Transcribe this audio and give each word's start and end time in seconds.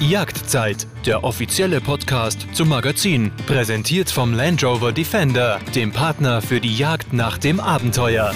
Jagdzeit, 0.00 0.86
der 1.04 1.24
offizielle 1.24 1.78
Podcast 1.78 2.46
zum 2.54 2.70
Magazin, 2.70 3.30
präsentiert 3.46 4.08
vom 4.08 4.32
Land 4.32 4.64
Rover 4.64 4.92
Defender, 4.92 5.60
dem 5.74 5.92
Partner 5.92 6.40
für 6.40 6.58
die 6.58 6.74
Jagd 6.74 7.12
nach 7.12 7.36
dem 7.36 7.60
Abenteuer. 7.60 8.32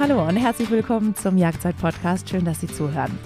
Hallo 0.00 0.26
und 0.26 0.36
herzlich 0.38 0.68
willkommen 0.72 1.14
zum 1.14 1.38
Jagdzeit-Podcast. 1.38 2.28
Schön, 2.28 2.44
dass 2.44 2.60
Sie 2.60 2.66
zuhören. 2.66 3.16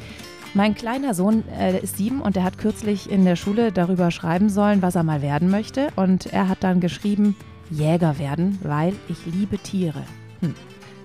Mein 0.53 0.75
kleiner 0.75 1.15
Sohn 1.15 1.45
äh, 1.49 1.81
ist 1.81 1.97
sieben 1.97 2.21
und 2.21 2.37
er 2.37 2.45
hat 2.45 2.59
kürzlich 2.59 3.11
in 3.11 3.25
der 3.25 3.37
Schule 3.37 3.73
darüber 3.73 4.11
schreiben 4.11 4.51
sollen, 4.51 4.83
was 4.83 4.97
er 4.97 5.03
mal 5.03 5.23
werden 5.23 5.51
möchte. 5.51 5.89
Und 5.97 6.27
er 6.27 6.47
hat 6.47 6.63
dann 6.63 6.81
geschrieben, 6.81 7.37
Jäger 7.71 8.19
werden, 8.19 8.59
weil 8.63 8.93
ich 9.09 9.25
liebe 9.25 9.57
Tiere. 9.57 10.05
Hm. 10.41 10.55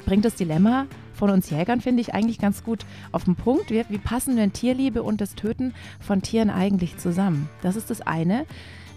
Bringt 0.06 0.26
das 0.26 0.36
Dilemma 0.36 0.86
von 1.16 1.30
uns 1.30 1.50
Jägern, 1.50 1.82
finde 1.82 2.02
ich, 2.02 2.14
eigentlich 2.14 2.40
ganz 2.40 2.64
gut 2.64 2.86
auf 3.12 3.24
den 3.24 3.36
Punkt. 3.36 3.72
Wie, 3.72 3.84
wie 3.90 3.98
passen 3.98 4.36
denn 4.36 4.54
Tierliebe 4.54 5.04
und 5.04 5.22
das 5.22 5.36
Töten 5.36 5.74
von 6.00 6.22
Tieren 6.22 6.50
eigentlich 6.50 6.98
zusammen? 6.98 7.50
Das 7.62 7.76
ist 7.76 7.90
das 7.90 8.02
eine. 8.02 8.46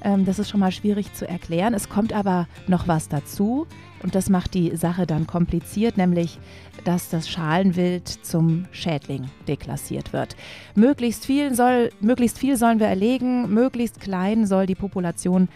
Ähm, 0.02 0.24
das 0.24 0.38
ist 0.38 0.50
schon 0.50 0.60
mal 0.60 0.72
schwierig 0.72 1.12
zu 1.14 1.26
erklären. 1.26 1.74
Es 1.74 1.88
kommt 1.88 2.12
aber 2.12 2.46
noch 2.66 2.88
was 2.88 3.08
dazu 3.08 3.66
und 4.02 4.14
das 4.14 4.28
macht 4.30 4.54
die 4.54 4.76
Sache 4.76 5.06
dann 5.06 5.26
kompliziert, 5.26 5.96
nämlich 5.96 6.38
dass 6.84 7.08
das 7.08 7.28
Schalenwild 7.28 8.08
zum 8.08 8.66
Schädling 8.70 9.28
deklassiert 9.48 10.12
wird. 10.12 10.36
Möglichst 10.74 11.26
viel, 11.26 11.54
soll, 11.54 11.90
möglichst 12.00 12.38
viel 12.38 12.56
sollen 12.56 12.78
wir 12.78 12.86
erlegen, 12.86 13.52
möglichst 13.52 14.00
klein 14.00 14.46
soll 14.46 14.66
die 14.66 14.76
Population 14.76 15.48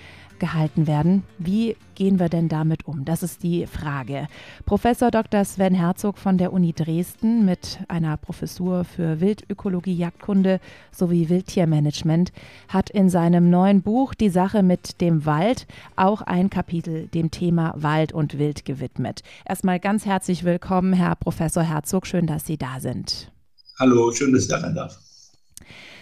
gehalten 0.42 0.88
werden. 0.88 1.23
Wie 1.38 1.77
gehen 1.95 2.19
wir 2.19 2.28
denn 2.28 2.48
damit 2.48 2.84
um? 2.88 3.05
Das 3.05 3.23
ist 3.23 3.45
die 3.45 3.64
Frage. 3.69 4.27
Professor 4.66 5.12
Dr. 5.12 5.45
Sven 5.45 5.73
Herzog 5.73 6.18
von 6.18 6.37
der 6.37 6.52
Uni 6.52 6.73
Dresden 6.73 7.45
mit 7.45 7.78
einer 7.87 8.16
Professur 8.16 8.82
für 8.82 9.20
Wildökologie, 9.20 9.95
Jagdkunde 9.95 10.59
sowie 10.90 11.29
Wildtiermanagement 11.29 12.32
hat 12.66 12.90
in 12.90 13.09
seinem 13.09 13.51
neuen 13.51 13.82
Buch 13.82 14.15
Die 14.15 14.30
Sache 14.30 14.65
mit 14.65 15.01
dem 15.01 15.26
Wald 15.26 15.68
auch 15.95 16.23
ein 16.23 16.51
Kapitel 16.51 17.07
dem 17.07 17.30
Thema 17.30 17.73
Wald 17.76 18.13
und 18.13 18.37
Wild 18.37 18.65
gewidmet. 18.65 19.23
Erstmal 19.48 19.79
ganz 19.79 20.07
herzlich 20.07 20.43
willkommen, 20.43 20.93
Herr 20.93 21.15
Professor 21.15 21.63
Herzog. 21.63 22.04
Schön, 22.04 22.26
dass 22.26 22.45
Sie 22.45 22.59
da 22.59 22.80
sind. 22.80 23.30
Hallo, 23.79 24.10
schön, 24.10 24.32
dass 24.32 24.43
ich 24.43 24.48
da 24.48 24.59
sein 24.59 24.74
darf. 24.74 24.98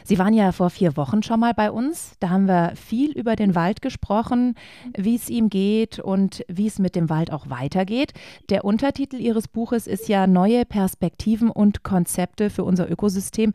Sie 0.04 0.18
waren 0.18 0.34
ja 0.34 0.52
vor 0.52 0.70
vier 0.70 0.96
Wochen 0.96 1.22
schon 1.22 1.40
mal 1.40 1.54
bei 1.54 1.70
uns. 1.70 2.12
Da 2.20 2.30
haben 2.30 2.46
wir 2.46 2.74
viel 2.76 3.12
über 3.12 3.36
den 3.36 3.54
Wald 3.54 3.82
gesprochen, 3.82 4.54
wie 4.96 5.14
es 5.14 5.28
ihm 5.28 5.50
geht 5.50 5.98
und 5.98 6.44
wie 6.48 6.66
es 6.66 6.78
mit 6.78 6.96
dem 6.96 7.08
Wald 7.08 7.32
auch 7.32 7.50
weitergeht. 7.50 8.12
Der 8.48 8.64
Untertitel 8.64 9.16
Ihres 9.16 9.48
Buches 9.48 9.86
ist 9.86 10.08
ja 10.08 10.26
Neue 10.26 10.64
Perspektiven 10.64 11.50
und 11.50 11.82
Konzepte 11.82 12.50
für 12.50 12.64
unser 12.64 12.90
Ökosystem. 12.90 13.52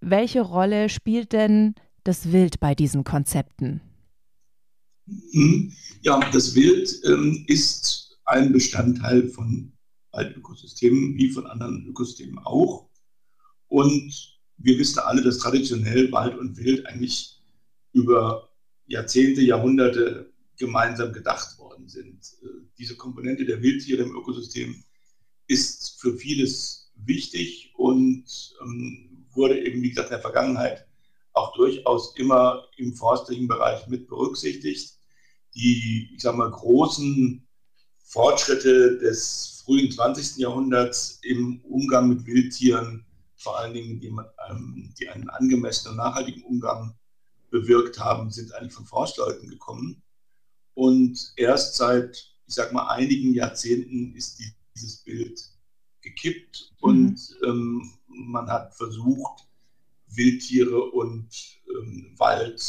Welche 0.00 0.42
Rolle 0.42 0.88
spielt 0.88 1.32
denn 1.32 1.74
das 2.04 2.32
Wild 2.32 2.60
bei 2.60 2.74
diesen 2.74 3.04
Konzepten? 3.04 3.80
Mhm. 5.06 5.72
Ja, 6.02 6.20
das 6.30 6.54
Wild 6.54 7.00
ähm, 7.04 7.44
ist 7.46 8.18
ein 8.24 8.52
Bestandteil 8.52 9.28
von 9.28 9.72
Waldökosystemen 10.12 11.16
wie 11.16 11.30
von 11.30 11.46
anderen 11.46 11.86
Ökosystemen 11.86 12.38
auch. 12.38 12.88
Und 13.68 14.35
wir 14.58 14.78
wissen 14.78 15.00
alle, 15.00 15.22
dass 15.22 15.38
traditionell 15.38 16.10
Wald 16.12 16.36
und 16.38 16.56
Wild 16.56 16.86
eigentlich 16.86 17.40
über 17.92 18.50
Jahrzehnte, 18.86 19.42
Jahrhunderte 19.42 20.32
gemeinsam 20.56 21.12
gedacht 21.12 21.58
worden 21.58 21.88
sind. 21.88 22.34
Äh, 22.42 22.46
diese 22.78 22.96
Komponente 22.96 23.44
der 23.44 23.62
Wildtiere 23.62 24.02
im 24.02 24.16
Ökosystem 24.16 24.84
ist 25.46 26.00
für 26.00 26.14
vieles 26.16 26.92
wichtig 26.96 27.72
und 27.76 28.24
ähm, 28.62 29.26
wurde 29.32 29.64
eben, 29.64 29.82
wie 29.82 29.90
gesagt, 29.90 30.08
in 30.08 30.14
der 30.14 30.20
Vergangenheit 30.20 30.86
auch 31.32 31.54
durchaus 31.54 32.16
immer 32.16 32.64
im 32.76 32.94
forstlichen 32.94 33.46
Bereich 33.46 33.86
mit 33.88 34.08
berücksichtigt. 34.08 34.94
Die, 35.54 36.10
ich 36.14 36.22
sage 36.22 36.36
mal, 36.36 36.50
großen 36.50 37.46
Fortschritte 37.98 38.98
des 38.98 39.62
frühen 39.64 39.90
20. 39.90 40.38
Jahrhunderts 40.38 41.18
im 41.22 41.60
Umgang 41.62 42.08
mit 42.08 42.26
Wildtieren 42.26 43.05
vor 43.36 43.58
allen 43.58 43.74
Dingen, 43.74 44.00
die, 44.00 44.14
ähm, 44.48 44.94
die 44.98 45.08
einen 45.08 45.28
angemessenen, 45.28 45.96
nachhaltigen 45.96 46.42
Umgang 46.44 46.96
bewirkt 47.50 47.98
haben, 47.98 48.30
sind 48.30 48.52
eigentlich 48.54 48.72
von 48.72 48.86
Forstleuten 48.86 49.48
gekommen. 49.48 50.02
Und 50.74 51.32
erst 51.36 51.76
seit, 51.76 52.16
ich 52.46 52.54
sag 52.54 52.72
mal, 52.72 52.88
einigen 52.88 53.34
Jahrzehnten 53.34 54.14
ist 54.14 54.38
die, 54.38 54.52
dieses 54.74 54.98
Bild 54.98 55.40
gekippt 56.02 56.72
mhm. 56.80 56.88
und 56.88 57.36
ähm, 57.44 57.90
man 58.08 58.48
hat 58.48 58.74
versucht, 58.74 59.46
Wildtiere 60.08 60.80
und 60.92 61.28
ähm, 61.68 62.14
Wald 62.16 62.62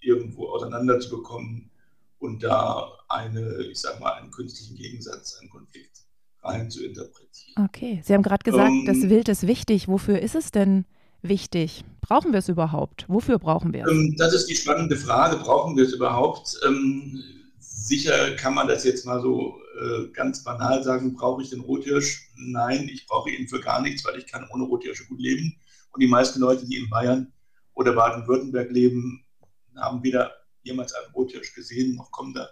irgendwo 0.00 0.48
auseinanderzubekommen 0.48 1.70
und 2.18 2.42
da 2.42 2.92
eine, 3.08 3.64
ich 3.64 3.80
sag 3.80 4.00
mal, 4.00 4.12
einen 4.14 4.30
künstlichen 4.30 4.76
Gegensatz, 4.76 5.36
einen 5.38 5.50
Konflikt 5.50 6.05
rein 6.48 6.70
zu 6.70 6.84
interpretieren. 6.84 7.64
Okay, 7.64 8.00
Sie 8.04 8.14
haben 8.14 8.22
gerade 8.22 8.44
gesagt, 8.44 8.70
ähm, 8.70 8.84
das 8.86 9.08
Wild 9.08 9.28
ist 9.28 9.46
wichtig. 9.46 9.88
Wofür 9.88 10.20
ist 10.20 10.34
es 10.34 10.50
denn 10.50 10.84
wichtig? 11.22 11.84
Brauchen 12.00 12.32
wir 12.32 12.38
es 12.38 12.48
überhaupt? 12.48 13.04
Wofür 13.08 13.38
brauchen 13.38 13.72
wir 13.72 13.84
es? 13.84 13.90
Ähm, 13.90 14.14
das 14.18 14.34
ist 14.34 14.46
die 14.46 14.54
spannende 14.54 14.96
Frage. 14.96 15.36
Brauchen 15.36 15.76
wir 15.76 15.84
es 15.84 15.92
überhaupt? 15.92 16.58
Ähm, 16.66 17.22
sicher 17.58 18.34
kann 18.36 18.54
man 18.54 18.68
das 18.68 18.84
jetzt 18.84 19.06
mal 19.06 19.20
so 19.20 19.58
äh, 19.80 20.08
ganz 20.12 20.44
banal 20.44 20.82
sagen. 20.82 21.14
Brauche 21.14 21.42
ich 21.42 21.50
den 21.50 21.60
Rothirsch? 21.60 22.30
Nein, 22.36 22.88
ich 22.92 23.06
brauche 23.06 23.30
ihn 23.30 23.48
für 23.48 23.60
gar 23.60 23.80
nichts, 23.82 24.04
weil 24.04 24.18
ich 24.18 24.26
kann 24.26 24.46
ohne 24.52 24.64
Rothirsche 24.64 25.06
gut 25.06 25.20
leben. 25.20 25.56
Und 25.92 26.00
die 26.00 26.08
meisten 26.08 26.40
Leute, 26.40 26.66
die 26.66 26.76
in 26.76 26.90
Bayern 26.90 27.32
oder 27.74 27.92
Baden-Württemberg 27.92 28.70
leben, 28.70 29.24
haben 29.76 30.02
weder 30.02 30.32
jemals 30.62 30.92
einen 30.94 31.12
Rothirsch 31.12 31.54
gesehen, 31.54 31.96
noch 31.96 32.10
kommen 32.10 32.34
da 32.34 32.48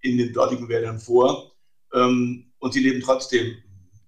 in 0.00 0.18
den 0.18 0.32
dortigen 0.32 0.68
Wäldern 0.68 0.98
vor. 0.98 1.52
Ähm, 1.92 2.51
und 2.62 2.72
sie 2.72 2.80
leben 2.80 3.02
trotzdem 3.02 3.56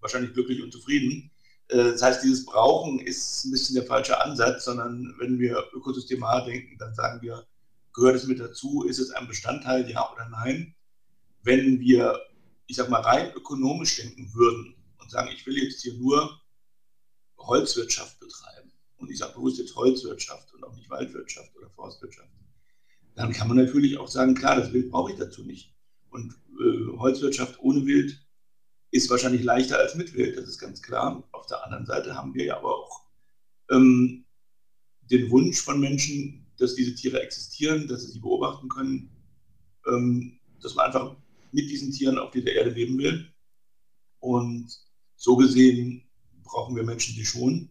wahrscheinlich 0.01 0.33
glücklich 0.33 0.63
und 0.63 0.73
zufrieden. 0.73 1.31
Äh, 1.69 1.91
das 1.91 2.03
heißt, 2.03 2.23
dieses 2.23 2.47
Brauchen 2.47 3.01
ist 3.01 3.45
ein 3.45 3.51
bisschen 3.51 3.75
der 3.75 3.85
falsche 3.85 4.21
Ansatz, 4.21 4.65
sondern 4.65 5.13
wenn 5.19 5.41
wir 5.41 5.65
ökosystemal 5.73 6.45
denken, 6.45 6.79
dann 6.79 6.95
sagen 6.95 7.21
wir, 7.21 7.45
gehört 7.93 8.15
es 8.15 8.27
mit 8.29 8.39
dazu? 8.39 8.85
Ist 8.85 9.01
es 9.01 9.11
ein 9.11 9.27
Bestandteil, 9.27 9.91
ja 9.91 10.09
oder 10.13 10.29
nein? 10.29 10.73
Wenn 11.43 11.81
wir, 11.81 12.17
ich 12.69 12.77
sag 12.77 12.89
mal, 12.91 13.01
rein 13.01 13.33
ökonomisch 13.35 13.97
denken 13.97 14.33
würden 14.35 14.77
und 14.99 15.11
sagen, 15.11 15.31
ich 15.35 15.45
will 15.47 15.59
jetzt 15.59 15.83
hier 15.83 15.95
nur 15.95 16.41
Holzwirtschaft 17.39 18.21
betreiben 18.21 18.71
und 18.99 19.11
ich 19.11 19.19
sage 19.19 19.35
bewusst 19.35 19.59
jetzt 19.59 19.75
Holzwirtschaft 19.75 20.55
und 20.55 20.63
auch 20.63 20.77
nicht 20.77 20.89
Waldwirtschaft 20.89 21.57
oder 21.57 21.69
Forstwirtschaft, 21.71 22.31
dann 23.17 23.33
kann 23.33 23.49
man 23.49 23.57
natürlich 23.57 23.99
auch 23.99 24.09
sagen, 24.09 24.37
klar, 24.37 24.57
das 24.57 24.73
Wild 24.73 24.93
brauche 24.93 25.11
ich 25.13 25.19
dazu 25.19 25.43
nicht. 25.43 25.75
Und 26.11 26.33
äh, 26.61 26.97
Holzwirtschaft 26.97 27.59
ohne 27.61 27.85
Wild 27.85 28.24
ist 28.95 29.11
wahrscheinlich 29.11 29.43
leichter 29.43 29.77
als 29.77 29.97
mit 29.97 30.15
Wild, 30.15 30.37
das 30.37 30.49
ist 30.49 30.61
ganz 30.61 30.81
klar. 30.81 31.25
Auf 31.33 31.47
der 31.47 31.65
anderen 31.65 31.85
Seite 31.85 32.15
haben 32.15 32.33
wir 32.33 32.45
ja 32.45 32.59
aber 32.59 32.79
auch 32.79 33.03
ähm, 33.69 34.25
den 35.11 35.29
Wunsch 35.33 35.61
von 35.61 35.81
Menschen, 35.81 36.47
dass 36.59 36.77
diese 36.77 36.95
Tiere 36.95 37.21
existieren, 37.21 37.89
dass 37.89 38.03
sie 38.03 38.13
sie 38.13 38.21
beobachten 38.21 38.69
können, 38.69 39.11
ähm, 39.89 40.39
dass 40.63 40.77
man 40.77 40.87
einfach 40.87 41.17
mit 41.51 41.69
diesen 41.69 41.91
Tieren 41.91 42.19
auf 42.19 42.31
dieser 42.31 42.53
Erde 42.53 42.71
leben 42.71 42.97
will. 42.99 43.29
Und 44.21 44.69
so 45.17 45.35
gesehen 45.37 46.09
brauchen 46.45 46.77
wir 46.77 46.85
Menschen 46.85 47.17
die 47.17 47.25
schon. 47.25 47.69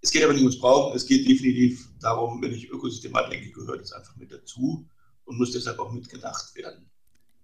Es 0.00 0.10
geht 0.10 0.24
aber 0.24 0.32
nicht 0.32 0.42
ums 0.42 0.58
Brauchen, 0.58 0.96
es 0.96 1.04
geht 1.04 1.28
definitiv 1.28 1.90
darum, 2.00 2.40
wenn 2.40 2.54
ich 2.54 2.70
Ökosystemat 2.70 3.30
denke, 3.30 3.52
gehört 3.52 3.82
es 3.82 3.92
einfach 3.92 4.16
mit 4.16 4.32
dazu 4.32 4.88
und 5.26 5.38
muss 5.38 5.52
deshalb 5.52 5.78
auch 5.78 5.92
mitgedacht 5.92 6.54
werden. 6.56 6.90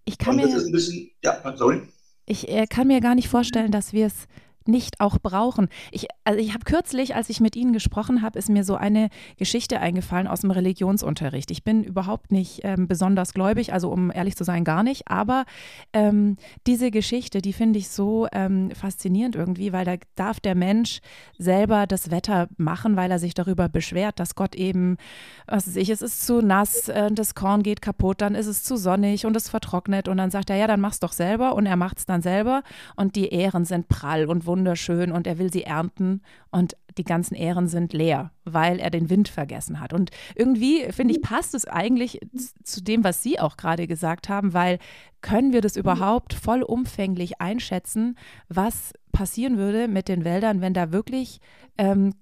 Ich 0.06 0.16
kann 0.16 0.37
und 0.37 0.43
das 0.43 0.53
mir, 0.53 0.56
ist 0.56 0.66
ein 0.66 0.72
bisschen, 0.72 1.10
ja, 1.22 1.55
sorry. 1.55 1.82
Ich 2.31 2.47
äh, 2.49 2.66
kann 2.66 2.89
mir 2.89 3.00
gar 3.00 3.15
nicht 3.15 3.28
vorstellen, 3.28 3.71
dass 3.72 3.94
wir 3.94 4.06
es 4.06 4.27
nicht 4.69 5.01
auch 5.01 5.19
brauchen. 5.19 5.69
Ich, 5.91 6.06
also 6.25 6.38
ich 6.38 6.53
habe 6.53 6.65
kürzlich, 6.65 7.17
als 7.17 7.31
ich 7.31 7.41
mit 7.41 7.56
Ihnen 7.56 7.73
gesprochen 7.73 8.23
habe, 8.23 8.38
ist 8.38 8.50
mir 8.50 8.65
so 8.65 8.76
eine 8.76 9.09
Geschichte 9.38 9.81
eingefallen 9.81 10.26
aus 10.26 10.43
dem 10.43 10.50
Religionsunterricht. 10.50 11.50
Ich 11.50 11.65
bin 11.65 11.82
überhaupt 11.82 12.31
nicht 12.31 12.61
ähm, 12.65 12.87
besonders 12.87 13.32
gläubig, 13.32 13.73
also 13.73 13.91
um 13.91 14.12
ehrlich 14.12 14.37
zu 14.37 14.44
sein, 14.44 14.65
gar 14.65 14.82
nicht. 14.82 15.09
Aber 15.09 15.47
ähm, 15.93 16.37
diese 16.67 16.91
Geschichte, 16.91 17.41
die 17.41 17.53
finde 17.53 17.79
ich 17.79 17.88
so 17.88 18.29
ähm, 18.32 18.70
faszinierend 18.73 19.37
irgendwie, 19.37 19.73
weil 19.73 19.85
da 19.87 19.94
darf 20.15 20.38
der 20.38 20.55
Mensch 20.55 21.00
selber 21.38 21.87
das 21.87 22.11
Wetter 22.11 22.49
machen, 22.59 22.97
weil 22.97 23.11
er 23.11 23.19
sich 23.19 23.35
darüber 23.35 23.69
beschwert, 23.69 24.21
dass 24.21 24.35
Gott 24.35 24.55
eben, 24.55 24.99
was 25.47 25.67
weiß 25.67 25.76
ich, 25.76 25.88
es 25.88 26.03
ist 26.03 26.26
zu 26.26 26.43
nass, 26.43 26.88
äh, 26.88 27.11
das 27.11 27.35
Korn 27.35 27.62
geht 27.62 27.81
kaputt, 27.81 28.21
dann 28.21 28.35
ist 28.35 28.47
es 28.47 28.62
zu 28.62 28.76
sonnig 28.76 29.25
und 29.25 29.35
es 29.35 29.49
vertrocknet 29.49 30.09
und 30.09 30.19
dann 30.19 30.31
sagt 30.31 30.50
er, 30.50 30.56
ja, 30.56 30.67
dann 30.67 30.81
mach's 30.81 31.00
doch 31.00 31.12
selber 31.12 31.55
und 31.55 31.64
er 31.64 31.76
macht 31.76 31.99
es 31.99 32.06
dann 32.06 32.21
selber 32.21 32.62
und 32.97 33.17
die 33.17 33.29
Ähren 33.29 33.64
sind 33.64 33.88
prall 33.88 34.26
und 34.26 34.44
wunderbar 34.44 34.57
wunderschön 34.58 35.12
und 35.12 35.26
er 35.26 35.38
will 35.38 35.52
sie 35.52 35.62
ernten 35.62 36.22
und 36.50 36.76
die 36.96 37.05
ganzen 37.05 37.34
Ähren 37.34 37.69
sind 37.69 37.93
leer, 37.93 38.32
weil 38.44 38.81
er 38.81 38.90
den 38.90 39.08
Wind 39.08 39.28
vergessen 39.28 39.78
hat. 39.78 39.93
Und 39.93 40.10
irgendwie, 40.34 40.90
finde 40.90 41.14
ich, 41.14 41.22
passt 41.22 41.55
es 41.55 41.64
eigentlich 41.64 42.19
zu 42.64 42.82
dem, 42.82 43.05
was 43.05 43.22
Sie 43.22 43.38
auch 43.38 43.56
gerade 43.56 43.87
gesagt 43.87 44.28
haben, 44.28 44.52
weil 44.52 44.78
können 45.20 45.52
wir 45.52 45.60
das 45.60 45.76
überhaupt 45.76 46.34
vollumfänglich 46.34 47.40
einschätzen, 47.40 48.19
was 48.49 48.93
passieren 49.12 49.58
würde 49.58 49.87
mit 49.87 50.08
den 50.08 50.25
Wäldern, 50.25 50.61
wenn 50.61 50.75
da 50.75 50.93
wirklich 50.93 51.40
ähm, 51.78 52.14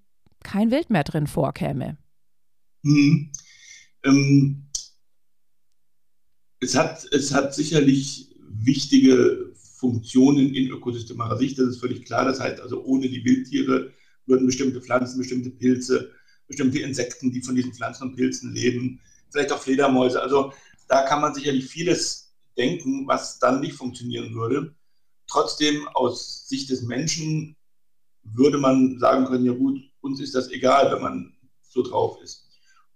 kein 0.42 0.70
Wild 0.70 0.90
mehr 0.90 1.04
drin 1.04 1.26
vorkäme. 1.26 1.96
Mhm. 2.82 3.32
Ähm, 4.04 4.66
es, 6.60 6.76
hat, 6.76 7.04
es 7.12 7.32
hat 7.32 7.54
sicherlich 7.54 8.34
wichtige 8.48 9.54
Funktionen 9.76 10.55
in 10.55 10.70
ökosystemarer 10.70 11.37
Sicht, 11.37 11.58
das 11.58 11.69
ist 11.69 11.81
völlig 11.81 12.05
klar. 12.06 12.25
Das 12.25 12.40
heißt 12.40 12.61
also, 12.61 12.82
ohne 12.84 13.08
die 13.08 13.25
Wildtiere 13.25 13.93
würden 14.25 14.46
bestimmte 14.46 14.81
Pflanzen, 14.81 15.19
bestimmte 15.19 15.50
Pilze, 15.50 16.12
bestimmte 16.49 16.81
Insekten, 16.81 17.31
die 17.31 17.43
von 17.43 17.55
diesen 17.55 17.75
Pflanzen 17.75 18.05
und 18.05 18.17
Pilzen 18.17 18.55
leben, 18.55 19.00
vielleicht 19.31 19.52
auch 19.52 19.61
Fledermäuse. 19.61 20.23
Also 20.23 20.52
da 20.88 21.02
kann 21.02 21.20
man 21.20 21.34
sicherlich 21.34 21.67
vieles 21.67 22.32
denken, 22.56 23.06
was 23.06 23.38
dann 23.38 23.61
nicht 23.61 23.75
funktionieren 23.75 24.34
würde. 24.34 24.75
Trotzdem 25.26 25.87
aus 25.88 26.49
Sicht 26.49 26.70
des 26.70 26.82
Menschen 26.82 27.56
würde 28.23 28.58
man 28.58 28.99
sagen 28.99 29.26
können, 29.26 29.44
ja 29.44 29.52
gut, 29.52 29.81
uns 30.00 30.20
ist 30.20 30.34
das 30.34 30.50
egal, 30.50 30.93
wenn 30.93 31.02
man 31.02 31.37
so 31.62 31.82
drauf 31.82 32.19
ist. 32.23 32.46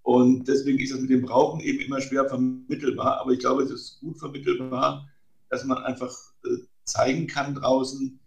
Und 0.02 0.48
deswegen 0.48 0.78
ist 0.78 0.92
das 0.92 1.00
mit 1.00 1.10
dem 1.10 1.22
Brauchen 1.22 1.60
eben 1.60 1.80
immer 1.80 2.00
schwer 2.00 2.26
vermittelbar. 2.28 3.20
Aber 3.20 3.32
ich 3.32 3.40
glaube, 3.40 3.62
es 3.64 3.70
ist 3.70 4.00
gut 4.00 4.18
vermittelbar, 4.18 5.06
dass 5.50 5.64
man 5.64 5.78
einfach 5.78 6.16
äh, 6.44 6.56
zeigen 6.90 7.26
kann 7.26 7.54
draußen, 7.54 8.18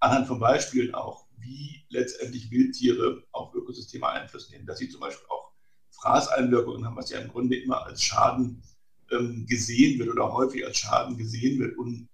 anhand 0.00 0.26
von 0.26 0.40
Beispielen 0.40 0.94
auch, 0.94 1.26
wie 1.38 1.84
letztendlich 1.88 2.50
Wildtiere 2.50 3.22
auf 3.32 3.54
Ökosysteme 3.54 4.08
Einfluss 4.08 4.50
nehmen. 4.50 4.66
Dass 4.66 4.78
sie 4.78 4.88
zum 4.88 5.00
Beispiel 5.00 5.26
auch 5.28 5.52
Fraßeinwirkungen 5.90 6.84
haben, 6.84 6.96
was 6.96 7.10
ja 7.10 7.20
im 7.20 7.28
Grunde 7.28 7.56
immer 7.56 7.84
als 7.84 8.02
Schaden 8.02 8.62
ähm, 9.10 9.46
gesehen 9.46 9.98
wird 9.98 10.10
oder 10.10 10.32
häufig 10.32 10.64
als 10.66 10.78
Schaden 10.78 11.16
gesehen 11.16 11.60
wird 11.60 11.78
und 11.78 12.08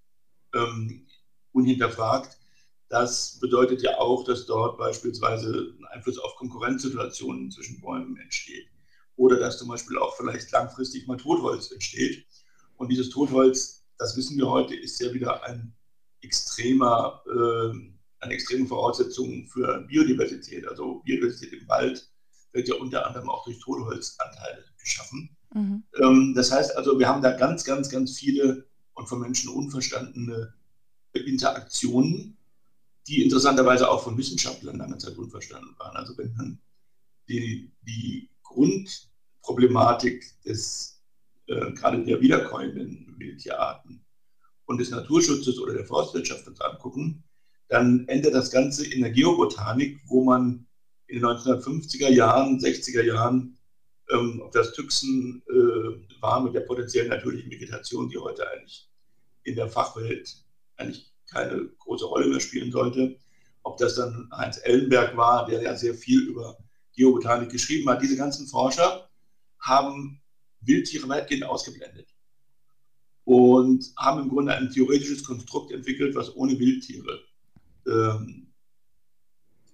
ähm, 0.55 1.07
unhinterfragt. 1.53 2.37
Das 2.89 3.39
bedeutet 3.41 3.83
ja 3.83 3.99
auch, 3.99 4.25
dass 4.25 4.47
dort 4.47 4.79
beispielsweise 4.79 5.75
ein 5.79 5.85
Einfluss 5.87 6.19
auf 6.19 6.37
Konkurrenzsituationen 6.37 7.51
zwischen 7.51 7.81
Bäumen 7.81 8.17
entsteht. 8.17 8.69
Oder 9.17 9.39
dass 9.39 9.59
zum 9.59 9.69
Beispiel 9.69 9.99
auch 9.99 10.17
vielleicht 10.17 10.51
langfristig 10.53 11.07
mal 11.07 11.17
Totholz 11.17 11.71
entsteht. 11.71 12.27
Und 12.77 12.89
dieses 12.91 13.11
Totholz, 13.11 13.85
das 13.99 14.17
wissen 14.17 14.39
wir 14.39 14.49
heute, 14.49 14.75
ist 14.75 15.01
ja 15.01 15.13
wieder 15.13 15.43
ein 15.45 15.75
extremer, 16.21 17.23
äh, 17.27 17.73
eine 18.21 18.35
extreme 18.35 18.67
Voraussetzung 18.67 19.47
für 19.47 19.81
Biodiversität. 19.83 20.67
Also 20.67 21.01
Biodiversität 21.05 21.61
im 21.61 21.69
Wald 21.69 22.11
wird 22.53 22.69
ja 22.69 22.75
unter 22.77 23.07
anderem 23.07 23.29
auch 23.29 23.45
durch 23.45 23.59
Totholzanteile 23.61 24.65
geschaffen. 24.79 25.37
Mhm. 25.55 25.83
Ähm, 26.01 26.33
das 26.35 26.51
heißt 26.51 26.77
also, 26.77 26.99
wir 26.99 27.09
haben 27.09 27.23
da 27.23 27.33
ganz, 27.33 27.65
ganz, 27.65 27.89
ganz 27.89 28.19
viele 28.19 28.67
und 28.95 29.09
von 29.09 29.21
Menschen 29.21 29.51
unverstandene 29.51 30.55
Interaktionen, 31.13 32.37
die 33.07 33.23
interessanterweise 33.23 33.91
auch 33.91 34.03
von 34.03 34.19
Wissenschaftlern 34.19 34.77
lange 34.77 34.99
Zeit 34.99 35.17
unverstanden 35.17 35.75
waren. 35.79 35.97
Also 35.97 36.17
wenn 36.19 36.35
man 36.35 36.59
die, 37.29 37.71
die 37.83 38.29
Grundproblematik 38.43 40.43
des 40.43 41.03
äh, 41.47 41.73
gerade 41.73 42.05
der 42.05 42.21
wiederkäuenden 42.21 43.15
Wildtierarten 43.19 44.05
und 44.69 44.79
des 44.79 44.91
Naturschutzes 44.91 45.59
oder 45.59 45.73
der 45.73 45.87
Forstwirtschaft 45.87 46.47
uns 46.47 46.61
angucken, 46.61 47.25
dann 47.69 48.07
endet 48.07 48.35
das 48.35 48.51
Ganze 48.51 48.87
in 48.87 49.01
der 49.01 49.11
Geobotanik, 49.11 49.99
wo 50.07 50.23
man 50.23 50.67
in 51.07 51.17
den 51.17 51.25
1950er 51.25 52.11
Jahren, 52.11 52.59
60er 52.59 53.03
Jahren 53.03 53.57
ähm, 54.11 54.43
auf 54.43 54.51
das 54.51 54.73
Tüchsen 54.75 55.43
äh, 55.49 56.23
war 56.23 56.43
mit 56.43 56.55
der 56.55 56.61
potenziellen 56.61 57.09
natürlichen 57.09 57.51
Vegetation, 57.51 58.11
die 58.11 58.19
heute 58.19 58.49
eigentlich 58.51 58.91
in 59.43 59.57
der 59.57 59.69
Fachwelt 59.69 60.45
eigentlich 60.77 61.11
keine 61.31 61.71
große 61.79 62.05
Rolle 62.05 62.29
mehr 62.29 62.41
spielen 62.41 62.71
sollte. 62.71 63.17
Ob 63.63 63.79
das 63.79 63.95
dann 63.95 64.29
Heinz 64.37 64.61
Ellenberg 64.63 65.17
war, 65.17 65.47
der 65.47 65.63
ja 65.63 65.77
sehr 65.77 65.95
viel 65.95 66.21
über 66.21 66.59
Geobotanik 66.95 67.51
geschrieben 67.51 67.89
hat. 67.89 68.03
Diese 68.03 68.17
ganzen 68.17 68.47
Forscher 68.47 69.09
haben 69.61 70.21
Wildtiere 70.61 71.09
weitgehend 71.09 71.45
ausgeblendet 71.45 72.09
und 73.29 73.93
haben 73.99 74.23
im 74.23 74.31
Grunde 74.31 74.55
ein 74.55 74.71
theoretisches 74.71 75.23
Konstrukt 75.23 75.71
entwickelt, 75.71 76.15
was 76.15 76.35
ohne 76.35 76.59
Wildtiere 76.59 77.21
ähm, 77.87 78.47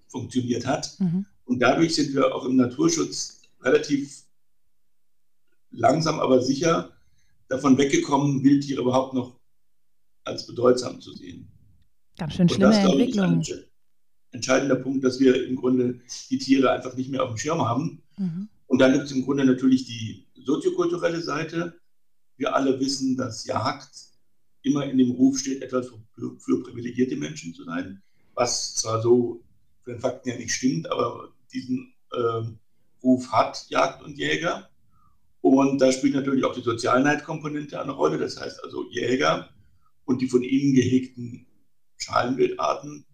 funktioniert 0.08 0.66
hat. 0.66 0.96
Mhm. 0.98 1.24
Und 1.44 1.60
dadurch 1.60 1.94
sind 1.94 2.12
wir 2.16 2.34
auch 2.34 2.46
im 2.46 2.56
Naturschutz 2.56 3.42
relativ 3.62 4.24
langsam, 5.70 6.18
aber 6.18 6.42
sicher 6.42 6.90
davon 7.46 7.78
weggekommen, 7.78 8.42
Wildtiere 8.42 8.82
überhaupt 8.82 9.14
noch 9.14 9.38
als 10.24 10.46
bedeutsam 10.48 11.00
zu 11.00 11.12
sehen. 11.12 11.46
Ganz 12.18 12.34
schön 12.34 12.48
schlimme 12.48 12.72
das, 12.72 12.90
Entwicklung. 12.90 13.40
Ich, 13.40 13.52
ein 13.52 13.64
entscheidender 14.32 14.76
Punkt, 14.76 15.04
dass 15.04 15.20
wir 15.20 15.46
im 15.46 15.54
Grunde 15.54 16.00
die 16.28 16.38
Tiere 16.38 16.72
einfach 16.72 16.96
nicht 16.96 17.08
mehr 17.08 17.22
auf 17.22 17.28
dem 17.28 17.38
Schirm 17.38 17.62
haben. 17.62 18.02
Mhm. 18.18 18.48
Und 18.66 18.80
dann 18.80 18.94
gibt 18.94 19.04
es 19.04 19.12
im 19.12 19.24
Grunde 19.24 19.44
natürlich 19.44 19.84
die 19.84 20.26
soziokulturelle 20.34 21.22
Seite. 21.22 21.78
Wir 22.36 22.54
alle 22.54 22.78
wissen, 22.80 23.16
dass 23.16 23.44
Jagd 23.46 23.90
immer 24.62 24.84
in 24.84 24.98
dem 24.98 25.12
Ruf 25.12 25.38
steht, 25.38 25.62
etwas 25.62 25.88
für, 26.14 26.38
für 26.38 26.62
privilegierte 26.62 27.16
Menschen 27.16 27.54
zu 27.54 27.64
sein, 27.64 28.02
was 28.34 28.74
zwar 28.74 29.02
so 29.02 29.42
für 29.82 29.92
den 29.92 30.00
Fakten 30.00 30.30
ja 30.30 30.36
nicht 30.36 30.52
stimmt, 30.52 30.90
aber 30.90 31.32
diesen 31.52 31.94
äh, 32.12 32.42
Ruf 33.02 33.30
hat 33.30 33.66
Jagd 33.68 34.02
und 34.02 34.18
Jäger. 34.18 34.70
Und 35.42 35.78
da 35.78 35.92
spielt 35.92 36.14
natürlich 36.14 36.44
auch 36.44 36.54
die 36.54 36.62
Sozialneidkomponente 36.62 37.80
eine 37.80 37.92
Rolle. 37.92 38.18
Das 38.18 38.40
heißt 38.40 38.64
also 38.64 38.88
Jäger 38.90 39.50
und 40.06 40.22
die 40.22 40.28
von 40.28 40.42
ihnen 40.42 40.74
gehegten 40.74 41.46
Schalenwildarten 41.98 43.04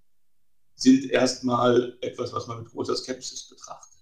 sind 0.75 1.11
erstmal 1.11 1.99
etwas, 2.01 2.33
was 2.33 2.47
man 2.47 2.63
mit 2.63 2.71
großer 2.71 2.97
Skepsis 2.97 3.49
betrachtet. 3.49 4.01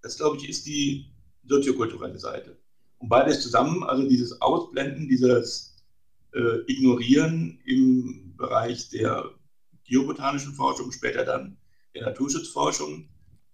Das, 0.00 0.16
glaube 0.16 0.36
ich, 0.38 0.48
ist 0.48 0.66
die 0.66 1.12
soziokulturelle 1.44 2.18
Seite. 2.18 2.56
Und 2.98 3.08
beides 3.08 3.40
zusammen, 3.42 3.82
also 3.84 4.08
dieses 4.08 4.40
Ausblenden, 4.40 5.08
dieses 5.08 5.76
äh, 6.34 6.60
Ignorieren 6.66 7.60
im 7.64 8.34
Bereich 8.36 8.88
der 8.90 9.30
geobotanischen 9.84 10.54
Forschung, 10.54 10.92
später 10.92 11.24
dann 11.24 11.56
der 11.94 12.06
Naturschutzforschung, 12.06 13.08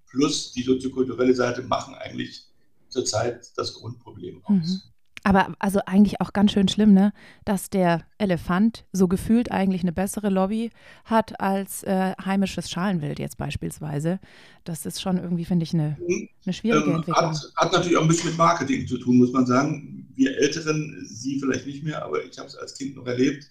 plus 0.07 0.53
die 0.53 0.63
soziokulturelle 0.63 1.35
Seite 1.35 1.63
machen 1.63 1.95
eigentlich 1.95 2.47
zurzeit 2.89 3.51
das 3.57 3.75
Grundproblem 3.75 4.45
aus. 4.45 4.51
Mhm. 4.51 4.92
Aber 5.25 5.55
also 5.61 5.81
eigentlich 5.87 6.21
auch 6.21 6.33
ganz 6.33 6.53
schön 6.53 6.69
schlimm, 6.69 6.95
ne? 6.95 7.13
dass 7.45 7.71
der 7.71 8.05
Elefant 8.19 8.85
so 8.93 9.07
gefühlt 9.07 9.53
eigentlich 9.53 9.83
eine 9.83 9.93
bessere 9.93 10.31
Lobby 10.31 10.71
hat 11.05 11.41
als 11.41 11.85
äh, 11.85 12.13
heimisches 12.25 12.71
Schalenwild 12.71 13.19
jetzt 13.21 13.37
beispielsweise. 13.37 14.19
Das 14.65 14.85
ist 14.85 15.01
schon 15.01 15.19
irgendwie, 15.19 15.45
finde 15.45 15.63
ich, 15.63 15.75
eine, 15.75 15.97
mhm. 16.01 16.29
eine 16.45 16.53
schwierige 16.53 16.91
ähm, 16.91 16.97
Entwicklung. 16.97 17.31
Hat, 17.31 17.53
hat, 17.57 17.73
natürlich 17.73 17.97
auch 17.97 18.03
ein 18.03 18.09
bisschen 18.09 18.31
mit 18.31 18.39
Marketing 18.39 18.87
zu 18.87 18.99
tun, 18.99 19.19
muss 19.19 19.33
man 19.33 19.47
sagen. 19.47 20.09
Wir 20.15 20.37
Älteren, 20.39 21.05
Sie 21.05 21.39
vielleicht 21.39 21.67
nicht 21.67 21.85
mehr, 21.85 22.05
aber 22.05 22.25
ich 22.25 22.37
habe 22.39 22.49
es 22.49 22.57
als 22.57 22.77
Kind 22.77 22.97
noch 22.97 23.07
erlebt, 23.07 23.49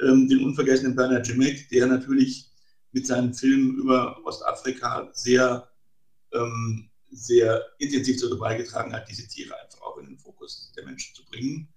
ähm, 0.00 0.28
den 0.28 0.44
unvergessenen 0.44 0.94
Bernard 0.94 1.26
Jimmick, 1.26 1.68
der 1.70 1.86
natürlich 1.86 2.50
mit 2.92 3.06
seinen 3.06 3.34
Filmen 3.34 3.76
über 3.76 4.16
Ostafrika 4.24 5.08
sehr, 5.12 5.68
ähm, 6.32 6.89
sehr 7.10 7.64
intensiv 7.78 8.20
dazu 8.20 8.38
beigetragen 8.38 8.92
hat, 8.92 9.08
diese 9.08 9.26
Tiere 9.26 9.54
einfach 9.60 9.80
auch 9.82 9.98
in 9.98 10.06
den 10.06 10.18
Fokus 10.18 10.72
der 10.76 10.84
Menschen 10.84 11.14
zu 11.14 11.24
bringen. 11.24 11.68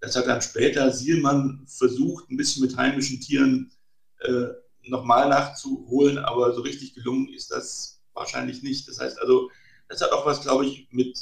Das 0.00 0.16
hat 0.16 0.26
dann 0.26 0.42
später 0.42 0.92
Sielmann 0.92 1.64
versucht, 1.66 2.30
ein 2.30 2.36
bisschen 2.36 2.62
mit 2.62 2.76
heimischen 2.76 3.20
Tieren 3.20 3.72
äh, 4.20 4.48
nochmal 4.82 5.28
nachzuholen, 5.28 6.18
aber 6.18 6.54
so 6.54 6.60
richtig 6.60 6.94
gelungen 6.94 7.32
ist 7.32 7.50
das 7.50 8.02
wahrscheinlich 8.14 8.62
nicht. 8.62 8.88
Das 8.88 9.00
heißt 9.00 9.20
also, 9.20 9.50
das 9.88 10.00
hat 10.00 10.12
auch 10.12 10.26
was, 10.26 10.40
glaube 10.40 10.66
ich, 10.66 10.88
mit 10.90 11.18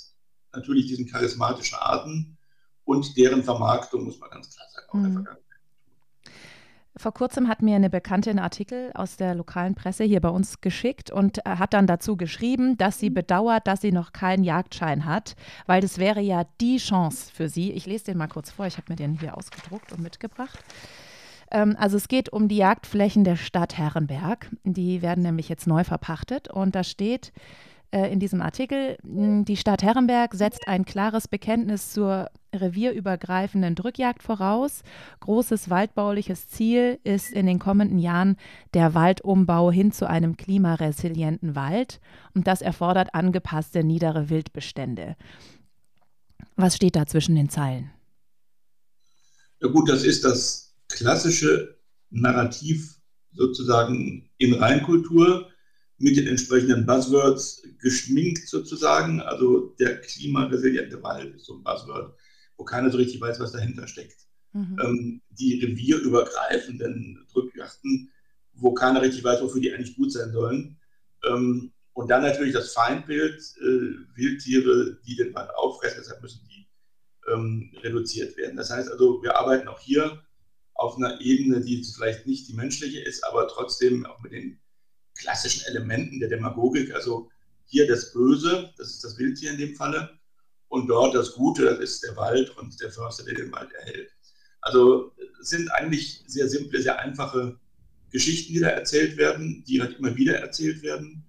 natürlich 0.52 0.86
diesen 0.86 1.06
charismatischen 1.06 1.78
Arten 1.78 2.36
und 2.84 3.16
deren 3.16 3.42
Vermarktung, 3.42 4.04
muss 4.04 4.18
man 4.18 4.30
ganz 4.30 4.54
klar 4.54 4.66
sagen, 4.70 4.88
auch 4.88 4.94
mhm. 4.94 5.02
der 5.02 5.12
Vergangenheit. 5.12 5.43
Vor 6.96 7.12
kurzem 7.12 7.48
hat 7.48 7.60
mir 7.60 7.74
eine 7.74 7.90
Bekannte 7.90 8.30
einen 8.30 8.38
Artikel 8.38 8.92
aus 8.94 9.16
der 9.16 9.34
lokalen 9.34 9.74
Presse 9.74 10.04
hier 10.04 10.20
bei 10.20 10.28
uns 10.28 10.60
geschickt 10.60 11.10
und 11.10 11.38
äh, 11.38 11.56
hat 11.56 11.74
dann 11.74 11.88
dazu 11.88 12.16
geschrieben, 12.16 12.76
dass 12.76 13.00
sie 13.00 13.10
mhm. 13.10 13.14
bedauert, 13.14 13.66
dass 13.66 13.80
sie 13.80 13.90
noch 13.90 14.12
keinen 14.12 14.44
Jagdschein 14.44 15.04
hat, 15.04 15.34
weil 15.66 15.80
das 15.80 15.98
wäre 15.98 16.20
ja 16.20 16.44
die 16.60 16.76
Chance 16.76 17.32
für 17.32 17.48
sie. 17.48 17.72
Ich 17.72 17.86
lese 17.86 18.04
den 18.04 18.18
mal 18.18 18.28
kurz 18.28 18.52
vor, 18.52 18.66
ich 18.66 18.76
habe 18.76 18.92
mir 18.92 18.96
den 18.96 19.18
hier 19.18 19.36
ausgedruckt 19.36 19.92
und 19.92 20.02
mitgebracht. 20.02 20.58
Ähm, 21.50 21.76
also 21.78 21.96
es 21.96 22.06
geht 22.06 22.28
um 22.28 22.46
die 22.46 22.58
Jagdflächen 22.58 23.24
der 23.24 23.36
Stadt 23.36 23.76
Herrenberg. 23.76 24.50
Die 24.62 25.02
werden 25.02 25.24
nämlich 25.24 25.48
jetzt 25.48 25.66
neu 25.66 25.82
verpachtet 25.82 26.48
und 26.48 26.76
da 26.76 26.84
steht, 26.84 27.32
äh, 27.90 28.12
in 28.12 28.20
diesem 28.20 28.40
Artikel, 28.40 28.98
die 29.02 29.56
Stadt 29.56 29.82
Herrenberg 29.82 30.34
setzt 30.34 30.66
ein 30.68 30.84
klares 30.84 31.28
Bekenntnis 31.28 31.92
zur 31.92 32.28
revierübergreifenden 32.54 33.74
Drückjagd 33.74 34.22
voraus. 34.22 34.82
Großes 35.20 35.70
waldbauliches 35.70 36.48
Ziel 36.48 36.98
ist 37.04 37.32
in 37.32 37.46
den 37.46 37.58
kommenden 37.58 37.98
Jahren 37.98 38.36
der 38.74 38.94
Waldumbau 38.94 39.70
hin 39.70 39.92
zu 39.92 40.08
einem 40.08 40.36
klimaresilienten 40.36 41.54
Wald 41.54 42.00
und 42.34 42.46
das 42.46 42.62
erfordert 42.62 43.14
angepasste 43.14 43.84
niedere 43.84 44.30
Wildbestände. 44.30 45.16
Was 46.56 46.76
steht 46.76 46.96
da 46.96 47.06
zwischen 47.06 47.34
den 47.34 47.48
Zeilen? 47.48 47.90
Ja 49.60 49.68
gut, 49.68 49.88
das 49.88 50.04
ist 50.04 50.24
das 50.24 50.74
klassische 50.88 51.78
Narrativ 52.10 53.00
sozusagen 53.32 54.30
in 54.38 54.54
Reinkultur 54.54 55.48
mit 55.98 56.16
den 56.16 56.26
entsprechenden 56.26 56.86
Buzzwords 56.86 57.62
geschminkt 57.80 58.48
sozusagen. 58.48 59.20
Also 59.20 59.74
der 59.78 60.00
klimaresiliente 60.00 61.02
Wald 61.02 61.34
ist 61.34 61.46
so 61.46 61.54
ein 61.54 61.62
Buzzword, 61.62 62.14
wo 62.56 62.64
keiner 62.64 62.90
so 62.90 62.98
richtig 62.98 63.20
weiß, 63.20 63.40
was 63.40 63.52
dahinter 63.52 63.86
steckt. 63.86 64.26
Mhm. 64.52 64.78
Ähm, 64.82 65.22
die 65.30 65.60
revierübergreifenden 65.64 67.26
Drückjachten, 67.32 68.10
wo 68.54 68.72
keiner 68.72 69.02
richtig 69.02 69.24
weiß, 69.24 69.42
wofür 69.42 69.60
die 69.60 69.72
eigentlich 69.72 69.96
gut 69.96 70.12
sein 70.12 70.32
sollen. 70.32 70.78
Ähm, 71.26 71.72
und 71.92 72.08
dann 72.08 72.22
natürlich 72.22 72.54
das 72.54 72.72
Feindbild, 72.72 73.40
äh, 73.60 74.16
Wildtiere, 74.16 74.98
die 75.06 75.16
den 75.16 75.34
Wald 75.34 75.50
auffressen, 75.54 76.00
deshalb 76.00 76.22
müssen 76.22 76.46
die 76.48 76.66
ähm, 77.32 77.72
reduziert 77.82 78.36
werden. 78.36 78.56
Das 78.56 78.70
heißt 78.70 78.90
also, 78.90 79.22
wir 79.22 79.36
arbeiten 79.36 79.68
auch 79.68 79.80
hier 79.80 80.22
auf 80.74 80.96
einer 80.96 81.20
Ebene, 81.20 81.60
die 81.60 81.76
jetzt 81.76 81.94
vielleicht 81.94 82.26
nicht 82.26 82.48
die 82.48 82.54
menschliche 82.54 83.00
ist, 83.00 83.24
aber 83.24 83.48
trotzdem 83.48 84.06
auch 84.06 84.20
mit 84.22 84.32
den 84.32 84.60
klassischen 85.16 85.64
Elementen 85.66 86.18
der 86.20 86.28
Demagogik. 86.28 86.92
Also 86.92 87.30
hier 87.66 87.86
das 87.86 88.12
Böse, 88.12 88.72
das 88.76 88.90
ist 88.90 89.04
das 89.04 89.18
Wildtier 89.18 89.52
in 89.52 89.58
dem 89.58 89.76
Falle, 89.76 90.18
und 90.74 90.88
dort 90.88 91.14
das 91.14 91.34
Gute, 91.34 91.64
das 91.64 91.78
ist 91.78 92.02
der 92.02 92.16
Wald 92.16 92.50
und 92.58 92.80
der 92.80 92.90
Förster, 92.90 93.24
der 93.24 93.34
den 93.34 93.52
Wald 93.52 93.72
erhält. 93.72 94.10
Also 94.60 95.12
sind 95.40 95.70
eigentlich 95.70 96.24
sehr 96.26 96.48
simple, 96.48 96.82
sehr 96.82 96.98
einfache 96.98 97.56
Geschichten, 98.10 98.54
die 98.54 98.60
da 98.60 98.70
erzählt 98.70 99.16
werden, 99.16 99.62
die 99.68 99.80
halt 99.80 99.98
immer 99.98 100.16
wieder 100.16 100.36
erzählt 100.36 100.82
werden 100.82 101.24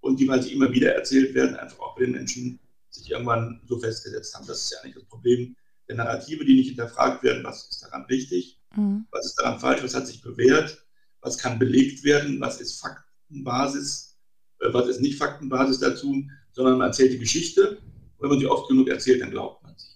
und 0.00 0.20
die, 0.20 0.28
weil 0.28 0.42
sie 0.42 0.52
immer 0.52 0.70
wieder 0.70 0.94
erzählt 0.94 1.34
werden, 1.34 1.56
einfach 1.56 1.78
auch 1.78 1.96
bei 1.96 2.02
den 2.02 2.12
Menschen 2.12 2.58
sich 2.90 3.10
irgendwann 3.10 3.62
so 3.66 3.78
festgesetzt 3.78 4.34
haben. 4.34 4.46
Das 4.46 4.64
ist 4.64 4.72
ja 4.72 4.78
eigentlich 4.82 4.96
das 4.96 5.04
Problem 5.04 5.56
der 5.88 5.96
Narrative, 5.96 6.44
die 6.44 6.56
nicht 6.56 6.68
hinterfragt 6.68 7.22
werden, 7.22 7.42
was 7.42 7.68
ist 7.70 7.82
daran 7.82 8.04
richtig, 8.04 8.60
mhm. 8.76 9.06
was 9.12 9.26
ist 9.26 9.36
daran 9.36 9.60
falsch, 9.60 9.82
was 9.82 9.94
hat 9.94 10.06
sich 10.06 10.20
bewährt, 10.20 10.84
was 11.22 11.38
kann 11.38 11.58
belegt 11.58 12.04
werden, 12.04 12.38
was 12.38 12.60
ist 12.60 12.78
Faktenbasis, 12.80 14.18
äh, 14.60 14.72
was 14.72 14.88
ist 14.88 15.00
nicht 15.00 15.16
Faktenbasis 15.16 15.78
dazu, 15.78 16.22
sondern 16.52 16.76
man 16.76 16.88
erzählt 16.88 17.12
die 17.12 17.18
Geschichte. 17.18 17.78
Wenn 18.20 18.30
man 18.30 18.38
sie 18.38 18.46
oft 18.46 18.68
genug 18.68 18.88
erzählt, 18.88 19.22
dann 19.22 19.30
glaubt 19.30 19.62
man 19.62 19.74
sie. 19.76 19.88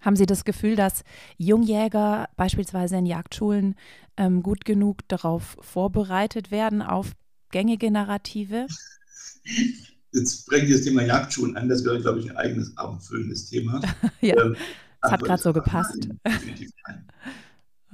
Haben 0.00 0.16
Sie 0.16 0.26
das 0.26 0.44
Gefühl, 0.44 0.74
dass 0.74 1.04
Jungjäger 1.38 2.28
beispielsweise 2.36 2.96
in 2.96 3.06
Jagdschulen 3.06 3.76
ähm, 4.16 4.42
gut 4.42 4.64
genug 4.64 5.06
darauf 5.06 5.56
vorbereitet 5.60 6.50
werden, 6.50 6.82
auf 6.82 7.12
gängige 7.50 7.90
Narrative? 7.90 8.66
Jetzt 10.12 10.46
bringt 10.46 10.70
das 10.70 10.82
Thema 10.82 11.02
Jagdschulen 11.02 11.56
an. 11.56 11.68
Das 11.68 11.84
wäre, 11.84 12.00
glaube 12.00 12.18
ich, 12.18 12.30
ein 12.30 12.36
eigenes 12.36 12.76
abendfüllendes 12.76 13.48
Thema. 13.48 13.80
ja, 14.20 14.36
ähm, 14.42 14.56
das 15.00 15.12
hat 15.12 15.22
gerade 15.22 15.42
so 15.42 15.52
gepasst. 15.52 16.08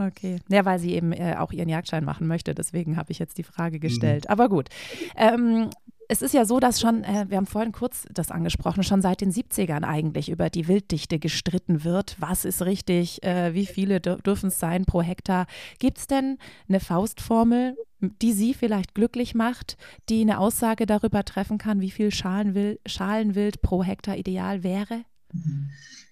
Okay. 0.00 0.38
Ja, 0.48 0.64
weil 0.64 0.78
sie 0.78 0.94
eben 0.94 1.10
äh, 1.10 1.34
auch 1.38 1.50
ihren 1.50 1.68
Jagdschein 1.68 2.04
machen 2.04 2.28
möchte. 2.28 2.54
Deswegen 2.54 2.96
habe 2.96 3.10
ich 3.10 3.18
jetzt 3.18 3.37
die 3.37 3.42
Frage 3.42 3.80
gestellt. 3.80 4.26
Mhm. 4.26 4.30
Aber 4.30 4.48
gut. 4.48 4.68
Ähm, 5.16 5.70
es 6.08 6.22
ist 6.22 6.32
ja 6.32 6.46
so, 6.46 6.58
dass 6.58 6.80
schon, 6.80 7.04
äh, 7.04 7.26
wir 7.28 7.36
haben 7.36 7.46
vorhin 7.46 7.72
kurz 7.72 8.06
das 8.10 8.30
angesprochen, 8.30 8.82
schon 8.82 9.02
seit 9.02 9.20
den 9.20 9.30
70ern 9.30 9.84
eigentlich 9.84 10.30
über 10.30 10.48
die 10.48 10.66
Wilddichte 10.66 11.18
gestritten 11.18 11.84
wird. 11.84 12.16
Was 12.18 12.46
ist 12.46 12.62
richtig? 12.62 13.22
Äh, 13.22 13.52
wie 13.52 13.66
viele 13.66 14.00
dürfen 14.00 14.48
es 14.48 14.58
sein 14.58 14.86
pro 14.86 15.02
Hektar? 15.02 15.46
Gibt 15.78 15.98
es 15.98 16.06
denn 16.06 16.38
eine 16.66 16.80
Faustformel, 16.80 17.76
die 18.00 18.32
Sie 18.32 18.54
vielleicht 18.54 18.94
glücklich 18.94 19.34
macht, 19.34 19.76
die 20.08 20.22
eine 20.22 20.38
Aussage 20.38 20.86
darüber 20.86 21.24
treffen 21.24 21.58
kann, 21.58 21.82
wie 21.82 21.90
viel 21.90 22.10
Schalenwild, 22.10 22.80
Schalenwild 22.86 23.60
pro 23.60 23.84
Hektar 23.84 24.16
ideal 24.16 24.62
wäre? 24.62 25.04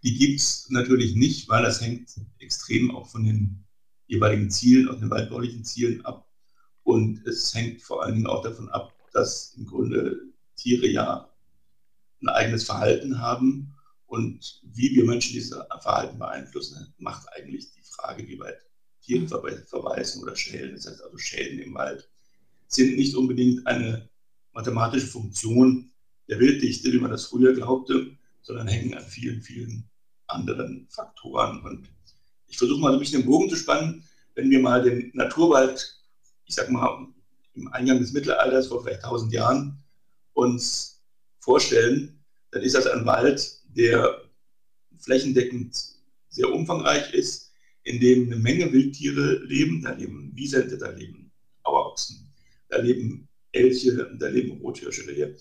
Die 0.03 0.19
gibt 0.19 0.41
es 0.41 0.69
natürlich 0.69 1.15
nicht, 1.15 1.49
weil 1.49 1.63
das 1.63 1.81
hängt 1.81 2.11
extrem 2.39 2.95
auch 2.95 3.09
von 3.09 3.25
den 3.25 3.65
jeweiligen 4.07 4.51
Zielen, 4.51 4.89
auch 4.89 4.99
den 4.99 5.11
waldbaulichen 5.11 5.65
Zielen 5.65 6.05
ab. 6.05 6.29
Und 6.83 7.27
es 7.27 7.55
hängt 7.55 7.83
vor 7.83 8.05
allen 8.05 8.15
Dingen 8.15 8.27
auch 8.27 8.43
davon 8.43 8.69
ab, 8.69 8.96
dass 9.17 9.55
im 9.57 9.67
Grunde 9.67 10.21
Tiere 10.57 10.87
ja 10.87 11.31
ein 12.23 12.29
eigenes 12.29 12.65
Verhalten 12.65 13.19
haben. 13.21 13.75
Und 14.07 14.61
wie 14.63 14.95
wir 14.95 15.05
Menschen 15.05 15.33
dieses 15.33 15.57
Verhalten 15.81 16.19
beeinflussen, 16.19 16.95
macht 16.99 17.27
eigentlich 17.33 17.73
die 17.73 17.83
Frage, 17.83 18.27
wie 18.29 18.39
weit 18.39 18.59
Tiere 19.03 19.27
verweisen 19.27 20.23
oder 20.23 20.37
schälen, 20.37 20.75
das 20.75 20.87
heißt 20.87 21.03
also 21.03 21.17
Schäden 21.17 21.59
im 21.61 21.75
Wald, 21.75 22.09
sind 22.69 22.97
nicht 22.97 23.15
unbedingt 23.15 23.67
eine 23.67 24.09
mathematische 24.53 25.07
Funktion 25.07 25.91
der 26.29 26.41
Wilddichte, 26.41 26.93
wie 26.93 26.99
man 26.99 27.11
das 27.11 27.27
früher 27.27 27.55
glaubte, 27.55 28.17
sondern 28.43 28.69
hängen 28.69 28.95
an 28.95 29.05
vielen, 29.05 29.43
vielen 29.43 29.89
anderen 30.27 30.89
Faktoren. 30.91 31.63
Und 31.63 31.89
ich 32.49 32.59
versuche 32.59 32.81
mal 32.81 32.93
ein 32.93 32.99
bisschen 32.99 33.23
den 33.23 33.27
Bogen 33.27 33.49
zu 33.49 33.57
spannen, 33.57 34.05
wenn 34.35 34.51
wir 34.51 34.61
mal 34.61 34.83
den 34.83 35.11
Naturwald, 35.15 36.01
ich 36.45 36.55
sag 36.55 36.71
mal, 36.71 37.07
im 37.57 37.73
Eingang 37.73 37.99
des 37.99 38.13
Mittelalters 38.13 38.69
vor 38.69 38.83
vielleicht 38.83 39.05
1000 39.05 39.33
Jahren 39.33 39.83
uns 40.35 41.03
vorstellen, 41.41 42.23
dann 42.51 42.63
ist 42.63 42.75
das 42.75 42.87
ein 42.87 43.07
Wald, 43.07 43.61
der 43.65 44.23
flächendeckend 44.99 45.77
sehr 46.29 46.53
umfangreich 46.53 47.13
ist, 47.13 47.53
in 47.83 48.01
dem 48.01 48.27
eine 48.27 48.37
Menge 48.37 48.73
Wildtiere 48.73 49.45
leben. 49.45 49.83
Da 49.83 49.93
leben 49.93 50.35
Wiesente, 50.35 50.77
da 50.77 50.91
leben 50.91 51.31
Auerochsen, 51.63 52.33
da 52.69 52.79
leben 52.79 53.29
Elche, 53.53 54.17
da 54.19 54.29
leben 54.29 54.61
Rothirsche. 54.61 55.37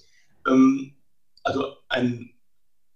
Ähm, 0.47 0.95
also 1.43 1.75
ein, 1.89 2.31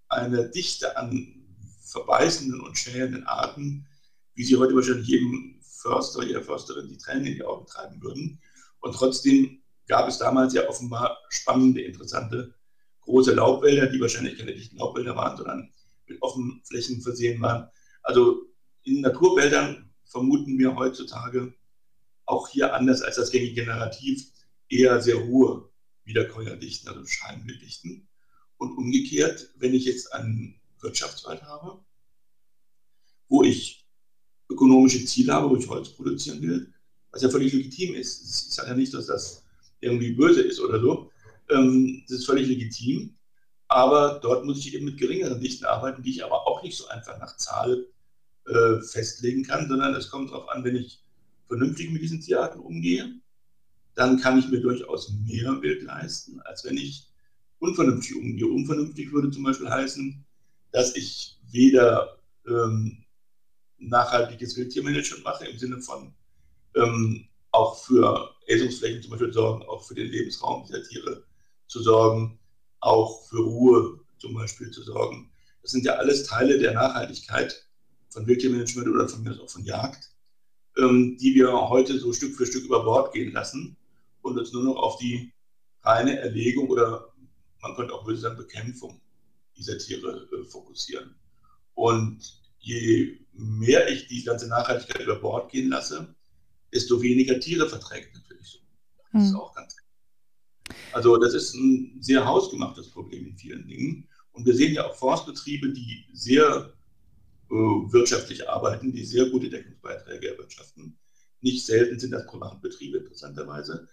eine 0.08 0.48
Dichte 0.50 0.96
an 0.96 1.44
verbeißenden 1.82 2.60
und 2.60 2.78
schälenden 2.78 3.24
Arten, 3.24 3.86
wie 4.34 4.44
sie 4.44 4.56
heute 4.56 4.74
wahrscheinlich 4.74 5.08
jedem 5.08 5.60
Förster, 5.60 6.24
jeder 6.24 6.42
Försterin 6.42 6.88
die 6.88 6.98
Tränen 6.98 7.26
in 7.26 7.34
die 7.34 7.44
Augen 7.44 7.66
treiben 7.66 8.00
würden. 8.02 8.40
Und 8.80 8.94
trotzdem 8.94 9.62
gab 9.86 10.08
es 10.08 10.18
damals 10.18 10.54
ja 10.54 10.68
offenbar 10.68 11.18
spannende, 11.28 11.82
interessante 11.82 12.54
große 13.02 13.34
Laubwälder, 13.34 13.86
die 13.86 14.00
wahrscheinlich 14.00 14.38
keine 14.38 14.54
dichten 14.54 14.76
Laubwälder 14.76 15.16
waren, 15.16 15.36
sondern 15.36 15.72
mit 16.06 16.20
offenen 16.22 16.62
Flächen 16.64 17.00
versehen 17.00 17.40
waren. 17.40 17.68
Also 18.02 18.42
in 18.84 19.00
Naturwäldern 19.00 19.90
vermuten 20.04 20.58
wir 20.58 20.74
heutzutage 20.76 21.54
auch 22.26 22.48
hier 22.48 22.74
anders 22.74 23.02
als 23.02 23.16
das 23.16 23.30
gängige 23.30 23.66
Narrativ 23.66 24.30
eher 24.68 25.00
sehr 25.00 25.24
hohe 25.26 25.70
Wiederkäuerdichten, 26.04 26.88
also 26.88 27.04
Scheinbilddichten. 27.04 28.08
Und 28.56 28.76
umgekehrt, 28.76 29.52
wenn 29.56 29.74
ich 29.74 29.84
jetzt 29.84 30.12
einen 30.12 30.60
Wirtschaftswald 30.80 31.42
habe, 31.42 31.84
wo 33.28 33.42
ich 33.42 33.86
ökonomische 34.48 35.04
Ziele 35.04 35.32
habe, 35.32 35.50
wo 35.50 35.56
ich 35.56 35.68
Holz 35.68 35.90
produzieren 35.90 36.42
will, 36.42 36.74
was 37.12 37.22
ja 37.22 37.28
völlig 37.28 37.52
legitim 37.52 37.94
ist. 37.94 38.22
Ich 38.22 38.54
sage 38.54 38.70
ja 38.70 38.76
nicht, 38.76 38.94
dass 38.94 39.06
das 39.06 39.44
irgendwie 39.80 40.12
böse 40.12 40.42
ist 40.42 40.60
oder 40.60 40.80
so. 40.80 41.10
Ähm, 41.48 42.02
das 42.08 42.18
ist 42.18 42.26
völlig 42.26 42.48
legitim. 42.48 43.14
Aber 43.68 44.18
dort 44.20 44.44
muss 44.44 44.58
ich 44.58 44.74
eben 44.74 44.84
mit 44.84 44.98
geringeren 44.98 45.40
Dichten 45.40 45.64
arbeiten, 45.64 46.02
die 46.02 46.10
ich 46.10 46.24
aber 46.24 46.46
auch 46.46 46.62
nicht 46.62 46.76
so 46.76 46.88
einfach 46.88 47.18
nach 47.18 47.36
Zahl 47.36 47.86
äh, 48.46 48.80
festlegen 48.80 49.44
kann, 49.44 49.68
sondern 49.68 49.94
es 49.94 50.10
kommt 50.10 50.30
darauf 50.30 50.48
an, 50.48 50.64
wenn 50.64 50.76
ich 50.76 51.04
vernünftig 51.46 51.90
mit 51.90 52.02
diesen 52.02 52.20
Tierarten 52.20 52.60
umgehe, 52.60 53.20
dann 53.94 54.20
kann 54.20 54.38
ich 54.38 54.48
mir 54.48 54.60
durchaus 54.60 55.12
mehr 55.26 55.60
Wild 55.62 55.82
leisten, 55.82 56.40
als 56.40 56.64
wenn 56.64 56.76
ich 56.76 57.08
unvernünftig 57.58 58.16
umgehe. 58.16 58.46
Unvernünftig 58.46 59.12
würde 59.12 59.30
zum 59.30 59.44
Beispiel 59.44 59.68
heißen, 59.68 60.24
dass 60.72 60.96
ich 60.96 61.38
weder 61.50 62.18
ähm, 62.46 63.04
nachhaltiges 63.78 64.56
Wildtiermanagement 64.56 65.24
mache 65.24 65.46
im 65.46 65.58
Sinne 65.58 65.80
von 65.80 66.12
ähm, 66.74 67.28
auch 67.52 67.82
für 67.84 68.34
Äsungsflächen 68.46 69.02
zum 69.02 69.12
Beispiel 69.12 69.32
sorgen, 69.32 69.62
auch 69.64 69.86
für 69.86 69.94
den 69.94 70.08
Lebensraum 70.08 70.64
dieser 70.66 70.82
Tiere 70.82 71.24
zu 71.66 71.82
sorgen, 71.82 72.38
auch 72.80 73.26
für 73.28 73.38
Ruhe 73.38 74.00
zum 74.18 74.34
Beispiel 74.34 74.70
zu 74.70 74.82
sorgen. 74.82 75.30
Das 75.62 75.72
sind 75.72 75.84
ja 75.84 75.94
alles 75.94 76.24
Teile 76.24 76.58
der 76.58 76.72
Nachhaltigkeit 76.72 77.66
von 78.08 78.26
Wildtiermanagement 78.26 78.88
oder 78.88 79.08
von 79.08 79.22
mir 79.22 79.40
auch 79.40 79.50
von 79.50 79.64
Jagd, 79.64 80.10
ähm, 80.78 81.16
die 81.20 81.34
wir 81.34 81.52
heute 81.68 81.98
so 81.98 82.12
Stück 82.12 82.34
für 82.36 82.46
Stück 82.46 82.64
über 82.64 82.84
Bord 82.84 83.12
gehen 83.12 83.32
lassen 83.32 83.76
und 84.22 84.38
uns 84.38 84.52
nur 84.52 84.64
noch 84.64 84.76
auf 84.76 84.98
die 84.98 85.32
reine 85.82 86.18
Erlegung 86.18 86.68
oder 86.68 87.12
man 87.62 87.74
könnte 87.76 87.94
auch 87.94 88.04
böse 88.04 88.22
sagen 88.22 88.36
Bekämpfung 88.36 89.00
dieser 89.56 89.78
Tiere 89.78 90.28
äh, 90.32 90.44
fokussieren. 90.44 91.14
Und 91.74 92.40
je 92.58 93.18
mehr 93.32 93.88
ich 93.90 94.08
die 94.08 94.24
ganze 94.24 94.48
Nachhaltigkeit 94.48 95.02
über 95.02 95.16
Bord 95.16 95.50
gehen 95.50 95.68
lasse, 95.68 96.14
desto 96.72 97.00
weniger 97.02 97.38
Tiere 97.40 97.68
verträgt 97.68 98.14
natürlich 98.14 98.46
so. 98.46 98.58
Das 99.12 99.22
ist 99.24 99.30
hm. 99.30 99.36
auch 99.36 99.54
ganz 99.54 99.76
klar. 99.76 99.88
Also 100.92 101.16
das 101.16 101.34
ist 101.34 101.54
ein 101.54 101.96
sehr 102.00 102.24
hausgemachtes 102.24 102.90
Problem 102.90 103.26
in 103.26 103.36
vielen 103.36 103.66
Dingen. 103.66 104.08
Und 104.32 104.46
wir 104.46 104.54
sehen 104.54 104.74
ja 104.74 104.86
auch 104.86 104.94
Forstbetriebe, 104.94 105.72
die 105.72 106.06
sehr 106.12 106.72
äh, 107.50 107.54
wirtschaftlich 107.54 108.48
arbeiten, 108.48 108.92
die 108.92 109.04
sehr 109.04 109.28
gute 109.30 109.50
Deckungsbeiträge 109.50 110.30
erwirtschaften. 110.30 110.96
Nicht 111.40 111.66
selten 111.66 111.98
sind 111.98 112.12
das 112.12 112.26
Privatbetriebe 112.26 112.98
interessanterweise, 112.98 113.88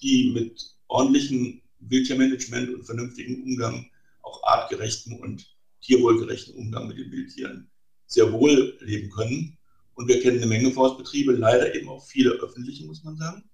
die 0.00 0.32
mit 0.32 0.76
ordentlichem 0.88 1.60
Wildtiermanagement 1.80 2.74
und 2.74 2.84
vernünftigem 2.84 3.42
Umgang, 3.42 3.90
auch 4.22 4.42
artgerechten 4.44 5.18
und 5.20 5.56
tierwohlgerechten 5.80 6.54
Umgang 6.54 6.86
mit 6.86 6.96
den 6.96 7.10
Wildtieren 7.10 7.70
sehr 8.06 8.32
wohl 8.32 8.78
leben 8.80 9.10
können. 9.10 9.58
Und 9.94 10.08
wir 10.08 10.20
kennen 10.20 10.38
eine 10.38 10.46
Menge 10.46 10.70
Forstbetriebe, 10.70 11.32
leider 11.32 11.74
eben 11.74 11.88
auch 11.88 12.04
viele 12.04 12.30
öffentliche, 12.30 12.86
muss 12.86 13.04
man 13.04 13.16
sagen. 13.16 13.44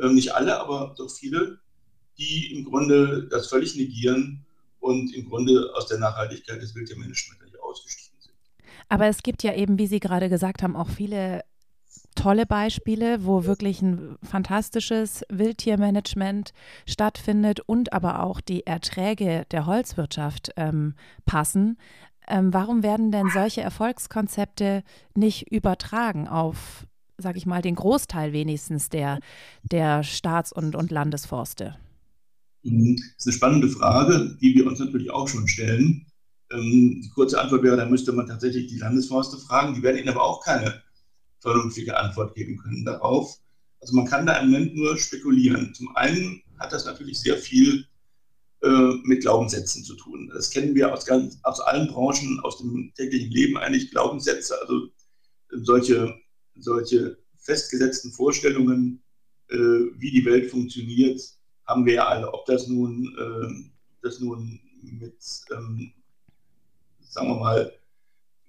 Ähm, 0.00 0.14
nicht 0.14 0.34
alle, 0.34 0.58
aber 0.58 0.94
doch 0.96 1.10
viele, 1.10 1.58
die 2.18 2.52
im 2.52 2.64
Grunde 2.64 3.26
das 3.30 3.48
völlig 3.48 3.76
negieren 3.76 4.44
und 4.80 5.14
im 5.14 5.28
Grunde 5.28 5.70
aus 5.74 5.86
der 5.86 5.98
Nachhaltigkeit 5.98 6.60
des 6.60 6.74
Wildtiermanagements 6.74 7.42
ausgestiegen 7.60 8.20
sind. 8.20 8.34
Aber 8.88 9.06
es 9.06 9.22
gibt 9.22 9.42
ja 9.42 9.54
eben, 9.54 9.78
wie 9.78 9.86
Sie 9.86 10.00
gerade 10.00 10.28
gesagt 10.28 10.62
haben, 10.62 10.76
auch 10.76 10.90
viele 10.90 11.42
tolle 12.14 12.46
Beispiele, 12.46 13.24
wo 13.24 13.44
wirklich 13.44 13.80
ein 13.82 14.18
fantastisches 14.22 15.24
Wildtiermanagement 15.30 16.52
stattfindet 16.86 17.60
und 17.60 17.92
aber 17.92 18.22
auch 18.22 18.40
die 18.40 18.66
Erträge 18.66 19.46
der 19.50 19.66
Holzwirtschaft 19.66 20.52
ähm, 20.56 20.94
passen. 21.24 21.78
Ähm, 22.28 22.52
warum 22.52 22.82
werden 22.82 23.10
denn 23.10 23.28
solche 23.32 23.60
Erfolgskonzepte 23.60 24.82
nicht 25.14 25.50
übertragen 25.50 26.28
auf, 26.28 26.86
sag 27.18 27.36
ich 27.36 27.46
mal, 27.46 27.62
den 27.62 27.74
Großteil 27.74 28.32
wenigstens 28.32 28.88
der, 28.88 29.18
der 29.62 30.02
Staats- 30.02 30.52
und, 30.52 30.76
und 30.76 30.90
Landesforste? 30.90 31.76
Mhm. 32.62 32.96
Das 32.96 33.06
ist 33.18 33.26
eine 33.26 33.32
spannende 33.34 33.68
Frage, 33.68 34.36
die 34.40 34.54
wir 34.54 34.66
uns 34.66 34.78
natürlich 34.78 35.10
auch 35.10 35.28
schon 35.28 35.48
stellen. 35.48 36.06
Ähm, 36.52 37.00
die 37.02 37.10
kurze 37.14 37.40
Antwort 37.40 37.62
wäre, 37.62 37.76
da 37.76 37.86
müsste 37.86 38.12
man 38.12 38.26
tatsächlich 38.26 38.68
die 38.68 38.78
Landesforste 38.78 39.38
fragen. 39.38 39.74
Die 39.74 39.82
werden 39.82 39.98
Ihnen 39.98 40.08
aber 40.08 40.22
auch 40.22 40.44
keine 40.44 40.82
vernünftige 41.40 41.98
Antwort 41.98 42.34
geben 42.34 42.56
können 42.56 42.84
darauf. 42.84 43.36
Also 43.80 43.96
man 43.96 44.06
kann 44.06 44.26
da 44.26 44.36
im 44.36 44.50
Moment 44.50 44.76
nur 44.76 44.96
spekulieren. 44.96 45.74
Zum 45.74 45.94
einen 45.96 46.40
hat 46.58 46.72
das 46.72 46.84
natürlich 46.84 47.18
sehr 47.18 47.36
viel 47.36 47.84
äh, 48.62 48.92
mit 49.04 49.22
Glaubenssätzen 49.22 49.84
zu 49.84 49.94
tun. 49.96 50.30
Das 50.32 50.50
kennen 50.50 50.74
wir 50.74 50.92
aus, 50.92 51.04
ganz, 51.04 51.38
aus 51.42 51.60
allen 51.60 51.88
Branchen, 51.88 52.40
aus 52.44 52.58
dem 52.58 52.92
täglichen 52.94 53.30
Leben 53.30 53.56
eigentlich, 53.56 53.90
Glaubenssätze, 53.90 54.54
also 54.60 54.88
solche, 55.50 56.14
solche 56.56 57.18
festgesetzten 57.38 58.12
Vorstellungen, 58.12 59.02
äh, 59.48 59.56
wie 59.56 60.10
die 60.10 60.24
Welt 60.24 60.50
funktioniert, 60.50 61.20
haben 61.66 61.84
wir 61.86 61.94
ja 61.94 62.06
alle. 62.06 62.32
Ob 62.32 62.46
das 62.46 62.68
nun, 62.68 63.14
äh, 63.18 63.70
das 64.02 64.20
nun 64.20 64.60
mit, 64.82 65.16
ähm, 65.50 65.92
sagen 67.00 67.28
wir 67.28 67.40
mal, 67.40 67.72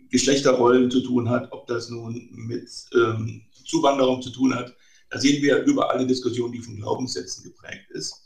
Geschlechterrollen 0.10 0.92
zu 0.92 1.02
tun 1.02 1.28
hat, 1.28 1.52
ob 1.52 1.66
das 1.66 1.90
nun 1.90 2.30
mit 2.32 2.70
ähm, 2.94 3.42
Zuwanderung 3.66 4.22
zu 4.22 4.30
tun 4.30 4.54
hat. 4.54 4.76
Da 5.10 5.20
sehen 5.20 5.42
wir 5.42 5.64
überall 5.64 5.98
eine 5.98 6.06
Diskussion, 6.08 6.52
die 6.52 6.60
von 6.60 6.76
Glaubenssätzen 6.76 7.44
geprägt 7.44 7.90
ist. 7.90 8.23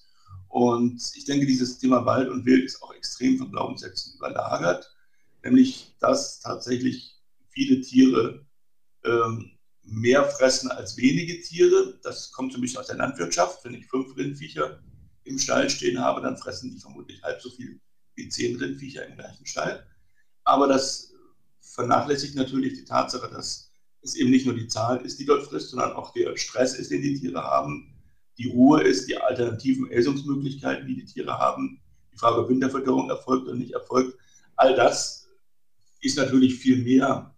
Und 0.50 1.02
ich 1.16 1.26
denke, 1.26 1.46
dieses 1.46 1.78
Thema 1.78 2.06
Wald 2.06 2.30
und 2.30 2.46
Wild 2.46 2.66
ist 2.66 2.82
auch 2.82 2.94
extrem 2.94 3.38
von 3.38 3.52
Glaubenssätzen 3.52 4.16
überlagert, 4.16 4.92
nämlich 5.44 5.96
dass 6.00 6.40
tatsächlich 6.40 7.16
viele 7.50 7.82
Tiere 7.82 8.46
ähm, 9.04 9.52
mehr 9.84 10.26
fressen 10.26 10.70
als 10.72 10.98
wenige 10.98 11.42
Tiere. 11.42 12.00
Das 12.04 12.32
kommt 12.32 12.54
für 12.54 12.60
mich 12.60 12.78
aus 12.78 12.88
der 12.88 12.98
Landwirtschaft. 12.98 13.64
Wenn 13.64 13.74
ich 13.74 13.88
fünf 13.88 14.16
Rindviecher 14.16 14.80
im 15.24 15.40
Stall 15.40 15.70
stehen 15.70 16.00
habe, 16.00 16.22
dann 16.22 16.38
fressen 16.38 16.72
die 16.72 16.80
vermutlich 16.80 17.22
halb 17.24 17.42
so 17.42 17.50
viel 17.50 17.80
wie 18.16 18.30
zehn 18.30 18.58
Rindviecher 18.58 19.06
im 19.06 19.16
gleichen 19.16 19.46
Stall. 19.46 19.86
Aber 20.44 20.68
das 20.68 21.14
vernachlässigt 21.62 22.36
natürlich 22.36 22.74
die 22.74 22.86
Tatsache, 22.86 23.30
dass 23.30 23.72
es 24.02 24.16
eben 24.16 24.32
nicht 24.32 24.46
nur 24.46 24.56
die 24.56 24.68
Zahl 24.68 25.06
ist, 25.06 25.20
die 25.20 25.26
dort 25.26 25.46
frisst, 25.46 25.70
sondern 25.70 25.94
auch 25.94 26.14
der 26.14 26.36
Stress 26.38 26.76
ist, 26.76 26.92
den 26.92 27.02
die 27.02 27.20
Tiere 27.20 27.44
haben, 27.44 27.97
die 28.38 28.50
Ruhe 28.50 28.82
ist, 28.84 29.08
die 29.08 29.18
alternativen 29.18 29.90
Äsungsmöglichkeiten, 29.90 30.88
die 30.88 30.96
die 30.96 31.06
Tiere 31.06 31.38
haben, 31.38 31.82
die 32.14 32.18
Frage, 32.18 32.42
ob 32.42 32.50
Winterfütterung 32.50 33.10
erfolgt 33.10 33.48
oder 33.48 33.56
nicht 33.56 33.74
erfolgt. 33.74 34.18
All 34.56 34.76
das 34.76 35.30
ist 36.02 36.18
natürlich 36.18 36.56
viel 36.56 36.84
mehr 36.84 37.36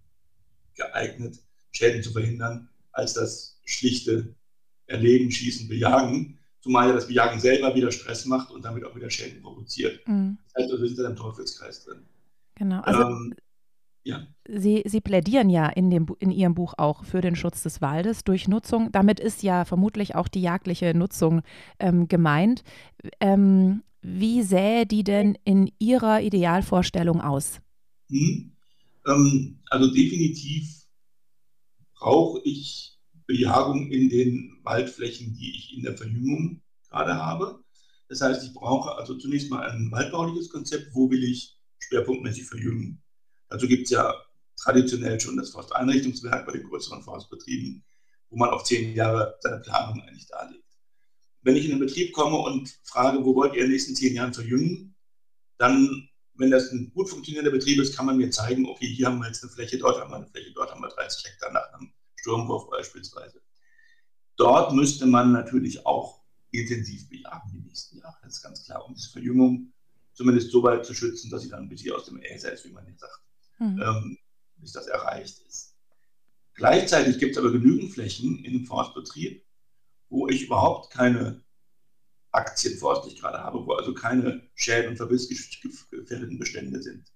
geeignet, 0.75 1.39
Schäden 1.71 2.03
zu 2.03 2.11
verhindern, 2.11 2.69
als 2.91 3.13
das 3.13 3.59
schlichte 3.65 4.35
Erlegen, 4.87 5.31
Schießen, 5.31 5.67
Bejagen. 5.67 6.39
Zumal 6.61 6.89
ja 6.89 6.93
das 6.93 7.07
Bejagen 7.07 7.39
selber 7.39 7.73
wieder 7.75 7.91
Stress 7.91 8.25
macht 8.25 8.51
und 8.51 8.65
damit 8.65 8.83
auch 8.83 8.95
wieder 8.95 9.09
Schäden 9.09 9.41
provoziert. 9.41 10.05
Mhm. 10.07 10.37
Das 10.53 10.63
heißt, 10.63 10.81
wir 10.81 10.87
sind 10.87 10.99
da 10.99 11.09
im 11.09 11.15
Teufelskreis 11.15 11.85
drin. 11.85 12.05
Genau. 12.55 12.81
Also 12.81 13.01
ähm, 13.01 13.33
ja. 14.03 14.27
Sie, 14.47 14.83
Sie 14.85 15.01
plädieren 15.01 15.49
ja 15.49 15.67
in, 15.67 15.89
dem, 15.89 16.07
in 16.19 16.31
Ihrem 16.31 16.55
Buch 16.55 16.73
auch 16.77 17.03
für 17.03 17.21
den 17.21 17.35
Schutz 17.35 17.63
des 17.63 17.81
Waldes 17.81 18.23
durch 18.23 18.47
Nutzung. 18.47 18.91
Damit 18.91 19.19
ist 19.19 19.43
ja 19.43 19.65
vermutlich 19.65 20.15
auch 20.15 20.27
die 20.27 20.41
jagdliche 20.41 20.93
Nutzung 20.95 21.41
ähm, 21.79 22.07
gemeint. 22.07 22.63
Ähm, 23.19 23.83
wie 24.01 24.43
sähe 24.43 24.85
die 24.85 25.03
denn 25.03 25.38
in 25.43 25.71
Ihrer 25.79 26.21
Idealvorstellung 26.21 27.21
aus? 27.21 27.59
Hm. 28.09 28.51
Ähm, 29.05 29.59
also 29.69 29.93
definitiv 29.93 30.85
brauche 31.95 32.41
ich 32.45 32.97
Bejagung 33.27 33.91
in 33.91 34.09
den 34.09 34.59
Waldflächen, 34.63 35.33
die 35.33 35.55
ich 35.55 35.77
in 35.77 35.83
der 35.83 35.97
Verjüngung 35.97 36.62
gerade 36.89 37.13
habe. 37.13 37.63
Das 38.07 38.21
heißt, 38.21 38.43
ich 38.43 38.53
brauche 38.53 38.97
also 38.97 39.15
zunächst 39.15 39.51
mal 39.51 39.69
ein 39.69 39.91
waldbauliches 39.91 40.49
Konzept, 40.49 40.95
wo 40.95 41.12
will 41.12 41.23
ich 41.23 41.55
schwerpunktmäßig 41.77 42.45
verjüngen. 42.45 43.01
Dazu 43.49 43.67
gibt 43.67 43.85
es 43.85 43.89
ja 43.91 44.13
traditionell 44.55 45.19
schon 45.19 45.38
das 45.38 45.49
Forsteinrichtungswerk 45.49 46.45
bei 46.45 46.53
den 46.53 46.63
größeren 46.63 47.03
Forstbetrieben, 47.03 47.83
wo 48.29 48.38
man 48.38 48.49
auf 48.49 48.63
zehn 48.63 48.95
Jahre 48.95 49.38
seine 49.39 49.59
Planung 49.59 50.01
eigentlich 50.01 50.27
darlegt. 50.27 50.63
Wenn 51.41 51.55
ich 51.55 51.65
in 51.65 51.71
den 51.71 51.79
Betrieb 51.79 52.13
komme 52.13 52.38
und 52.38 52.79
frage, 52.83 53.23
wo 53.23 53.35
wollt 53.35 53.53
ihr 53.53 53.62
in 53.62 53.65
den 53.65 53.71
nächsten 53.71 53.95
zehn 53.95 54.13
Jahren 54.13 54.33
verjüngen, 54.33 54.95
dann, 55.57 56.09
wenn 56.35 56.51
das 56.51 56.71
ein 56.71 56.91
gut 56.93 57.09
funktionierender 57.09 57.51
Betrieb 57.51 57.79
ist, 57.79 57.95
kann 57.95 58.05
man 58.05 58.17
mir 58.17 58.29
zeigen, 58.29 58.67
okay, 58.67 58.88
hier 58.88 59.07
haben 59.07 59.19
wir 59.19 59.27
jetzt 59.27 59.43
eine 59.43 59.51
Fläche, 59.51 59.77
dort 59.77 59.99
haben 59.99 60.12
wir 60.12 60.17
eine 60.17 60.27
Fläche, 60.27 60.51
dort 60.53 60.71
haben 60.71 60.81
wir 60.81 60.89
30 60.89 61.25
Hektar 61.25 61.51
nach 61.51 61.73
einem 61.73 61.91
Sturmwurf 62.17 62.69
beispielsweise. 62.69 63.41
Dort 64.35 64.73
müsste 64.73 65.05
man 65.05 65.31
natürlich 65.31 65.85
auch 65.85 66.21
intensiv 66.51 67.09
bejagen 67.09 67.49
die 67.53 67.59
nächsten 67.59 67.97
Jahre. 67.97 68.17
Das 68.23 68.35
ist 68.35 68.41
ganz 68.41 68.63
klar, 68.63 68.85
um 68.85 68.93
diese 68.93 69.09
Verjüngung 69.09 69.73
zumindest 70.13 70.51
so 70.51 70.62
weit 70.63 70.85
zu 70.85 70.93
schützen, 70.93 71.29
dass 71.29 71.41
sie 71.41 71.49
dann 71.49 71.63
ein 71.63 71.69
bisschen 71.69 71.93
aus 71.93 72.05
dem 72.05 72.21
Äser 72.21 72.51
ist, 72.51 72.65
wie 72.65 72.71
man 72.71 72.85
jetzt 72.88 73.01
sagt 73.01 73.28
mhm. 73.60 73.82
ähm, 73.82 74.17
bis 74.58 74.72
das 74.72 74.88
erreicht 74.88 75.39
ist. 75.48 75.76
Gleichzeitig 76.54 77.19
gibt 77.19 77.34
es 77.34 77.38
aber 77.38 77.52
genügend 77.52 77.93
Flächen 77.93 78.43
in 78.43 78.54
dem 78.54 78.65
Forstbetrieb, 78.65 79.45
wo 80.10 80.28
ich 80.28 80.43
überhaupt 80.43 80.91
keine 80.91 81.43
Aktienforst, 82.32 83.06
die 83.06 83.13
ich 83.13 83.19
gerade 83.19 83.39
habe, 83.39 83.65
wo 83.65 83.74
also 83.74 83.93
keine 83.93 84.50
Schäden 84.56 84.91
und 84.91 84.98
verbissgefährdeten 84.98 86.38
Bestände 86.38 86.82
sind. 86.82 87.12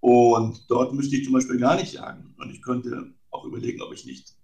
Und 0.00 0.64
dort 0.68 0.94
müsste 0.94 1.16
ich 1.16 1.24
zum 1.24 1.34
Beispiel 1.34 1.58
gar 1.58 1.76
nicht 1.76 1.92
jagen. 1.92 2.34
Und 2.38 2.50
ich 2.50 2.62
könnte 2.62 3.14
auch 3.30 3.44
überlegen, 3.44 3.82
ob 3.82 3.92
ich 3.92 4.06
nicht 4.06 4.34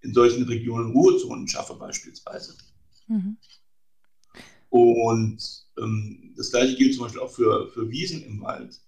in 0.00 0.12
solchen 0.12 0.44
Regionen 0.44 0.92
Ruhezonen 0.92 1.48
schaffe, 1.48 1.74
beispielsweise. 1.74 2.56
Mhm. 3.06 3.38
Und 4.70 5.66
ähm, 5.78 6.34
das 6.36 6.50
gleiche 6.50 6.76
gilt 6.76 6.94
zum 6.94 7.04
Beispiel 7.04 7.22
auch 7.22 7.30
für, 7.30 7.68
für 7.68 7.88
Wiesen 7.88 8.22
im 8.22 8.42
Wald 8.42 8.80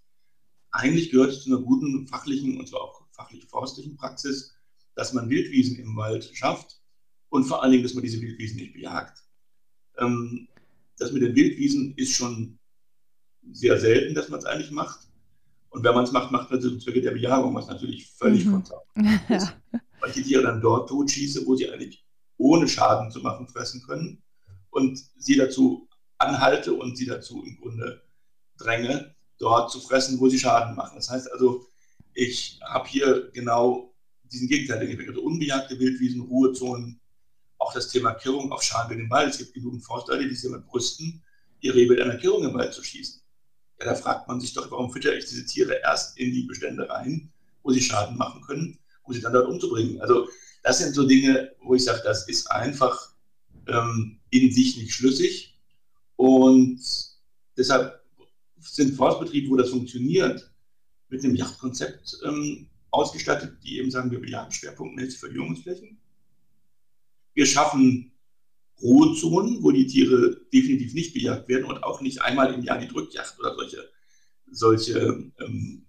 eigentlich 0.72 1.10
gehört 1.10 1.30
es 1.30 1.42
zu 1.42 1.50
einer 1.50 1.62
guten 1.62 2.06
fachlichen 2.06 2.58
und 2.58 2.68
zwar 2.68 2.82
auch 2.82 3.02
fachlich-forstlichen 3.12 3.96
Praxis, 3.96 4.54
dass 4.94 5.12
man 5.12 5.28
Wildwiesen 5.28 5.78
im 5.78 5.96
Wald 5.96 6.24
schafft 6.34 6.80
und 7.28 7.44
vor 7.44 7.62
allen 7.62 7.72
Dingen, 7.72 7.84
dass 7.84 7.94
man 7.94 8.02
diese 8.02 8.20
Wildwiesen 8.20 8.56
nicht 8.58 8.74
bejagt. 8.74 9.22
Ähm, 9.98 10.48
das 10.98 11.12
mit 11.12 11.22
den 11.22 11.34
Wildwiesen 11.34 11.94
ist 11.96 12.14
schon 12.14 12.58
sehr 13.52 13.78
selten, 13.78 14.14
dass 14.14 14.28
man 14.28 14.38
es 14.38 14.46
eigentlich 14.46 14.70
macht. 14.70 15.08
Und 15.70 15.84
wenn 15.84 15.94
man 15.94 16.04
es 16.04 16.12
macht, 16.12 16.30
macht 16.30 16.50
man 16.50 16.58
es 16.58 16.64
zum 16.64 16.80
Zwecke 16.80 17.00
der 17.00 17.12
Bejagung, 17.12 17.54
was 17.54 17.68
natürlich 17.68 18.10
völlig 18.10 18.44
mhm. 18.44 18.62
ist. 19.28 19.56
Weil 20.00 20.08
ich 20.08 20.14
die 20.14 20.22
Tiere 20.22 20.42
dann 20.42 20.60
dort 20.60 20.88
totschieße, 20.88 21.46
wo 21.46 21.54
sie 21.54 21.70
eigentlich 21.70 22.04
ohne 22.36 22.68
Schaden 22.68 23.10
zu 23.10 23.20
machen 23.20 23.46
fressen 23.48 23.82
können 23.82 24.22
und 24.70 24.98
sie 25.18 25.36
dazu 25.36 25.88
anhalte 26.18 26.74
und 26.74 26.96
sie 26.96 27.06
dazu 27.06 27.42
im 27.44 27.58
Grunde 27.60 28.02
dränge, 28.56 29.14
dort 29.40 29.72
zu 29.72 29.80
fressen, 29.80 30.20
wo 30.20 30.28
sie 30.28 30.38
Schaden 30.38 30.76
machen. 30.76 30.94
Das 30.94 31.10
heißt 31.10 31.32
also, 31.32 31.66
ich 32.14 32.60
habe 32.62 32.88
hier 32.88 33.30
genau 33.32 33.92
diesen 34.30 34.48
Effekt. 34.48 35.08
Also 35.08 35.22
unbejagte 35.22 35.78
Wildwiesen, 35.78 36.20
Ruhezonen, 36.20 37.00
auch 37.58 37.72
das 37.72 37.88
Thema 37.88 38.12
Kirrung 38.14 38.52
auf 38.52 38.62
Schaden 38.62 39.00
im 39.00 39.10
Wald. 39.10 39.30
Es 39.30 39.38
gibt 39.38 39.54
genug 39.54 39.82
Forstleute, 39.82 40.28
die 40.28 40.34
sich 40.34 40.48
damit 40.48 40.66
brüsten, 40.66 41.22
ihr 41.60 41.74
Reh 41.74 41.88
mit 41.88 42.00
einer 42.00 42.16
Kirrung 42.16 42.44
im 42.44 42.54
Wald 42.54 42.72
zu 42.72 42.84
schießen. 42.84 43.20
Ja, 43.80 43.86
da 43.86 43.94
fragt 43.94 44.28
man 44.28 44.40
sich 44.40 44.52
doch, 44.52 44.70
warum 44.70 44.92
fütter 44.92 45.14
ich 45.16 45.24
diese 45.24 45.44
Tiere 45.46 45.80
erst 45.82 46.18
in 46.18 46.32
die 46.32 46.42
Bestände 46.42 46.88
rein, 46.88 47.32
wo 47.62 47.72
sie 47.72 47.80
Schaden 47.80 48.16
machen 48.16 48.42
können, 48.42 48.78
um 49.02 49.14
sie 49.14 49.20
dann 49.20 49.32
dort 49.32 49.48
umzubringen. 49.48 50.00
Also 50.00 50.28
das 50.62 50.78
sind 50.78 50.94
so 50.94 51.06
Dinge, 51.06 51.52
wo 51.62 51.74
ich 51.74 51.84
sage, 51.84 52.02
das 52.04 52.28
ist 52.28 52.50
einfach 52.50 53.14
ähm, 53.66 54.20
in 54.30 54.52
sich 54.52 54.76
nicht 54.76 54.92
schlüssig. 54.92 55.58
Und 56.16 56.80
deshalb 57.56 57.99
sind 58.60 58.94
Forstbetriebe, 58.94 59.50
wo 59.50 59.56
das 59.56 59.70
funktioniert, 59.70 60.50
mit 61.08 61.24
einem 61.24 61.34
Yachtkonzept 61.34 62.18
ähm, 62.24 62.68
ausgestattet, 62.90 63.58
die 63.64 63.78
eben 63.78 63.90
sagen, 63.90 64.10
wir 64.10 64.20
bejagen 64.20 64.52
schwerpunktmäßig 64.52 65.18
Verjüngungsflächen. 65.18 65.98
Wir 67.34 67.46
schaffen 67.46 68.12
Ruhezonen, 68.82 69.62
wo 69.62 69.70
die 69.70 69.86
Tiere 69.86 70.40
definitiv 70.52 70.94
nicht 70.94 71.12
bejagt 71.12 71.48
werden 71.48 71.66
und 71.66 71.82
auch 71.82 72.00
nicht 72.00 72.22
einmal 72.22 72.52
im 72.54 72.62
Jahr 72.62 72.78
die 72.78 72.88
Drückjacht 72.88 73.38
oder 73.38 73.54
solche, 73.54 73.88
solche 74.50 75.30
ähm, 75.38 75.84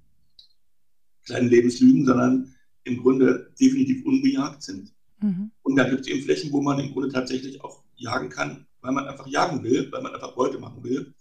kleinen 1.26 1.50
Lebenslügen, 1.50 2.06
sondern 2.06 2.56
im 2.84 2.98
Grunde 2.98 3.54
definitiv 3.60 4.06
unbejagt 4.06 4.64
sind. 4.64 4.94
Mhm. 5.22 5.52
Und 5.62 5.76
dann 5.76 5.90
gibt 5.90 6.02
es 6.02 6.08
eben 6.08 6.24
Flächen, 6.24 6.52
wo 6.52 6.62
man 6.62 6.80
im 6.80 6.92
Grunde 6.92 7.10
tatsächlich 7.10 7.64
auch 7.64 7.84
jagen 7.96 8.30
kann, 8.30 8.68
weil 8.82 8.92
man 8.92 9.08
einfach 9.08 9.28
jagen 9.28 9.64
will, 9.64 9.92
weil 9.92 10.02
man 10.02 10.14
einfach 10.14 10.36
Beute 10.36 10.60
machen 10.60 10.84
will, 10.84 11.14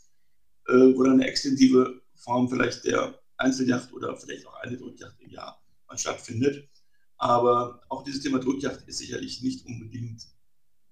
äh, 0.71 0.97
wo 0.97 1.03
dann 1.03 1.15
eine 1.15 1.27
extensive 1.27 2.01
Form 2.15 2.49
vielleicht 2.49 2.85
der 2.85 3.21
Einzeljacht 3.37 3.93
oder 3.93 4.17
vielleicht 4.17 4.47
auch 4.47 4.55
eine 4.61 4.77
Drückjacht 4.77 5.21
im 5.21 5.31
Jahr 5.31 5.63
mal 5.89 5.99
stattfindet. 5.99 6.69
Aber 7.17 7.83
auch 7.89 8.05
dieses 8.05 8.23
Thema 8.23 8.39
Drückjacht 8.39 8.87
ist 8.87 8.99
sicherlich 8.99 9.43
nicht 9.43 9.67
unbedingt 9.67 10.27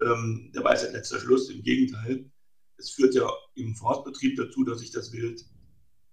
ähm, 0.02 0.50
der 0.54 0.64
Weisheit 0.64 0.92
letzter 0.92 1.20
Schluss. 1.20 1.48
Im 1.50 1.62
Gegenteil, 1.62 2.30
es 2.76 2.90
führt 2.90 3.14
ja 3.14 3.30
im 3.54 3.74
Forstbetrieb 3.74 4.36
dazu, 4.36 4.64
dass 4.64 4.82
ich 4.82 4.90
das 4.90 5.12
Wild 5.12 5.44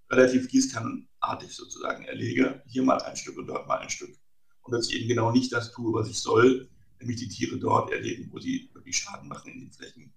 relativ 0.10 0.48
gießkannenartig 0.48 1.52
sozusagen 1.54 2.06
erlege. 2.06 2.62
Hier 2.68 2.84
mal 2.84 3.02
ein 3.02 3.18
Stück 3.18 3.38
und 3.38 3.48
dort 3.48 3.68
mal 3.68 3.80
ein 3.80 3.90
Stück. 3.90 4.16
Und 4.62 4.74
dass 4.74 4.90
ich 4.90 4.96
eben 4.96 5.08
genau 5.08 5.32
nicht 5.32 5.52
das 5.52 5.72
tue, 5.72 5.94
was 5.94 6.10
ich 6.10 6.20
soll, 6.20 6.70
nämlich 7.00 7.18
die 7.18 7.30
Tiere 7.30 7.58
dort 7.58 7.92
erlegen, 7.92 8.32
wo 8.32 8.40
sie 8.40 8.70
wirklich 8.74 8.98
Schaden 8.98 9.28
machen 9.28 9.52
in 9.52 9.60
den 9.62 9.72
Flächen. 9.72 10.14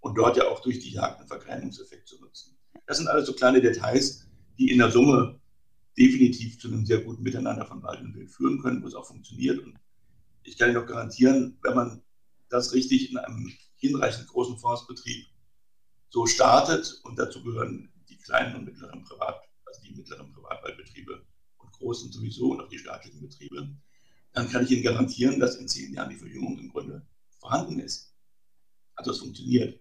Und 0.00 0.16
dort 0.16 0.36
ja 0.36 0.48
auch 0.48 0.60
durch 0.60 0.80
die 0.80 0.90
Jagd 0.90 1.20
einen 1.20 1.28
Verkleinungseffekt 1.28 2.08
zu 2.08 2.20
nutzen. 2.20 2.56
Das 2.86 2.98
sind 2.98 3.08
alles 3.08 3.26
so 3.26 3.32
kleine 3.32 3.60
Details, 3.60 4.26
die 4.58 4.70
in 4.70 4.78
der 4.78 4.90
Summe 4.90 5.40
definitiv 5.96 6.58
zu 6.58 6.68
einem 6.68 6.86
sehr 6.86 7.00
guten 7.00 7.22
Miteinander 7.22 7.66
von 7.66 7.82
Wald 7.82 8.00
und 8.00 8.14
Wild 8.14 8.30
führen 8.30 8.60
können, 8.60 8.82
wo 8.82 8.86
es 8.86 8.94
auch 8.94 9.06
funktioniert. 9.06 9.58
Und 9.58 9.78
ich 10.42 10.56
kann 10.56 10.70
Ihnen 10.70 10.78
noch 10.78 10.86
garantieren, 10.86 11.58
wenn 11.62 11.74
man 11.74 12.02
das 12.48 12.72
richtig 12.72 13.10
in 13.10 13.18
einem 13.18 13.52
hinreichend 13.76 14.28
großen 14.28 14.58
Forstbetrieb 14.58 15.26
so 16.10 16.26
startet 16.26 17.00
und 17.04 17.18
dazu 17.18 17.42
gehören 17.42 17.90
die 18.08 18.18
kleinen 18.18 18.56
und 18.56 18.64
mittleren 18.64 19.02
Privat, 19.02 19.42
also 19.64 19.80
die 19.82 19.94
mittleren 19.94 20.30
Privatwaldbetriebe 20.32 21.24
und 21.58 21.72
großen 21.72 22.12
sowieso 22.12 22.52
und 22.52 22.60
auch 22.60 22.68
die 22.68 22.78
staatlichen 22.78 23.20
Betriebe, 23.20 23.74
dann 24.32 24.48
kann 24.50 24.64
ich 24.64 24.70
Ihnen 24.70 24.82
garantieren, 24.82 25.40
dass 25.40 25.56
in 25.56 25.68
zehn 25.68 25.92
Jahren 25.94 26.10
die 26.10 26.16
Verjüngung 26.16 26.58
im 26.58 26.68
Grunde 26.70 27.06
vorhanden 27.38 27.80
ist. 27.80 28.14
Also 28.94 29.10
es 29.10 29.18
funktioniert. 29.18 29.80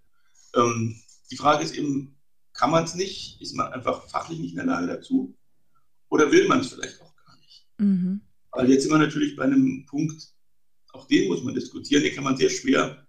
Ähm, 0.56 1.02
die 1.30 1.38
Frage 1.38 1.64
ist 1.64 1.76
eben, 1.76 2.18
kann 2.62 2.70
man 2.70 2.84
es 2.84 2.94
nicht? 2.94 3.42
Ist 3.42 3.56
man 3.56 3.74
einfach 3.74 4.08
fachlich 4.08 4.38
nicht 4.38 4.52
in 4.52 4.58
der 4.58 4.68
Lage 4.68 4.86
dazu? 4.86 5.36
Oder 6.10 6.32
will 6.32 6.48
man 6.48 6.60
es 6.60 6.68
vielleicht 6.68 7.02
auch 7.02 7.16
gar 7.16 7.36
nicht? 7.38 7.66
Mhm. 7.80 8.22
Weil 8.52 8.70
jetzt 8.70 8.84
sind 8.84 8.92
wir 8.92 9.00
natürlich 9.00 9.36
bei 9.36 9.46
einem 9.46 9.84
Punkt, 9.88 10.36
auch 10.94 11.08
den 11.08 11.28
muss 11.28 11.42
man 11.42 11.56
diskutieren, 11.56 12.04
den 12.04 12.14
kann 12.14 12.24
man 12.24 12.38
sehr 12.38 12.52
schwer 12.52 13.08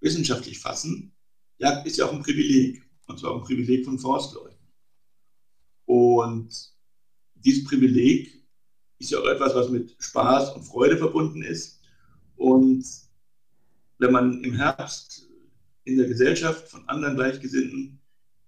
wissenschaftlich 0.00 0.58
fassen. 0.58 1.12
Jagd 1.58 1.86
ist 1.86 1.96
ja 1.96 2.06
auch 2.06 2.12
ein 2.12 2.24
Privileg, 2.24 2.82
und 3.06 3.20
zwar 3.20 3.36
ein 3.36 3.42
Privileg 3.42 3.84
von 3.84 4.00
Forstleuten. 4.00 4.58
Und 5.84 6.74
dieses 7.36 7.62
Privileg 7.62 8.44
ist 8.98 9.12
ja 9.12 9.20
auch 9.20 9.28
etwas, 9.28 9.54
was 9.54 9.68
mit 9.68 9.94
Spaß 10.00 10.56
und 10.56 10.64
Freude 10.64 10.96
verbunden 10.96 11.42
ist. 11.42 11.80
Und 12.34 12.84
wenn 13.98 14.10
man 14.10 14.42
im 14.42 14.54
Herbst 14.54 15.30
in 15.84 15.98
der 15.98 16.08
Gesellschaft 16.08 16.66
von 16.66 16.88
anderen 16.88 17.14
Gleichgesinnten 17.14 17.97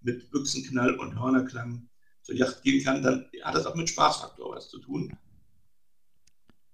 mit 0.03 0.31
Büchsenknall 0.31 0.95
und 0.97 1.19
Hörnerklang 1.19 1.89
zur 2.23 2.35
Yacht 2.35 2.63
gehen 2.63 2.83
kann, 2.85 3.03
dann 3.03 3.27
hat 3.43 3.55
das 3.55 3.67
auch 3.67 3.75
mit 3.75 3.89
Spaßfaktor 3.89 4.55
was 4.55 4.69
zu 4.69 4.79
tun. 4.79 5.17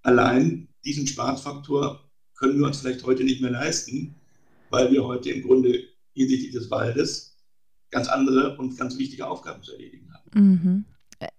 Allein 0.01 0.67
diesen 0.85 1.07
Spaßfaktor 1.07 2.09
können 2.35 2.59
wir 2.59 2.67
uns 2.67 2.81
vielleicht 2.81 3.03
heute 3.05 3.23
nicht 3.23 3.41
mehr 3.41 3.51
leisten, 3.51 4.15
weil 4.69 4.91
wir 4.91 5.03
heute 5.03 5.31
im 5.31 5.43
Grunde 5.43 5.83
hinsichtlich 6.13 6.51
des 6.51 6.69
Waldes 6.71 7.37
ganz 7.91 8.07
andere 8.07 8.57
und 8.57 8.77
ganz 8.77 8.97
wichtige 8.97 9.27
Aufgaben 9.27 9.63
zu 9.63 9.73
erledigen 9.73 10.13
haben. 10.13 10.29
Mhm. 10.33 10.85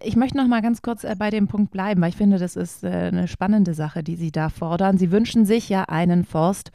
Ich 0.03 0.16
möchte 0.16 0.37
noch 0.37 0.48
mal 0.48 0.62
ganz 0.62 0.83
kurz 0.83 1.05
äh, 1.05 1.14
bei 1.16 1.31
dem 1.31 1.46
Punkt 1.46 1.70
bleiben, 1.70 2.01
weil 2.01 2.09
ich 2.09 2.16
finde, 2.16 2.38
das 2.38 2.57
ist 2.57 2.83
äh, 2.83 2.88
eine 2.88 3.29
spannende 3.29 3.74
Sache, 3.74 4.03
die 4.03 4.16
Sie 4.16 4.33
da 4.33 4.48
fordern. 4.48 4.98
Sie 4.98 5.12
wünschen 5.12 5.44
sich 5.44 5.68
ja 5.68 5.85
einen 5.85 6.24
Forst 6.24 6.72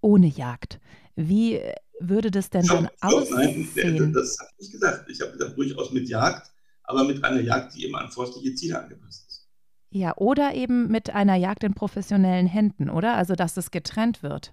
ohne 0.00 0.26
Jagd. 0.26 0.80
Wie 1.16 1.60
würde 2.00 2.30
das 2.30 2.50
denn 2.50 2.66
dann 2.66 2.88
aussehen? 3.00 3.68
Nein, 3.74 4.12
das 4.12 4.38
habe 4.38 4.50
ich 4.58 4.66
nicht 4.66 4.72
gesagt. 4.72 5.10
Ich 5.10 5.20
habe 5.20 5.32
gesagt, 5.32 5.56
durchaus 5.56 5.92
mit 5.92 6.08
Jagd, 6.08 6.50
aber 6.82 7.04
mit 7.04 7.24
einer 7.24 7.40
Jagd, 7.40 7.74
die 7.74 7.84
immer 7.84 8.00
an 8.00 8.10
forstliche 8.10 8.54
Ziele 8.54 8.80
angepasst 8.80 9.26
ist. 9.28 9.48
Ja, 9.90 10.16
oder 10.16 10.54
eben 10.54 10.88
mit 10.88 11.10
einer 11.10 11.36
Jagd 11.36 11.64
in 11.64 11.74
professionellen 11.74 12.46
Händen, 12.46 12.90
oder? 12.90 13.14
Also, 13.14 13.34
dass 13.34 13.56
es 13.56 13.70
getrennt 13.70 14.22
wird. 14.22 14.52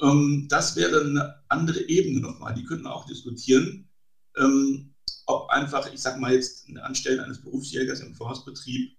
Ähm, 0.00 0.46
das 0.48 0.76
wäre 0.76 1.00
eine 1.00 1.42
andere 1.48 1.80
Ebene 1.88 2.20
nochmal. 2.20 2.54
Die 2.54 2.64
könnten 2.64 2.84
wir 2.84 2.94
auch 2.94 3.06
diskutieren, 3.06 3.88
ähm, 4.36 4.94
ob 5.26 5.50
einfach, 5.50 5.92
ich 5.92 6.00
sage 6.00 6.20
mal 6.20 6.32
jetzt, 6.32 6.68
ein 6.68 6.78
Anstellen 6.78 7.20
eines 7.20 7.42
Berufsjägers 7.42 8.00
im 8.00 8.14
Forstbetrieb 8.14 8.96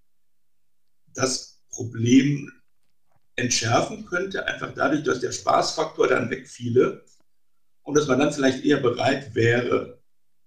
das 1.13 1.63
Problem 1.71 2.51
entschärfen 3.35 4.05
könnte, 4.05 4.45
einfach 4.45 4.73
dadurch, 4.73 5.03
dass 5.03 5.21
der 5.21 5.31
Spaßfaktor 5.31 6.07
dann 6.07 6.29
wegfiele 6.29 7.03
und 7.89 7.97
dass 7.97 8.07
man 8.07 8.19
dann 8.19 8.31
vielleicht 8.31 8.63
eher 8.63 8.77
bereit 8.77 9.33
wäre, 9.33 9.99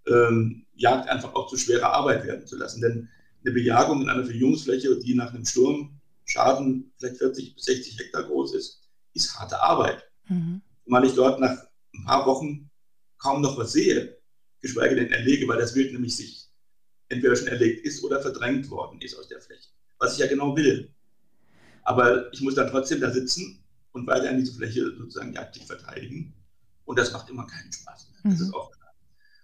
ähm, 0.07 0.65
Jagd 0.75 1.09
einfach 1.09 1.35
auch 1.35 1.49
zu 1.49 1.57
schwerer 1.57 1.93
Arbeit 1.93 2.25
werden 2.25 2.47
zu 2.47 2.57
lassen. 2.57 2.81
Denn 2.81 3.09
eine 3.45 3.53
Bejagung 3.53 4.01
in 4.01 4.09
einer 4.09 4.25
Verjüngungsfläche, 4.25 4.97
die 5.01 5.15
nach 5.15 5.35
einem 5.35 5.45
Sturm 5.45 6.01
Schaden 6.25 6.93
vielleicht 6.99 7.17
40 7.17 7.57
bis 7.57 7.65
60 7.65 7.99
Hektar 7.99 8.23
groß 8.23 8.55
ist, 8.55 8.89
ist 9.15 9.35
harte 9.35 9.61
Arbeit. 9.61 10.09
Mhm. 10.29 10.63
Weil 10.87 11.05
ich 11.05 11.15
dort 11.15 11.41
nach 11.41 11.67
ein 11.95 12.05
paar 12.05 12.27
Wochen 12.27 12.71
kaum 13.19 13.43
noch 13.43 13.59
was 13.59 13.73
sehe, 13.73 14.17
geschweige 14.61 14.95
denn 14.95 15.11
erlege, 15.11 15.49
weil 15.49 15.59
das 15.59 15.75
Wild 15.75 15.93
nämlich 15.93 16.17
sich 16.17 16.49
entweder 17.09 17.35
schon 17.35 17.49
erlegt 17.49 17.85
ist 17.85 18.05
oder 18.05 18.23
verdrängt 18.23 18.71
worden 18.71 19.01
ist 19.01 19.19
aus 19.19 19.27
der 19.27 19.41
Fläche. 19.41 19.71
Was 19.99 20.13
ich 20.13 20.21
ja 20.21 20.29
genau 20.29 20.57
will. 20.57 20.95
Aber 21.83 22.33
ich 22.33 22.41
muss 22.41 22.55
dann 22.55 22.71
trotzdem 22.71 23.01
da 23.01 23.11
sitzen 23.11 23.65
und 23.91 24.07
weiterhin 24.07 24.39
diese 24.39 24.55
Fläche 24.55 24.97
sozusagen 24.97 25.33
jagdlich 25.33 25.67
verteidigen. 25.67 26.33
Und 26.85 26.99
das 26.99 27.12
macht 27.12 27.29
immer 27.31 27.47
keinen 27.47 27.73
Spaß 27.73 28.11
mehr. 28.11 28.33
Das 28.33 28.40
mhm. 28.40 28.47
ist 28.47 28.55
auch 28.55 28.71
klar. 28.71 28.95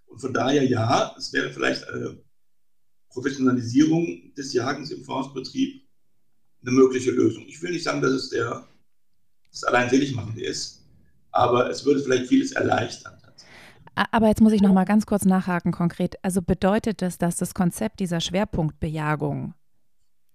Und 0.06 0.20
von 0.20 0.34
daher 0.34 0.64
ja, 0.64 1.14
es 1.16 1.32
wäre 1.32 1.50
vielleicht 1.50 1.88
eine 1.88 2.20
Professionalisierung 3.10 4.34
des 4.36 4.52
Jagens 4.52 4.90
im 4.90 5.04
Forstbetrieb 5.04 5.86
eine 6.62 6.72
mögliche 6.72 7.10
Lösung. 7.10 7.44
Ich 7.46 7.60
will 7.62 7.72
nicht 7.72 7.84
sagen, 7.84 8.02
dass 8.02 8.12
es 8.12 8.30
der, 8.30 8.66
das 9.50 9.64
allein 9.64 9.88
Seligmachende 9.88 10.42
ist, 10.42 10.84
aber 11.30 11.70
es 11.70 11.84
würde 11.84 12.00
vielleicht 12.00 12.26
vieles 12.26 12.52
erleichtern. 12.52 13.18
Aber 14.12 14.28
jetzt 14.28 14.40
muss 14.40 14.52
ich 14.52 14.62
noch 14.62 14.72
mal 14.72 14.84
ganz 14.84 15.06
kurz 15.06 15.24
nachhaken 15.24 15.72
konkret. 15.72 16.22
Also 16.22 16.40
bedeutet 16.40 17.02
das, 17.02 17.18
dass 17.18 17.36
das 17.36 17.54
Konzept 17.54 18.00
dieser 18.00 18.20
Schwerpunktbejagung 18.20 19.54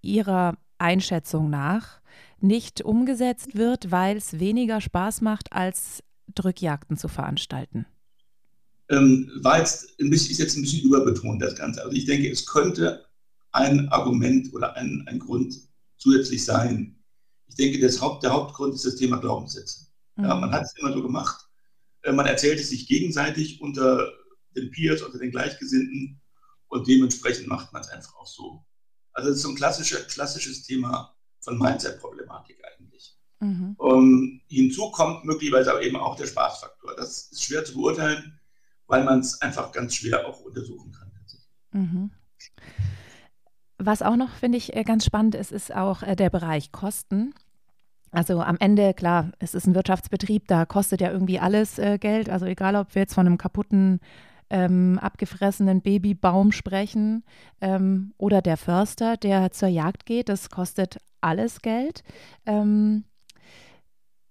Ihrer 0.01 0.57
Einschätzung 0.77 1.49
nach 1.49 2.01
nicht 2.39 2.81
umgesetzt 2.81 3.55
wird, 3.55 3.89
weil 3.89 4.17
es 4.17 4.39
weniger 4.39 4.81
Spaß 4.81 5.21
macht, 5.21 5.53
als 5.53 6.03
Drückjagden 6.35 6.97
zu 6.97 7.07
veranstalten? 7.07 7.85
Ähm, 8.89 9.31
war 9.41 9.59
jetzt 9.59 9.99
ein 9.99 10.09
bisschen, 10.09 10.31
ist 10.31 10.39
jetzt 10.39 10.55
ein 10.55 10.61
bisschen 10.61 10.83
überbetont, 10.83 11.41
das 11.41 11.55
Ganze. 11.55 11.81
Also 11.81 11.95
ich 11.95 12.05
denke, 12.05 12.29
es 12.29 12.45
könnte 12.45 13.05
ein 13.51 13.87
Argument 13.89 14.53
oder 14.53 14.75
ein, 14.75 15.03
ein 15.07 15.19
Grund 15.19 15.55
zusätzlich 15.97 16.43
sein. 16.43 16.95
Ich 17.47 17.55
denke, 17.55 17.79
das 17.79 18.01
Haupt, 18.01 18.23
der 18.23 18.33
Hauptgrund 18.33 18.75
ist 18.75 18.85
das 18.85 18.95
Thema 18.95 19.17
Glaubenssätze. 19.17 19.87
Mhm. 20.15 20.25
Ja, 20.25 20.35
man 20.35 20.51
hat 20.51 20.63
es 20.63 20.75
immer 20.77 20.93
so 20.93 21.01
gemacht. 21.01 21.47
Äh, 22.01 22.11
man 22.11 22.25
erzählt 22.25 22.59
es 22.59 22.69
sich 22.69 22.87
gegenseitig 22.87 23.61
unter 23.61 24.11
den 24.55 24.69
Peers, 24.71 25.01
unter 25.01 25.17
den 25.17 25.31
Gleichgesinnten 25.31 26.21
und 26.67 26.87
dementsprechend 26.87 27.47
macht 27.47 27.71
man 27.73 27.81
es 27.81 27.89
einfach 27.89 28.15
auch 28.15 28.27
so. 28.27 28.63
Also 29.13 29.29
das 29.29 29.37
ist 29.37 29.43
so 29.43 29.49
ein 29.49 29.55
klassisches 29.55 30.63
Thema 30.63 31.15
von 31.39 31.57
Mindset-Problematik 31.57 32.61
eigentlich. 32.65 33.15
Mhm. 33.43 33.75
Um, 33.77 34.41
hinzu 34.47 34.89
kommt 34.91 35.25
möglicherweise 35.25 35.71
aber 35.71 35.83
eben 35.83 35.97
auch 35.97 36.15
der 36.15 36.27
Spaßfaktor. 36.27 36.95
Das 36.95 37.29
ist 37.31 37.43
schwer 37.43 37.65
zu 37.65 37.75
beurteilen, 37.75 38.39
weil 38.87 39.03
man 39.03 39.19
es 39.19 39.41
einfach 39.41 39.71
ganz 39.71 39.95
schwer 39.95 40.27
auch 40.27 40.41
untersuchen 40.41 40.91
kann. 40.91 41.11
Mhm. 41.73 42.11
Was 43.77 44.01
auch 44.01 44.15
noch, 44.15 44.29
finde 44.29 44.57
ich, 44.57 44.75
äh, 44.75 44.83
ganz 44.83 45.03
spannend 45.03 45.35
ist, 45.35 45.51
ist 45.51 45.75
auch 45.75 46.03
äh, 46.03 46.15
der 46.15 46.29
Bereich 46.29 46.71
Kosten. 46.71 47.33
Also 48.11 48.41
am 48.41 48.57
Ende, 48.59 48.93
klar, 48.93 49.31
es 49.39 49.55
ist 49.55 49.65
ein 49.67 49.75
Wirtschaftsbetrieb, 49.75 50.47
da 50.47 50.65
kostet 50.65 51.01
ja 51.01 51.11
irgendwie 51.11 51.39
alles 51.39 51.79
äh, 51.79 51.97
Geld. 51.97 52.29
Also 52.29 52.45
egal, 52.45 52.75
ob 52.75 52.93
wir 52.93 53.01
jetzt 53.01 53.15
von 53.15 53.25
einem 53.25 53.37
kaputten, 53.37 53.99
ähm, 54.49 54.99
abgefressenen 54.99 55.81
Babybaum 55.81 56.51
sprechen 56.51 57.23
ähm, 57.59 58.13
oder 58.17 58.41
der 58.43 58.57
Förster, 58.57 59.17
der 59.17 59.51
zur 59.51 59.69
Jagd 59.69 60.05
geht, 60.05 60.29
das 60.29 60.51
kostet 60.51 60.97
alles 61.21 61.61
Geld. 61.61 62.03
Ähm, 62.45 63.05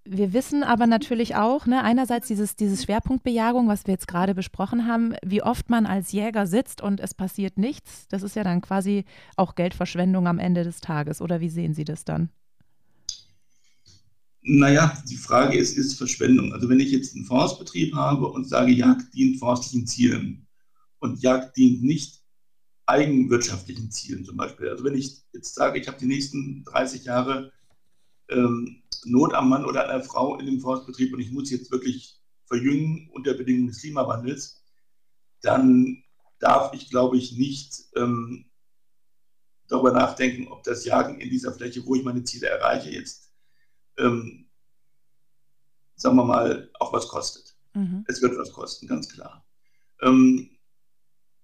wir 0.04 0.32
wissen 0.32 0.64
aber 0.64 0.86
natürlich 0.86 1.36
auch, 1.36 1.66
ne, 1.66 1.82
einerseits 1.82 2.26
dieses, 2.26 2.56
dieses 2.56 2.82
Schwerpunktbejagung, 2.82 3.68
was 3.68 3.86
wir 3.86 3.94
jetzt 3.94 4.08
gerade 4.08 4.34
besprochen 4.34 4.86
haben, 4.86 5.14
wie 5.24 5.42
oft 5.42 5.70
man 5.70 5.86
als 5.86 6.12
Jäger 6.12 6.46
sitzt 6.46 6.80
und 6.80 7.00
es 7.00 7.14
passiert 7.14 7.56
nichts. 7.56 8.08
Das 8.08 8.22
ist 8.22 8.34
ja 8.34 8.42
dann 8.42 8.60
quasi 8.60 9.04
auch 9.36 9.54
Geldverschwendung 9.54 10.26
am 10.26 10.38
Ende 10.38 10.64
des 10.64 10.80
Tages. 10.80 11.20
Oder 11.20 11.40
wie 11.40 11.48
sehen 11.48 11.74
Sie 11.74 11.84
das 11.84 12.04
dann? 12.04 12.30
Naja, 14.42 15.00
die 15.08 15.16
Frage 15.16 15.56
ist, 15.56 15.78
ist 15.78 15.96
Verschwendung. 15.96 16.52
Also 16.52 16.68
wenn 16.68 16.80
ich 16.80 16.90
jetzt 16.90 17.14
einen 17.14 17.24
Forstbetrieb 17.24 17.94
habe 17.94 18.26
und 18.26 18.48
sage, 18.48 18.72
Jagd 18.72 19.14
dient 19.14 19.38
forstlichen 19.38 19.86
Zielen 19.86 20.48
und 20.98 21.22
Jagd 21.22 21.56
dient 21.56 21.84
nicht 21.84 22.20
eigenwirtschaftlichen 22.86 23.92
Zielen 23.92 24.24
zum 24.24 24.36
Beispiel. 24.36 24.68
Also 24.68 24.82
wenn 24.82 24.96
ich 24.96 25.22
jetzt 25.32 25.54
sage, 25.54 25.78
ich 25.78 25.86
habe 25.86 25.98
die 25.98 26.06
nächsten 26.06 26.64
30 26.64 27.04
Jahre 27.04 27.52
ähm, 28.28 28.81
Not 29.04 29.34
am 29.34 29.48
Mann 29.48 29.64
oder 29.64 29.84
an 29.84 29.98
der 29.98 30.04
Frau 30.04 30.38
in 30.38 30.46
dem 30.46 30.60
Forstbetrieb 30.60 31.12
und 31.12 31.20
ich 31.20 31.30
muss 31.30 31.50
jetzt 31.50 31.70
wirklich 31.70 32.20
verjüngen 32.46 33.08
unter 33.12 33.34
Bedingungen 33.34 33.68
des 33.68 33.80
Klimawandels, 33.80 34.64
dann 35.40 36.02
darf 36.38 36.72
ich, 36.74 36.90
glaube 36.90 37.16
ich, 37.16 37.36
nicht 37.36 37.84
ähm, 37.96 38.50
darüber 39.68 39.92
nachdenken, 39.92 40.48
ob 40.48 40.62
das 40.64 40.84
Jagen 40.84 41.20
in 41.20 41.30
dieser 41.30 41.52
Fläche, 41.52 41.84
wo 41.86 41.94
ich 41.94 42.04
meine 42.04 42.24
Ziele 42.24 42.48
erreiche, 42.48 42.90
jetzt, 42.90 43.32
ähm, 43.98 44.48
sagen 45.96 46.16
wir 46.16 46.24
mal, 46.24 46.70
auch 46.78 46.92
was 46.92 47.08
kostet. 47.08 47.56
Mhm. 47.74 48.04
Es 48.06 48.20
wird 48.20 48.36
was 48.36 48.52
kosten, 48.52 48.86
ganz 48.86 49.08
klar. 49.08 49.46
Ähm, 50.00 50.50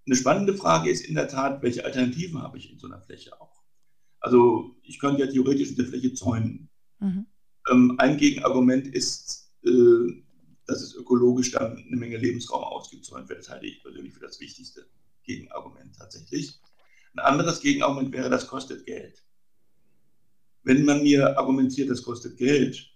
eine 0.07 0.17
spannende 0.17 0.55
Frage 0.55 0.91
ist 0.91 1.05
in 1.05 1.15
der 1.15 1.29
Tat, 1.29 1.63
welche 1.63 1.85
Alternativen 1.85 2.43
habe 2.43 2.59
ich 2.59 2.71
in 2.71 2.79
so 2.79 2.87
einer 2.87 3.01
Fläche 3.01 3.41
auch? 3.41 3.63
Also 4.21 4.75
ich 4.83 4.99
könnte 4.99 5.23
ja 5.23 5.31
theoretisch 5.31 5.69
diese 5.69 5.87
Fläche 5.87 6.13
zäunen. 6.15 6.69
Mhm. 6.99 7.27
Ähm, 7.71 7.95
ein 7.99 8.17
Gegenargument 8.17 8.87
ist, 8.89 9.53
äh, 9.65 10.23
dass 10.67 10.83
es 10.83 10.95
ökologisch 10.95 11.53
dann 11.53 11.77
eine 11.77 11.97
Menge 11.97 12.19
Lebensraum 12.19 12.63
ausgezäunt 12.63 13.29
wird. 13.29 13.41
Das 13.41 13.49
halte 13.49 13.67
ich 13.67 13.83
persönlich 13.83 14.13
für 14.13 14.21
das 14.21 14.41
wichtigste 14.41 14.87
Gegenargument 15.25 15.97
tatsächlich. 15.97 16.61
Ein 17.15 17.21
anderes 17.21 17.61
Gegenargument 17.61 18.13
wäre, 18.13 18.31
das 18.31 18.47
kostet 18.47 18.85
Geld. 18.85 19.25
Wenn 20.63 20.85
man 20.85 21.03
mir 21.03 21.39
argumentiert, 21.39 21.91
das 21.91 22.03
kostet 22.03 22.37
Geld, 22.37 22.91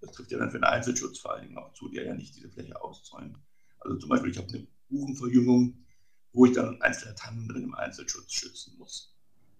das 0.00 0.12
trifft 0.12 0.30
ja 0.30 0.38
dann 0.38 0.50
für 0.50 0.58
den 0.58 0.64
Einzelschutz 0.64 1.18
vor 1.18 1.34
allen 1.34 1.44
Dingen 1.44 1.58
auch 1.58 1.72
zu, 1.74 1.88
der 1.88 2.06
ja 2.06 2.14
nicht 2.14 2.34
diese 2.36 2.50
Fläche 2.50 2.80
auszäunt. 2.80 3.36
Also 3.80 3.98
zum 3.98 4.08
Beispiel, 4.08 4.30
ich 4.30 4.38
habe 4.38 4.48
eine 4.48 4.66
Buchenverjüngung, 4.88 5.84
wo 6.32 6.46
ich 6.46 6.52
dann 6.52 6.80
einzelne 6.82 7.14
Tannen 7.14 7.48
drin 7.48 7.64
im 7.64 7.74
Einzelschutz 7.74 8.32
schützen 8.32 8.76
muss. 8.78 9.14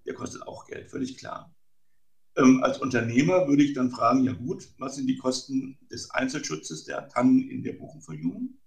Der 0.05 0.14
kostet 0.14 0.42
auch 0.42 0.66
Geld, 0.66 0.90
völlig 0.90 1.16
klar. 1.16 1.55
Ähm, 2.37 2.62
als 2.62 2.79
Unternehmer 2.79 3.49
würde 3.49 3.62
ich 3.62 3.72
dann 3.72 3.90
fragen, 3.90 4.25
ja 4.25 4.33
gut, 4.33 4.68
was 4.79 4.96
sind 4.96 5.07
die 5.07 5.16
Kosten 5.16 5.79
des 5.90 6.11
Einzelschutzes 6.11 6.85
der 6.85 7.09
Tannen 7.09 7.49
in 7.49 7.62
der 7.62 7.72
Buchenverjüngung? 7.72 8.59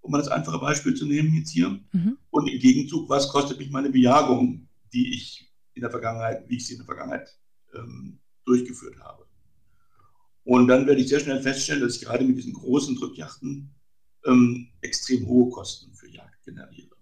Um 0.00 0.10
mal 0.10 0.18
das 0.18 0.28
einfache 0.28 0.58
Beispiel 0.58 0.94
zu 0.94 1.06
nehmen 1.06 1.34
jetzt 1.34 1.50
hier. 1.50 1.80
Mhm. 1.92 2.18
Und 2.30 2.48
im 2.48 2.58
Gegenzug, 2.58 3.08
was 3.08 3.28
kostet 3.28 3.58
mich 3.58 3.70
meine 3.70 3.90
Bejagung, 3.90 4.68
die 4.92 5.14
ich 5.14 5.52
in 5.74 5.82
der 5.82 5.90
Vergangenheit, 5.90 6.48
wie 6.48 6.56
ich 6.56 6.66
sie 6.66 6.74
in 6.74 6.80
der 6.80 6.86
Vergangenheit 6.86 7.38
ähm, 7.74 8.18
durchgeführt 8.44 8.98
habe. 9.00 9.26
Und 10.44 10.68
dann 10.68 10.86
werde 10.86 11.00
ich 11.00 11.08
sehr 11.08 11.20
schnell 11.20 11.42
feststellen, 11.42 11.82
dass 11.82 11.96
ich 11.96 12.02
gerade 12.02 12.24
mit 12.24 12.36
diesen 12.36 12.52
großen 12.52 12.96
Drückjachten 12.96 13.74
ähm, 14.24 14.68
extrem 14.80 15.26
hohe 15.26 15.50
Kosten 15.50 15.92
für 15.94 16.08
Jagd 16.08 16.44
generiere. 16.44 16.95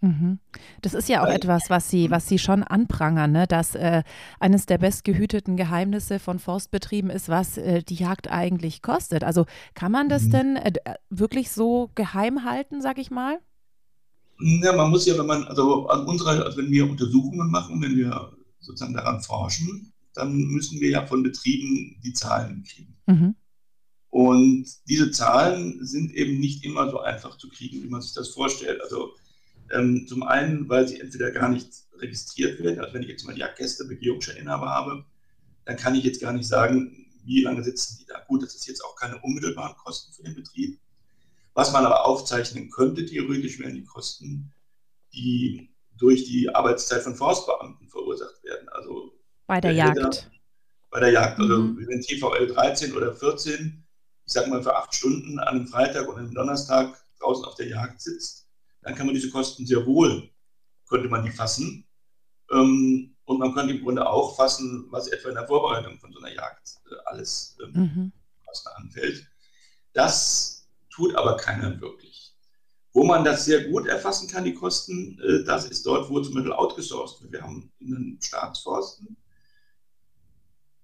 Mhm. 0.00 0.38
Das 0.80 0.94
ist 0.94 1.08
ja 1.08 1.22
auch 1.22 1.28
etwas, 1.28 1.68
was 1.68 1.90
Sie, 1.90 2.10
was 2.10 2.26
Sie 2.26 2.38
schon 2.38 2.62
anprangern, 2.62 3.32
ne? 3.32 3.46
dass 3.46 3.74
äh, 3.74 4.02
eines 4.38 4.64
der 4.66 4.78
bestgehüteten 4.78 5.56
Geheimnisse 5.56 6.18
von 6.18 6.38
Forstbetrieben 6.38 7.10
ist, 7.10 7.28
was 7.28 7.58
äh, 7.58 7.82
die 7.82 7.96
Jagd 7.96 8.30
eigentlich 8.30 8.80
kostet. 8.80 9.24
Also 9.24 9.44
kann 9.74 9.92
man 9.92 10.08
das 10.08 10.24
mhm. 10.24 10.30
denn 10.30 10.56
äh, 10.56 10.72
wirklich 11.10 11.50
so 11.50 11.90
geheim 11.94 12.44
halten, 12.44 12.80
sag 12.80 12.98
ich 12.98 13.10
mal? 13.10 13.38
Ja, 14.40 14.74
man 14.74 14.90
muss 14.90 15.04
ja, 15.04 15.18
wenn 15.18 15.26
man, 15.26 15.44
also 15.44 15.86
an 15.88 16.06
unserer, 16.06 16.46
also 16.46 16.56
wenn 16.56 16.70
wir 16.70 16.88
Untersuchungen 16.88 17.50
machen, 17.50 17.82
wenn 17.82 17.96
wir 17.96 18.32
sozusagen 18.58 18.94
daran 18.94 19.20
forschen, 19.20 19.92
dann 20.14 20.34
müssen 20.34 20.80
wir 20.80 20.88
ja 20.88 21.06
von 21.06 21.22
Betrieben 21.22 22.00
die 22.02 22.14
Zahlen 22.14 22.64
kriegen. 22.64 22.96
Mhm. 23.06 23.34
Und 24.08 24.66
diese 24.88 25.10
Zahlen 25.10 25.84
sind 25.84 26.12
eben 26.14 26.40
nicht 26.40 26.64
immer 26.64 26.90
so 26.90 27.00
einfach 27.00 27.36
zu 27.36 27.48
kriegen, 27.48 27.82
wie 27.82 27.88
man 27.88 28.00
sich 28.00 28.14
das 28.14 28.30
vorstellt. 28.30 28.80
Also 28.82 29.12
ähm, 29.70 30.06
zum 30.08 30.22
einen, 30.22 30.68
weil 30.68 30.86
sie 30.88 31.00
entweder 31.00 31.30
gar 31.30 31.48
nicht 31.48 31.68
registriert 31.98 32.62
werden. 32.62 32.80
Also 32.80 32.94
wenn 32.94 33.02
ich 33.02 33.08
jetzt 33.08 33.24
mal 33.24 33.34
die 33.34 33.40
Jagdgäste 33.40 33.84
Begehungsscheininhaber 33.84 34.68
habe, 34.68 35.04
dann 35.64 35.76
kann 35.76 35.94
ich 35.94 36.04
jetzt 36.04 36.20
gar 36.20 36.32
nicht 36.32 36.48
sagen, 36.48 37.06
wie 37.24 37.42
lange 37.42 37.62
sitzen 37.62 37.98
die 37.98 38.06
da. 38.06 38.20
Gut, 38.26 38.42
das 38.42 38.54
ist 38.54 38.66
jetzt 38.66 38.84
auch 38.84 38.96
keine 38.96 39.18
unmittelbaren 39.18 39.76
Kosten 39.76 40.12
für 40.12 40.22
den 40.22 40.34
Betrieb. 40.34 40.78
Was 41.54 41.72
man 41.72 41.84
aber 41.84 42.06
aufzeichnen 42.06 42.70
könnte, 42.70 43.04
theoretisch 43.04 43.58
wären 43.58 43.74
die 43.74 43.84
Kosten, 43.84 44.52
die 45.12 45.70
durch 45.96 46.24
die 46.24 46.52
Arbeitszeit 46.54 47.02
von 47.02 47.14
Forstbeamten 47.14 47.88
verursacht 47.88 48.42
werden. 48.42 48.68
Also 48.70 49.12
bei 49.46 49.60
der, 49.60 49.72
Jagd. 49.72 49.98
Ritter, 49.98 50.10
bei 50.90 51.00
der 51.00 51.10
Jagd. 51.10 51.38
Also 51.38 51.58
mhm. 51.58 51.86
wenn 51.86 52.00
TVL 52.00 52.46
13 52.46 52.94
oder 52.94 53.14
14, 53.14 53.84
ich 54.24 54.32
sage 54.32 54.48
mal 54.48 54.62
für 54.62 54.74
acht 54.74 54.94
Stunden 54.94 55.38
an 55.38 55.48
einem 55.48 55.66
Freitag 55.66 56.08
und 56.08 56.16
einem 56.16 56.32
Donnerstag 56.32 56.96
draußen 57.18 57.44
auf 57.44 57.56
der 57.56 57.68
Jagd 57.68 58.00
sitzt, 58.00 58.39
dann 58.82 58.94
kann 58.94 59.06
man 59.06 59.14
diese 59.14 59.30
Kosten 59.30 59.66
sehr 59.66 59.84
wohl, 59.86 60.30
könnte 60.88 61.08
man 61.08 61.24
die 61.24 61.30
fassen. 61.30 61.86
Ähm, 62.50 63.16
und 63.24 63.38
man 63.38 63.54
könnte 63.54 63.74
im 63.74 63.82
Grunde 63.82 64.08
auch 64.08 64.36
fassen, 64.36 64.86
was 64.90 65.08
etwa 65.08 65.28
in 65.28 65.36
der 65.36 65.46
Vorbereitung 65.46 65.98
von 65.98 66.12
so 66.12 66.18
einer 66.18 66.34
Jagd 66.34 66.80
äh, 66.90 66.94
alles 67.06 67.56
ähm, 67.62 67.72
mhm. 67.72 68.12
was 68.46 68.64
da 68.64 68.70
anfällt. 68.72 69.26
Das 69.92 70.68
tut 70.90 71.14
aber 71.14 71.36
keiner 71.36 71.80
wirklich. 71.80 72.34
Wo 72.92 73.04
man 73.04 73.24
das 73.24 73.44
sehr 73.44 73.68
gut 73.68 73.86
erfassen 73.86 74.28
kann, 74.28 74.44
die 74.44 74.54
Kosten, 74.54 75.20
äh, 75.20 75.44
das 75.44 75.66
ist 75.66 75.86
dort, 75.86 76.10
wo 76.10 76.20
zum 76.20 76.34
Beispiel 76.34 76.52
outgesourced 76.52 77.22
wird. 77.22 77.32
Wir 77.32 77.42
haben 77.42 77.72
in 77.78 77.90
den 77.90 78.18
Staatsforsten 78.20 79.16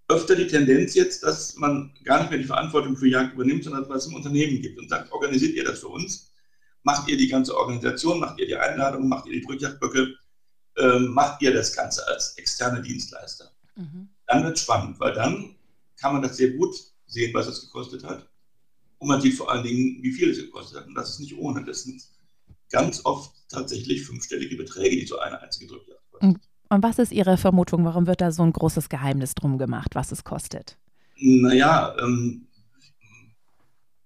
öfter 0.09 0.37
die 0.37 0.46
Tendenz 0.46 0.94
jetzt, 0.94 1.22
dass 1.24 1.56
man 1.56 1.92
gar 2.04 2.20
nicht 2.20 2.30
mehr 2.30 2.38
die 2.38 2.44
Verantwortung 2.44 2.96
für 2.96 3.09
Jagd 3.09 3.35
übernimmt, 3.35 3.64
sondern 3.64 3.88
was 3.88 4.04
es 4.04 4.11
im 4.11 4.16
Unternehmen 4.16 4.61
gibt 4.62 4.78
und 4.78 4.88
sagt, 4.88 5.11
organisiert 5.11 5.54
ihr 5.54 5.64
das 5.64 5.80
für 5.80 5.88
uns? 5.88 6.32
Macht 6.87 7.09
ihr 7.09 7.16
die 7.16 7.27
ganze 7.27 7.57
Organisation, 7.57 8.20
macht 8.20 8.38
ihr 8.38 8.46
die 8.46 8.57
Einladung, 8.57 9.09
macht 9.09 9.27
ihr 9.27 9.33
die 9.33 9.40
Brückjagdböcke, 9.40 10.14
äh, 10.77 10.99
macht 11.01 11.42
ihr 11.42 11.53
das 11.53 11.75
Ganze 11.75 12.07
als 12.07 12.38
externe 12.38 12.81
Dienstleister. 12.81 13.51
Mhm. 13.75 14.09
Dann 14.29 14.44
wird 14.44 14.57
es 14.57 14.62
spannend, 14.62 15.01
weil 15.01 15.12
dann 15.12 15.57
kann 15.96 16.12
man 16.12 16.22
das 16.22 16.37
sehr 16.37 16.51
gut 16.51 16.77
sehen, 17.09 17.35
was 17.35 17.49
es 17.49 17.62
gekostet 17.62 18.05
hat. 18.05 18.29
Und 18.99 19.09
man 19.09 19.20
sieht 19.20 19.35
vor 19.35 19.51
allen 19.51 19.64
Dingen, 19.64 20.01
wie 20.01 20.12
viel 20.12 20.31
es 20.31 20.38
gekostet 20.38 20.79
hat. 20.79 20.87
Und 20.87 20.94
das 20.94 21.11
ist 21.11 21.18
nicht 21.18 21.37
ohne. 21.37 21.64
Das 21.64 21.83
sind 21.83 22.03
ganz 22.70 23.05
oft 23.05 23.35
tatsächlich 23.49 24.07
fünfstellige 24.07 24.57
Beträge, 24.57 24.96
die 24.96 25.07
so 25.07 25.18
eine 25.18 25.40
einzige 25.40 25.66
Drückjagd 25.66 26.12
kostet. 26.12 26.40
Und 26.68 26.83
was 26.83 27.01
ist 27.01 27.11
Ihre 27.11 27.37
Vermutung? 27.37 27.85
Warum 27.85 28.07
wird 28.07 28.20
da 28.20 28.31
so 28.31 28.44
ein 28.44 28.53
großes 28.53 28.88
Geheimnis 28.88 29.35
drum 29.35 29.59
gemacht, 29.59 29.96
was 29.96 30.12
es 30.12 30.22
kostet? 30.22 30.79
Naja, 31.16 31.96
ähm, 32.01 32.46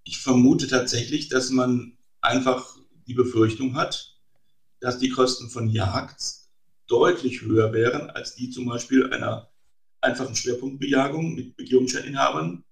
ich 0.05 0.19
vermute 0.19 0.67
tatsächlich, 0.67 1.29
dass 1.29 1.51
man 1.51 1.99
einfach 2.21 2.77
die 3.07 3.15
Befürchtung 3.15 3.75
hat, 3.75 4.17
dass 4.81 4.99
die 4.99 5.11
Kosten 5.11 5.51
von 5.51 5.69
Jagd 5.69 6.23
deutlich 6.87 7.43
höher 7.43 7.73
wären 7.73 8.11
als 8.11 8.35
die 8.35 8.51
zum 8.51 8.67
Beispiel 8.67 9.13
einer 9.13 9.51
einfachen 10.01 10.35
Schwerpunktbejagung 10.35 11.35
mit 11.35 11.57
Begehungsscheininhabern 11.57 12.65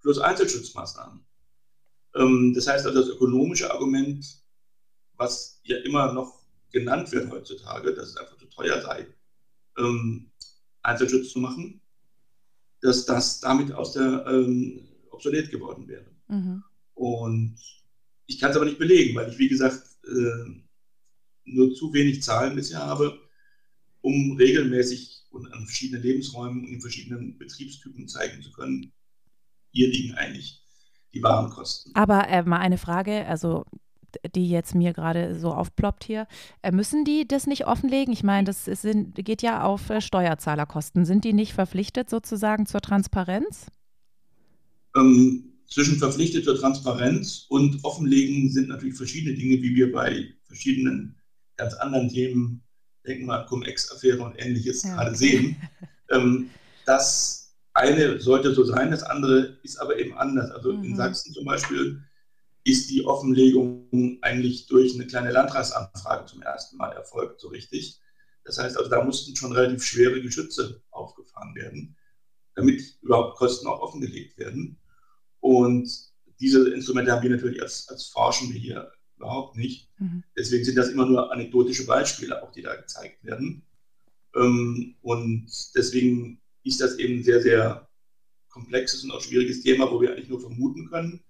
plus 0.00 0.18
Einzelschutzmaßnahmen. 0.18 1.24
Ähm, 2.14 2.52
das 2.54 2.66
heißt 2.66 2.86
also, 2.86 3.00
das 3.00 3.08
ökonomische 3.08 3.72
Argument, 3.72 4.24
was 5.16 5.60
ja 5.64 5.78
immer 5.78 6.12
noch 6.12 6.42
genannt 6.70 7.12
wird 7.12 7.30
heutzutage, 7.30 7.94
dass 7.94 8.10
es 8.10 8.16
einfach 8.16 8.36
zu 8.36 8.46
teuer 8.46 8.80
sei, 8.82 9.06
ähm, 9.78 10.30
Einzelschutz 10.82 11.30
zu 11.30 11.38
machen, 11.38 11.80
dass 12.80 13.04
das 13.06 13.40
damit 13.40 13.72
aus 13.72 13.92
der 13.92 14.26
ähm, 14.26 14.88
obsolet 15.10 15.50
geworden 15.50 15.86
wäre. 15.86 16.10
Mhm. 16.28 16.64
Und 16.94 17.56
ich 18.26 18.38
kann 18.38 18.50
es 18.50 18.56
aber 18.56 18.64
nicht 18.64 18.78
belegen, 18.78 19.14
weil 19.14 19.30
ich, 19.30 19.38
wie 19.38 19.48
gesagt, 19.48 19.82
äh, 20.04 20.62
nur 21.44 21.74
zu 21.74 21.92
wenig 21.92 22.22
Zahlen 22.22 22.54
bisher 22.54 22.80
habe, 22.80 23.18
um 24.00 24.36
regelmäßig 24.36 25.24
und 25.30 25.52
an 25.52 25.66
verschiedenen 25.66 26.02
Lebensräumen 26.02 26.64
und 26.64 26.72
in 26.72 26.80
verschiedenen 26.80 27.38
Betriebstypen 27.38 28.08
zeigen 28.08 28.42
zu 28.42 28.52
können, 28.52 28.92
hier 29.70 29.88
liegen 29.88 30.14
eigentlich 30.14 30.62
die 31.14 31.22
Warenkosten. 31.22 31.94
Aber 31.94 32.28
äh, 32.28 32.42
mal 32.42 32.58
eine 32.58 32.78
Frage, 32.78 33.26
also 33.26 33.64
die 34.34 34.48
jetzt 34.48 34.74
mir 34.74 34.92
gerade 34.92 35.38
so 35.38 35.52
aufploppt 35.52 36.04
hier. 36.04 36.26
Äh, 36.60 36.72
müssen 36.72 37.04
die 37.04 37.26
das 37.26 37.46
nicht 37.46 37.66
offenlegen? 37.66 38.12
Ich 38.12 38.22
meine, 38.22 38.44
das 38.44 38.68
ist, 38.68 38.86
geht 39.14 39.42
ja 39.42 39.62
auf 39.62 39.90
äh, 39.90 40.00
Steuerzahlerkosten. 40.00 41.04
Sind 41.04 41.24
die 41.24 41.32
nicht 41.32 41.54
verpflichtet 41.54 42.10
sozusagen 42.10 42.66
zur 42.66 42.80
Transparenz? 42.80 43.66
Ähm, 44.94 45.51
zwischen 45.72 45.98
verpflichteter 45.98 46.54
Transparenz 46.56 47.46
und 47.48 47.82
Offenlegen 47.82 48.50
sind 48.50 48.68
natürlich 48.68 48.96
verschiedene 48.96 49.34
Dinge, 49.34 49.62
wie 49.62 49.74
wir 49.74 49.90
bei 49.90 50.34
verschiedenen 50.44 51.16
ganz 51.56 51.74
anderen 51.74 52.08
Themen, 52.08 52.62
denken 53.06 53.26
wir 53.26 53.40
an 53.40 53.46
Cum-Ex-Affäre 53.46 54.22
und 54.22 54.36
ähnliches, 54.38 54.82
ja, 54.82 54.94
gerade 54.94 55.16
sehen. 55.16 55.56
Ähm, 56.10 56.50
das 56.84 57.54
eine 57.72 58.20
sollte 58.20 58.52
so 58.52 58.64
sein, 58.64 58.90
das 58.90 59.02
andere 59.02 59.56
ist 59.62 59.78
aber 59.78 59.98
eben 59.98 60.12
anders. 60.18 60.50
Also 60.50 60.74
mhm. 60.74 60.84
in 60.84 60.96
Sachsen 60.96 61.32
zum 61.32 61.46
Beispiel 61.46 62.02
ist 62.64 62.90
die 62.90 63.06
Offenlegung 63.06 64.18
eigentlich 64.20 64.66
durch 64.66 64.94
eine 64.94 65.06
kleine 65.06 65.32
Landratsanfrage 65.32 66.26
zum 66.26 66.42
ersten 66.42 66.76
Mal 66.76 66.92
erfolgt, 66.92 67.40
so 67.40 67.48
richtig. 67.48 67.98
Das 68.44 68.58
heißt 68.58 68.76
also, 68.76 68.90
da 68.90 69.02
mussten 69.02 69.34
schon 69.36 69.52
relativ 69.52 69.84
schwere 69.84 70.20
Geschütze 70.20 70.82
aufgefahren 70.90 71.54
werden, 71.54 71.96
damit 72.56 72.82
überhaupt 73.00 73.38
Kosten 73.38 73.66
auch 73.66 73.80
offengelegt 73.80 74.36
werden. 74.36 74.76
Und 75.42 75.90
diese 76.40 76.72
Instrumente 76.72 77.12
haben 77.12 77.22
wir 77.22 77.30
natürlich 77.30 77.60
als, 77.60 77.88
als 77.88 78.06
Forschende 78.06 78.54
hier 78.54 78.90
überhaupt 79.16 79.56
nicht. 79.56 79.90
Mhm. 79.98 80.22
Deswegen 80.36 80.64
sind 80.64 80.76
das 80.76 80.88
immer 80.88 81.04
nur 81.04 81.32
anekdotische 81.32 81.84
Beispiele, 81.84 82.42
auch 82.42 82.52
die 82.52 82.62
da 82.62 82.74
gezeigt 82.76 83.22
werden. 83.24 83.62
Ähm, 84.34 84.94
und 85.02 85.46
deswegen 85.74 86.40
ist 86.64 86.80
das 86.80 86.96
eben 86.98 87.18
ein 87.18 87.24
sehr, 87.24 87.42
sehr 87.42 87.88
komplexes 88.48 89.02
und 89.02 89.10
auch 89.10 89.20
schwieriges 89.20 89.62
Thema, 89.62 89.90
wo 89.90 90.00
wir 90.00 90.12
eigentlich 90.12 90.28
nur 90.28 90.40
vermuten 90.40 90.88
können. 90.88 91.20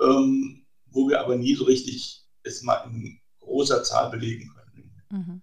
ähm, 0.00 0.62
wo 0.86 1.08
wir 1.08 1.20
aber 1.20 1.36
nie 1.36 1.54
so 1.54 1.64
richtig 1.64 2.24
es 2.42 2.62
mal 2.62 2.84
in 2.84 3.18
großer 3.40 3.82
Zahl 3.82 4.10
belegen 4.10 4.52
können. 4.54 4.92
Mhm. 5.10 5.42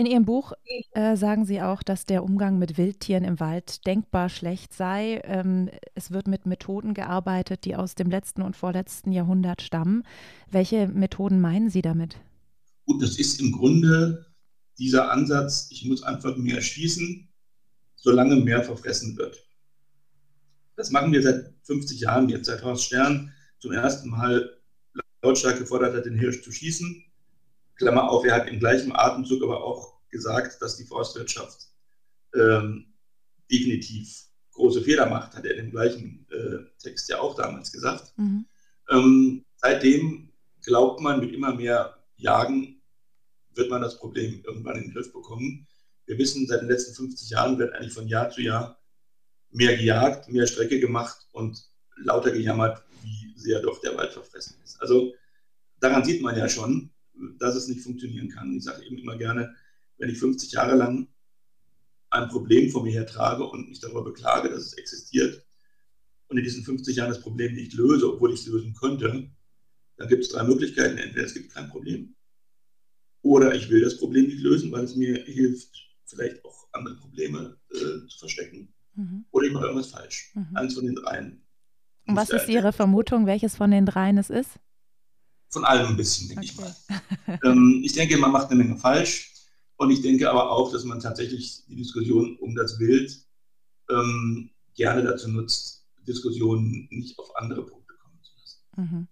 In 0.00 0.06
Ihrem 0.06 0.24
Buch 0.24 0.54
äh, 0.92 1.14
sagen 1.14 1.44
Sie 1.44 1.60
auch, 1.60 1.82
dass 1.82 2.06
der 2.06 2.24
Umgang 2.24 2.58
mit 2.58 2.78
Wildtieren 2.78 3.22
im 3.22 3.38
Wald 3.38 3.86
denkbar 3.86 4.30
schlecht 4.30 4.72
sei. 4.72 5.20
Ähm, 5.24 5.68
es 5.94 6.10
wird 6.10 6.26
mit 6.26 6.46
Methoden 6.46 6.94
gearbeitet, 6.94 7.66
die 7.66 7.76
aus 7.76 7.96
dem 7.96 8.08
letzten 8.08 8.40
und 8.40 8.56
vorletzten 8.56 9.12
Jahrhundert 9.12 9.60
stammen. 9.60 10.04
Welche 10.50 10.88
Methoden 10.88 11.38
meinen 11.38 11.68
Sie 11.68 11.82
damit? 11.82 12.16
Gut, 12.86 13.02
das 13.02 13.18
ist 13.18 13.42
im 13.42 13.52
Grunde 13.52 14.24
dieser 14.78 15.10
Ansatz, 15.10 15.68
ich 15.70 15.84
muss 15.84 16.02
einfach 16.02 16.34
mehr 16.38 16.62
schießen, 16.62 17.28
solange 17.94 18.36
mehr 18.36 18.64
verfressen 18.64 19.18
wird. 19.18 19.36
Das 20.76 20.90
machen 20.90 21.12
wir 21.12 21.22
seit 21.22 21.52
50 21.64 22.00
Jahren 22.00 22.30
jetzt, 22.30 22.46
seit 22.46 22.64
Horst 22.64 22.84
Stern 22.84 23.34
zum 23.58 23.72
ersten 23.72 24.08
Mal 24.08 24.50
lautstark 25.20 25.58
gefordert 25.58 25.94
hat, 25.94 26.06
den 26.06 26.18
Hirsch 26.18 26.42
zu 26.42 26.52
schießen. 26.52 27.04
Klammer 27.80 28.10
auf, 28.10 28.24
er 28.26 28.34
hat 28.34 28.48
im 28.48 28.60
gleichen 28.60 28.94
Atemzug 28.94 29.42
aber 29.42 29.64
auch 29.64 30.00
gesagt, 30.10 30.60
dass 30.60 30.76
die 30.76 30.84
Forstwirtschaft 30.84 31.68
ähm, 32.34 32.92
definitiv 33.50 34.26
große 34.52 34.82
Fehler 34.82 35.06
macht, 35.06 35.34
hat 35.34 35.46
er 35.46 35.52
in 35.52 35.64
dem 35.64 35.70
gleichen 35.70 36.26
äh, 36.30 36.58
Text 36.78 37.08
ja 37.08 37.18
auch 37.20 37.34
damals 37.34 37.72
gesagt. 37.72 38.12
Mhm. 38.16 38.44
Ähm, 38.90 39.44
seitdem 39.56 40.30
glaubt 40.62 41.00
man, 41.00 41.20
mit 41.20 41.32
immer 41.32 41.54
mehr 41.54 41.96
Jagen 42.16 42.82
wird 43.54 43.70
man 43.70 43.80
das 43.80 43.96
Problem 43.96 44.42
irgendwann 44.44 44.76
in 44.76 44.82
den 44.82 44.92
Griff 44.92 45.10
bekommen. 45.10 45.66
Wir 46.04 46.18
wissen, 46.18 46.46
seit 46.46 46.60
den 46.60 46.68
letzten 46.68 46.94
50 46.94 47.30
Jahren 47.30 47.58
wird 47.58 47.72
eigentlich 47.74 47.94
von 47.94 48.08
Jahr 48.08 48.28
zu 48.28 48.42
Jahr 48.42 48.78
mehr 49.52 49.74
gejagt, 49.74 50.28
mehr 50.28 50.46
Strecke 50.46 50.80
gemacht 50.80 51.26
und 51.32 51.64
lauter 51.96 52.30
gejammert, 52.30 52.82
wie 53.02 53.32
sehr 53.36 53.62
doch 53.62 53.80
der 53.80 53.96
Wald 53.96 54.12
verfressen 54.12 54.56
ist. 54.62 54.80
Also 54.82 55.14
daran 55.80 56.04
sieht 56.04 56.20
man 56.20 56.36
ja 56.36 56.46
schon, 56.46 56.90
dass 57.38 57.56
es 57.56 57.68
nicht 57.68 57.80
funktionieren 57.80 58.28
kann. 58.28 58.52
Ich 58.54 58.64
sage 58.64 58.84
eben 58.84 58.98
immer 58.98 59.16
gerne, 59.16 59.54
wenn 59.98 60.10
ich 60.10 60.18
50 60.18 60.52
Jahre 60.52 60.76
lang 60.76 61.08
ein 62.10 62.28
Problem 62.28 62.70
vor 62.70 62.82
mir 62.82 62.92
her 62.92 63.06
trage 63.06 63.44
und 63.44 63.68
mich 63.68 63.80
darüber 63.80 64.02
beklage, 64.02 64.48
dass 64.48 64.66
es 64.66 64.72
existiert 64.74 65.44
und 66.28 66.38
in 66.38 66.44
diesen 66.44 66.64
50 66.64 66.96
Jahren 66.96 67.10
das 67.10 67.20
Problem 67.20 67.54
nicht 67.54 67.74
löse, 67.74 68.12
obwohl 68.12 68.32
ich 68.32 68.40
es 68.40 68.46
lösen 68.46 68.74
könnte, 68.74 69.30
dann 69.96 70.08
gibt 70.08 70.24
es 70.24 70.30
drei 70.30 70.44
Möglichkeiten. 70.44 70.98
Entweder 70.98 71.26
es 71.26 71.34
gibt 71.34 71.52
kein 71.52 71.68
Problem 71.68 72.14
oder 73.22 73.54
ich 73.54 73.68
will 73.68 73.82
das 73.82 73.98
Problem 73.98 74.26
nicht 74.26 74.40
lösen, 74.40 74.72
weil 74.72 74.84
es 74.84 74.96
mir 74.96 75.22
hilft, 75.24 75.70
vielleicht 76.06 76.44
auch 76.44 76.68
andere 76.72 76.96
Probleme 76.96 77.56
äh, 77.70 78.06
zu 78.08 78.18
verstecken. 78.18 78.72
Mhm. 78.94 79.24
Oder 79.30 79.46
ich 79.46 79.52
mache 79.52 79.66
irgendwas 79.66 79.90
falsch. 79.90 80.32
Mhm. 80.34 80.56
Eins 80.56 80.74
von 80.74 80.86
den 80.86 80.94
dreien. 80.94 81.42
Und 82.06 82.16
was 82.16 82.30
ist 82.30 82.48
Ihre 82.48 82.72
Vermutung, 82.72 83.26
welches 83.26 83.56
von 83.56 83.70
den 83.70 83.86
dreien 83.86 84.18
es 84.18 84.30
ist? 84.30 84.58
Von 85.50 85.64
allem 85.64 85.88
ein 85.88 85.96
bisschen, 85.96 86.28
denke 86.28 86.44
okay. 86.44 86.52
ich 86.52 86.58
mal. 86.58 87.40
ähm, 87.44 87.82
ich 87.84 87.92
denke, 87.92 88.16
man 88.18 88.32
macht 88.32 88.50
eine 88.50 88.62
Menge 88.62 88.76
falsch. 88.78 89.32
Und 89.76 89.90
ich 89.90 90.02
denke 90.02 90.30
aber 90.30 90.50
auch, 90.50 90.70
dass 90.72 90.84
man 90.84 91.00
tatsächlich 91.00 91.64
die 91.66 91.76
Diskussion 91.76 92.36
um 92.36 92.54
das 92.54 92.78
Bild 92.78 93.16
ähm, 93.90 94.50
gerne 94.74 95.02
dazu 95.02 95.28
nutzt, 95.28 95.86
Diskussionen 96.06 96.86
nicht 96.90 97.18
auf 97.18 97.34
andere 97.36 97.64
Punkte 97.64 97.94
kommen 97.94 98.18
zu 98.22 98.32
lassen. 98.36 98.58
Mhm. 98.76 99.08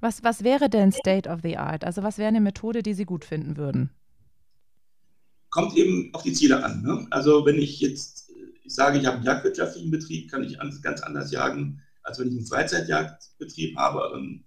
Was, 0.00 0.22
was 0.22 0.44
wäre 0.44 0.68
denn 0.68 0.92
State 0.92 1.28
of 1.28 1.40
the 1.42 1.56
Art? 1.56 1.84
Also 1.84 2.02
was 2.02 2.18
wäre 2.18 2.28
eine 2.28 2.40
Methode, 2.40 2.82
die 2.82 2.94
Sie 2.94 3.04
gut 3.04 3.24
finden 3.24 3.56
würden? 3.56 3.90
Kommt 5.48 5.76
eben 5.76 6.10
auf 6.12 6.22
die 6.22 6.32
Ziele 6.32 6.62
an. 6.62 6.82
Ne? 6.82 7.06
Also 7.10 7.44
wenn 7.46 7.58
ich 7.58 7.80
jetzt 7.80 8.30
ich 8.70 8.76
sage, 8.76 8.98
ich 9.00 9.06
habe 9.06 9.16
einen 9.16 9.26
jagdwirtschaftlichen 9.26 9.90
Betrieb, 9.90 10.30
kann 10.30 10.44
ich 10.44 10.56
ganz 10.80 11.00
anders 11.00 11.32
jagen, 11.32 11.82
als 12.04 12.20
wenn 12.20 12.28
ich 12.28 12.36
einen 12.36 12.46
Freizeitjagdbetrieb 12.46 13.76
habe, 13.76 14.14
ein 14.14 14.44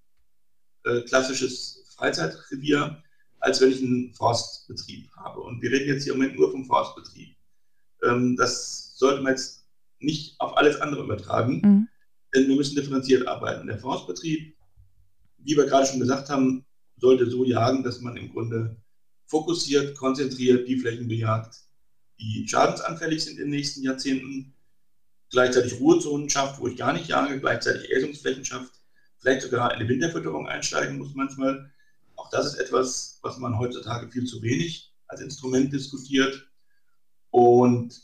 äh, 0.86 1.02
klassisches 1.02 1.86
Freizeitrevier, 1.96 3.02
als 3.40 3.62
wenn 3.62 3.72
ich 3.72 3.82
einen 3.82 4.14
Forstbetrieb 4.14 5.12
habe. 5.16 5.42
Und 5.42 5.62
wir 5.62 5.72
reden 5.72 5.88
jetzt 5.88 6.04
hier 6.04 6.14
im 6.14 6.20
Moment 6.20 6.38
nur 6.38 6.52
vom 6.52 6.66
Forstbetrieb. 6.66 7.36
Ähm, 8.04 8.36
das 8.38 8.98
sollte 8.98 9.22
man 9.22 9.34
jetzt 9.34 9.66
nicht 10.00 10.40
auf 10.40 10.58
alles 10.58 10.80
andere 10.82 11.04
übertragen, 11.04 11.62
mhm. 11.64 11.88
denn 12.34 12.48
wir 12.48 12.56
müssen 12.56 12.76
differenziert 12.76 13.28
arbeiten. 13.28 13.68
Der 13.68 13.80
Forstbetrieb, 13.80 14.56
wie 15.38 15.58
wir 15.58 15.66
gerade 15.66 15.88
schon 15.88 16.00
gesagt 16.00 16.30
haben, 16.30 16.66
sollte 16.98 17.30
so 17.30 17.44
jagen, 17.44 17.84
dass 17.84 18.02
man 18.02 18.18
im 18.18 18.32
Grunde 18.32 18.78
fokussiert, 19.26 19.98
konzentriert 19.98 20.68
die 20.68 20.78
Flächen 20.78 21.08
bejagt, 21.08 21.56
die 22.20 22.48
schadensanfällig 22.48 23.24
sind 23.24 23.38
in 23.38 23.46
den 23.46 23.50
nächsten 23.50 23.84
Jahrzehnten, 23.84 24.54
gleichzeitig 25.30 25.80
Ruhezonen 25.80 26.30
schafft, 26.30 26.60
wo 26.60 26.68
ich 26.68 26.78
gar 26.78 26.94
nicht 26.94 27.08
jage, 27.08 27.40
gleichzeitig 27.40 27.92
Äsungsflächen 27.92 28.46
schafft, 28.46 28.83
vielleicht 29.24 29.42
sogar 29.42 29.74
in 29.74 29.80
die 29.80 29.88
Winterfütterung 29.88 30.48
einsteigen 30.48 30.98
muss 30.98 31.16
manchmal. 31.16 31.72
Auch 32.16 32.30
das 32.30 32.48
ist 32.48 32.60
etwas, 32.60 33.20
was 33.22 33.38
man 33.38 33.58
heutzutage 33.58 34.12
viel 34.12 34.26
zu 34.26 34.42
wenig 34.42 34.94
als 35.08 35.22
Instrument 35.22 35.72
diskutiert. 35.72 36.46
Und 37.30 38.02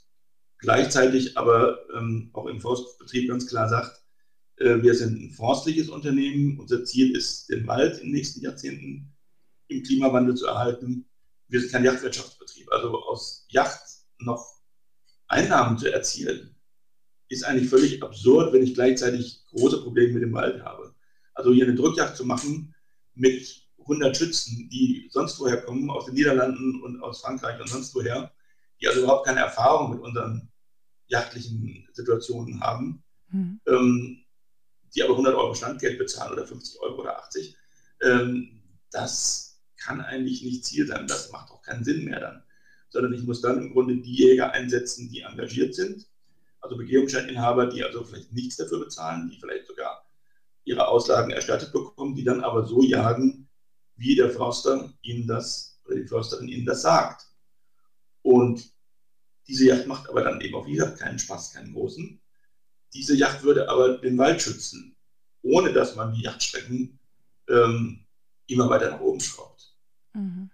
gleichzeitig 0.59 1.37
aber 1.37 1.79
ähm, 1.95 2.29
auch 2.33 2.45
im 2.45 2.61
Forstbetrieb 2.61 3.27
ganz 3.27 3.47
klar 3.47 3.67
sagt, 3.67 4.01
äh, 4.57 4.81
wir 4.81 4.95
sind 4.95 5.21
ein 5.21 5.31
forstliches 5.31 5.89
Unternehmen. 5.89 6.57
Unser 6.57 6.85
Ziel 6.85 7.15
ist, 7.15 7.49
den 7.49 7.67
Wald 7.67 7.97
in 7.97 8.05
den 8.05 8.13
nächsten 8.13 8.41
Jahrzehnten 8.41 9.13
im 9.67 9.83
Klimawandel 9.83 10.35
zu 10.35 10.47
erhalten. 10.47 11.05
Wir 11.49 11.59
sind 11.59 11.71
kein 11.71 11.83
Yachtwirtschaftsbetrieb. 11.83 12.71
Also 12.71 12.97
aus 13.03 13.45
Yacht 13.49 13.83
noch 14.19 14.61
Einnahmen 15.27 15.77
zu 15.77 15.91
erzielen, 15.91 16.55
ist 17.27 17.43
eigentlich 17.43 17.69
völlig 17.69 18.01
absurd, 18.01 18.53
wenn 18.53 18.63
ich 18.63 18.73
gleichzeitig 18.73 19.45
große 19.47 19.83
Probleme 19.83 20.13
mit 20.13 20.23
dem 20.23 20.33
Wald 20.33 20.63
habe. 20.63 20.88
Also 21.39 21.53
hier 21.53 21.65
eine 21.65 21.75
Drückjagd 21.75 22.17
zu 22.17 22.25
machen 22.25 22.75
mit 23.15 23.67
100 23.79 24.15
Schützen, 24.15 24.69
die 24.69 25.09
sonst 25.11 25.39
woher 25.39 25.61
kommen, 25.61 25.89
aus 25.89 26.05
den 26.05 26.15
Niederlanden 26.15 26.81
und 26.83 27.01
aus 27.01 27.21
Frankreich 27.21 27.59
und 27.59 27.69
sonst 27.69 27.95
woher, 27.95 28.31
die 28.79 28.87
also 28.87 29.01
überhaupt 29.01 29.25
keine 29.25 29.39
Erfahrung 29.39 29.91
mit 29.91 30.01
unseren 30.01 30.51
jachtlichen 31.07 31.87
Situationen 31.93 32.61
haben, 32.61 33.03
mhm. 33.29 33.59
ähm, 33.67 34.25
die 34.93 35.03
aber 35.03 35.13
100 35.13 35.35
Euro 35.35 35.55
Standgeld 35.55 35.97
bezahlen 35.97 36.33
oder 36.33 36.45
50 36.45 36.79
Euro 36.81 37.01
oder 37.01 37.19
80, 37.23 37.55
ähm, 38.03 38.61
das 38.91 39.61
kann 39.77 40.01
eigentlich 40.01 40.43
nicht 40.43 40.65
Ziel 40.65 40.85
sein. 40.87 41.07
Das 41.07 41.31
macht 41.31 41.51
auch 41.51 41.61
keinen 41.61 41.83
Sinn 41.83 42.05
mehr 42.05 42.19
dann 42.19 42.43
sondern 42.89 43.13
ich 43.13 43.23
muss 43.23 43.41
dann 43.41 43.59
im 43.59 43.73
Grunde 43.73 43.97
die 43.97 44.13
Jäger 44.13 44.51
einsetzen, 44.51 45.09
die 45.09 45.21
engagiert 45.21 45.75
sind. 45.75 46.07
Also 46.61 46.75
Begehungsscheininhaber, 46.75 47.67
die 47.67 47.83
also 47.83 48.03
vielleicht 48.03 48.33
nichts 48.33 48.57
dafür 48.57 48.79
bezahlen, 48.79 49.29
die 49.29 49.39
vielleicht 49.39 49.67
ihre 50.69 50.87
Auslagen 50.87 51.31
erstattet 51.31 51.73
bekommen, 51.73 52.15
die 52.15 52.23
dann 52.23 52.41
aber 52.41 52.65
so 52.65 52.83
jagen, 52.83 53.49
wie 53.95 54.15
der 54.15 54.29
Förster 54.29 54.93
ihnen 55.01 55.27
das 55.27 55.81
oder 55.85 55.95
die 55.95 56.07
Försterin 56.07 56.47
ihnen 56.47 56.65
das 56.65 56.83
sagt. 56.83 57.25
Und 58.21 58.71
diese 59.47 59.65
Yacht 59.65 59.87
macht 59.87 60.07
aber 60.09 60.21
dann 60.21 60.39
eben 60.41 60.55
auch, 60.55 60.67
wie 60.67 60.73
gesagt, 60.73 60.99
keinen 60.99 61.17
Spaß, 61.17 61.53
keinen 61.53 61.73
großen. 61.73 62.21
Diese 62.93 63.15
Yacht 63.15 63.43
würde 63.43 63.67
aber 63.67 63.97
den 63.97 64.17
Wald 64.17 64.41
schützen, 64.41 64.95
ohne 65.41 65.73
dass 65.73 65.95
man 65.95 66.13
die 66.13 66.21
Yachtstrecken 66.21 66.99
ähm, 67.49 68.05
immer 68.47 68.69
weiter 68.69 68.91
nach 68.91 69.01
oben 69.01 69.19
schraubt. 69.19 69.75
Mhm. 70.13 70.51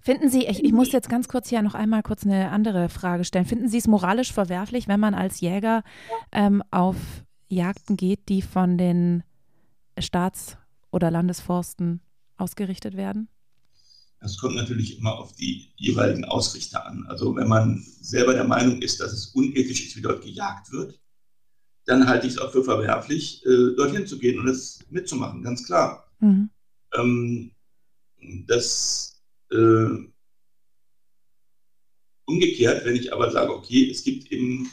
Finden 0.00 0.30
Sie, 0.30 0.46
ich, 0.46 0.64
ich, 0.64 0.72
muss 0.72 0.90
jetzt 0.92 1.10
ganz 1.10 1.28
kurz 1.28 1.50
hier 1.50 1.60
noch 1.60 1.74
einmal 1.74 2.02
kurz 2.02 2.24
eine 2.24 2.50
andere 2.50 2.88
Frage 2.88 3.24
stellen. 3.24 3.44
Finden 3.44 3.68
Sie 3.68 3.76
es 3.76 3.86
moralisch 3.86 4.32
verwerflich, 4.32 4.88
wenn 4.88 5.00
man 5.00 5.14
als 5.14 5.40
Jäger 5.40 5.82
ähm, 6.32 6.62
auf 6.70 6.96
Jagden 7.48 7.96
geht, 7.96 8.28
die 8.28 8.42
von 8.42 8.78
den 8.78 9.22
Staats- 9.98 10.56
oder 10.90 11.10
Landesforsten 11.10 12.00
ausgerichtet 12.36 12.96
werden? 12.96 13.28
Das 14.20 14.36
kommt 14.38 14.56
natürlich 14.56 14.98
immer 14.98 15.16
auf 15.16 15.32
die 15.34 15.72
jeweiligen 15.76 16.24
Ausrichter 16.24 16.84
an. 16.86 17.06
Also 17.06 17.36
wenn 17.36 17.48
man 17.48 17.84
selber 18.00 18.34
der 18.34 18.44
Meinung 18.44 18.82
ist, 18.82 19.00
dass 19.00 19.12
es 19.12 19.28
unethisch 19.28 19.86
ist, 19.86 19.96
wie 19.96 20.02
dort 20.02 20.22
gejagt 20.22 20.72
wird, 20.72 21.00
dann 21.84 22.06
halte 22.06 22.26
ich 22.26 22.34
es 22.34 22.38
auch 22.38 22.50
für 22.50 22.64
verwerflich, 22.64 23.44
äh, 23.46 23.74
dorthin 23.76 24.06
zu 24.06 24.18
gehen 24.18 24.38
und 24.40 24.46
das 24.46 24.80
mitzumachen, 24.90 25.42
ganz 25.42 25.64
klar. 25.64 26.10
Mhm. 26.20 26.50
Ähm, 26.94 27.52
das 28.46 29.22
äh, 29.50 30.08
umgekehrt, 32.26 32.84
wenn 32.84 32.96
ich 32.96 33.12
aber 33.12 33.30
sage, 33.30 33.54
okay, 33.54 33.90
es 33.90 34.02
gibt 34.02 34.30
eben 34.30 34.70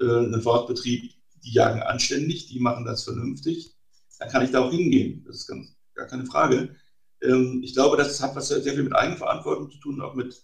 äh, 0.00 0.04
einen 0.04 0.42
Forstbetrieb, 0.42 1.14
die 1.44 1.52
jagen 1.52 1.82
anständig, 1.82 2.46
die 2.46 2.60
machen 2.60 2.84
das 2.84 3.04
vernünftig, 3.04 3.74
dann 4.18 4.28
kann 4.28 4.44
ich 4.44 4.50
da 4.50 4.60
auch 4.60 4.70
hingehen. 4.70 5.24
Das 5.26 5.36
ist 5.36 5.46
ganz, 5.46 5.76
gar 5.94 6.06
keine 6.06 6.26
Frage. 6.26 6.76
Ähm, 7.20 7.60
ich 7.62 7.74
glaube, 7.74 7.96
das 7.96 8.20
hat 8.22 8.36
was 8.36 8.48
sehr 8.48 8.62
viel 8.62 8.82
mit 8.82 8.94
Eigenverantwortung 8.94 9.70
zu 9.70 9.78
tun, 9.78 10.00
auch 10.00 10.14
mit 10.14 10.42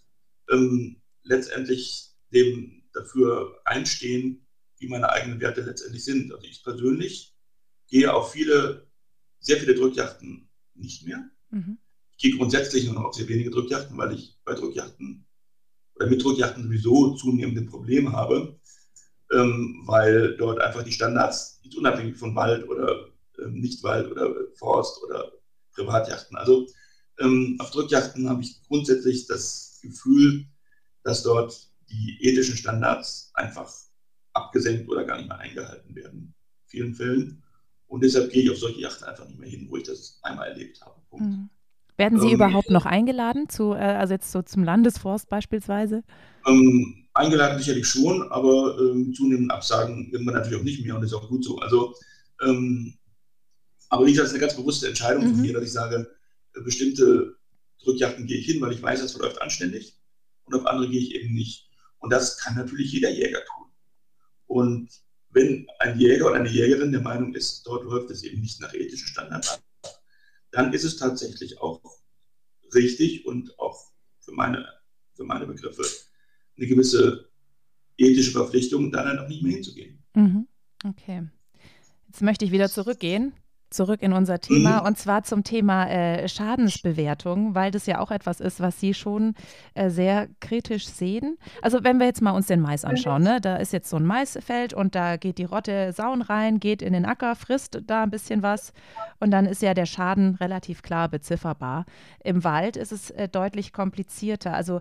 ähm, 0.51 1.01
letztendlich 1.22 2.14
dem 2.32 2.82
dafür 2.92 3.61
einstehen, 3.64 4.46
wie 4.78 4.88
meine 4.88 5.11
eigenen 5.11 5.40
Werte 5.40 5.61
letztendlich 5.62 6.05
sind. 6.05 6.32
Also 6.32 6.46
ich 6.46 6.62
persönlich 6.62 7.34
gehe 7.88 8.12
auf 8.12 8.32
viele, 8.32 8.88
sehr 9.40 9.59
viele 9.59 9.74
Drückjachten 9.74 10.49
nicht 10.74 11.07
mehr. 11.07 11.28
Mhm. 11.51 11.78
Ich 12.12 12.18
gehe 12.18 12.36
grundsätzlich 12.36 12.84
nur 12.84 12.94
noch 12.94 13.05
auf 13.05 13.14
sehr 13.14 13.28
wenige 13.28 13.51
Drückjachten, 13.51 13.96
weil 13.96 14.14
ich 14.14 14.38
bei 14.44 14.55
Drückjachten 14.55 15.26
oder 15.94 16.09
mit 16.09 16.22
Drückjachten 16.22 16.64
sowieso 16.64 17.14
zunehmend 17.14 17.59
ein 17.59 17.66
Problem 17.66 18.12
habe, 18.12 18.58
ähm, 19.33 19.83
weil 19.87 20.37
dort 20.37 20.61
einfach 20.61 20.83
die 20.83 20.93
Standards, 20.93 21.61
unabhängig 21.76 22.16
von 22.16 22.35
Wald 22.35 22.68
oder 22.68 23.09
äh, 23.39 23.43
ähm, 23.43 23.61
nicht 23.61 23.83
Wald 23.83 24.11
oder 24.11 24.35
Forst 24.55 25.03
oder 25.05 25.33
Privatjachten. 25.74 26.37
Also 26.37 26.66
ähm, 27.20 27.57
auf 27.61 27.70
Drückjachten 27.70 28.29
habe 28.29 28.43
ich 28.43 28.62
grundsätzlich 28.66 29.26
das 29.26 29.79
Gefühl, 29.83 30.47
dass 31.03 31.22
dort 31.22 31.70
die 31.91 32.18
ethischen 32.20 32.57
Standards 32.57 33.31
einfach 33.35 33.70
abgesenkt 34.33 34.89
oder 34.89 35.05
gar 35.05 35.18
nicht 35.18 35.29
mehr 35.29 35.39
eingehalten 35.39 35.95
werden. 35.95 36.35
In 36.64 36.68
vielen 36.68 36.95
Fällen. 36.95 37.43
Und 37.87 38.03
deshalb 38.03 38.31
gehe 38.31 38.43
ich 38.43 38.51
auf 38.51 38.59
solche 38.59 38.81
Yachten 38.81 39.05
einfach 39.05 39.26
nicht 39.26 39.39
mehr 39.39 39.49
hin, 39.49 39.66
wo 39.70 39.76
ich 39.76 39.85
das 39.85 40.18
einmal 40.22 40.49
erlebt 40.49 40.81
habe. 40.83 41.01
Mhm. 41.12 41.49
Werden 41.97 42.20
Sie 42.20 42.29
ähm, 42.29 42.35
überhaupt 42.35 42.70
noch 42.70 42.87
eingeladen, 42.87 43.49
zu, 43.49 43.72
äh, 43.72 43.79
also 43.79 44.14
jetzt 44.14 44.31
so 44.31 44.43
zum 44.43 44.62
Landesforst 44.62 45.29
beispielsweise? 45.29 46.05
Ähm, 46.47 47.08
eingeladen 47.19 47.59
sicherlich 47.59 47.87
schon, 47.87 48.31
aber 48.31 48.79
ähm, 48.81 49.12
zunehmend 49.14 49.51
Absagen 49.51 50.11
irgendwann 50.11 50.35
natürlich 50.35 50.59
auch 50.59 50.64
nicht 50.64 50.85
mehr 50.85 50.95
und 50.95 51.03
das 51.03 51.11
ist 51.11 51.16
auch 51.16 51.29
gut 51.29 51.45
so. 51.45 51.59
Also, 51.59 51.95
ähm, 52.43 52.95
aber 53.89 54.07
wie 54.07 54.12
gesagt, 54.12 54.27
das 54.27 54.33
ist 54.33 54.37
eine 54.37 54.47
ganz 54.47 54.57
bewusste 54.57 54.89
Entscheidung 54.89 55.25
mhm. 55.25 55.31
von 55.31 55.41
mir, 55.41 55.53
dass 55.53 55.64
ich 55.64 55.73
sage, 55.73 56.11
äh, 56.55 56.61
bestimmte 56.61 57.37
Drückjachten 57.83 58.27
gehe 58.27 58.39
ich 58.39 58.47
hin, 58.47 58.61
weil 58.61 58.73
ich 58.73 58.83
weiß, 58.83 59.01
das 59.01 59.12
verläuft 59.12 59.41
anständig 59.41 59.99
und 60.45 60.55
auf 60.55 60.66
andere 60.66 60.89
gehe 60.89 61.01
ich 61.01 61.14
eben 61.14 61.35
nicht. 61.35 61.69
Und 61.99 62.11
das 62.11 62.39
kann 62.39 62.57
natürlich 62.57 62.93
jeder 62.93 63.11
Jäger 63.11 63.41
tun. 63.45 63.66
Und 64.47 64.89
wenn 65.31 65.66
ein 65.79 65.99
Jäger 65.99 66.27
oder 66.27 66.37
eine 66.37 66.49
Jägerin 66.49 66.93
der 66.93 67.03
Meinung 67.03 67.35
ist, 67.35 67.66
dort 67.66 67.85
läuft 67.85 68.11
es 68.11 68.23
eben 68.23 68.41
nicht 68.41 68.61
nach 68.61 68.73
ethischen 68.73 69.09
Standards 69.09 69.61
dann 70.51 70.73
ist 70.73 70.85
es 70.85 70.97
tatsächlich 70.97 71.61
auch 71.61 71.81
richtig 72.75 73.27
und 73.27 73.59
auch 73.59 73.91
für 74.21 74.33
meine, 74.33 74.66
für 75.14 75.25
meine 75.25 75.47
Begriffe 75.47 75.85
eine 76.59 76.67
gewisse 76.67 77.29
ethische 77.97 78.33
Verpflichtung, 78.33 78.93
da 78.93 79.05
dann 79.05 79.19
auch 79.19 79.29
nicht 79.29 79.43
mehr 79.43 79.53
hinzugehen. 79.53 79.99
Mhm. 80.15 80.47
Okay. 80.85 81.29
Jetzt 82.07 82.23
möchte 82.23 82.45
ich 82.45 82.53
wieder 82.53 82.69
zurückgehen 82.69 83.33
zurück 83.71 84.03
in 84.03 84.12
unser 84.12 84.41
Thema 84.41 84.81
mhm. 84.81 84.87
und 84.87 84.99
zwar 84.99 85.23
zum 85.25 85.45
Thema 85.45 85.89
äh, 85.89 86.29
Schadensbewertung, 86.29 87.55
weil 87.55 87.71
das 87.71 87.87
ja 87.87 88.01
auch 88.01 88.11
etwas 88.11 88.41
ist, 88.41 88.61
was 88.61 88.81
Sie 88.81 88.95
schon 88.95 89.35
äh, 89.75 89.91
sehr 89.91 90.29
kritisch 90.41 90.87
sehen. 90.87 91.37
Also 91.62 91.85
wenn 91.85 91.99
wir 91.99 92.07
jetzt 92.07 92.23
mal 92.23 92.33
uns 92.33 92.47
den 92.47 92.61
Mais 92.61 92.85
anschauen, 92.85 93.23
ne? 93.23 93.41
da 93.41 93.57
ist 93.57 93.73
jetzt 93.73 93.91
so 93.91 93.97
ein 93.97 94.07
Maisfeld 94.07 94.75
und 94.75 94.95
da 94.95 95.16
geht 95.16 95.39
die 95.39 95.45
Rotte 95.45 95.93
Sauen 95.93 96.23
rein, 96.23 96.61
geht 96.61 96.83
in 96.83 96.93
den 96.93 97.05
Acker, 97.05 97.37
frisst 97.37 97.81
da 97.87 98.03
ein 98.03 98.11
bisschen 98.11 98.43
was 98.43 98.73
und 99.21 99.31
dann 99.31 99.47
ist 99.47 99.62
ja 99.62 99.75
der 99.75 99.87
Schaden 99.87 100.37
relativ 100.37 100.83
klar 100.83 101.09
bezifferbar. 101.09 101.85
Im 102.23 102.45
Wald 102.45 102.77
ist 102.77 102.93
es 102.93 103.11
äh, 103.11 103.29
deutlich 103.29 103.73
komplizierter. 103.73 104.55
Also 104.55 104.81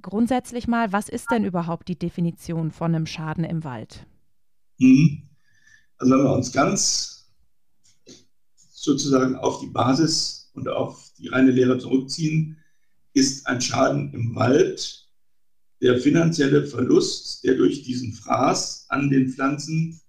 grundsätzlich 0.00 0.68
mal, 0.68 0.92
was 0.92 1.08
ist 1.08 1.30
denn 1.30 1.44
überhaupt 1.44 1.88
die 1.88 1.98
Definition 1.98 2.70
von 2.70 2.94
einem 2.94 3.06
Schaden 3.06 3.44
im 3.44 3.64
Wald? 3.64 4.06
Mhm. 4.78 5.22
Also 5.98 6.14
wenn 6.14 6.24
wir 6.24 6.32
uns 6.32 6.52
ganz 6.52 7.19
sozusagen 8.80 9.36
auf 9.36 9.60
die 9.60 9.66
Basis 9.66 10.50
und 10.54 10.66
auf 10.68 11.12
die 11.18 11.28
reine 11.28 11.50
Lehre 11.50 11.78
zurückziehen, 11.78 12.56
ist 13.12 13.46
ein 13.46 13.60
Schaden 13.60 14.14
im 14.14 14.34
Wald 14.34 15.06
der 15.82 15.98
finanzielle 15.98 16.66
Verlust, 16.66 17.44
der 17.44 17.56
durch 17.56 17.82
diesen 17.82 18.14
Fraß 18.14 18.86
an 18.88 19.10
den 19.10 19.28
Pflanzen 19.28 20.00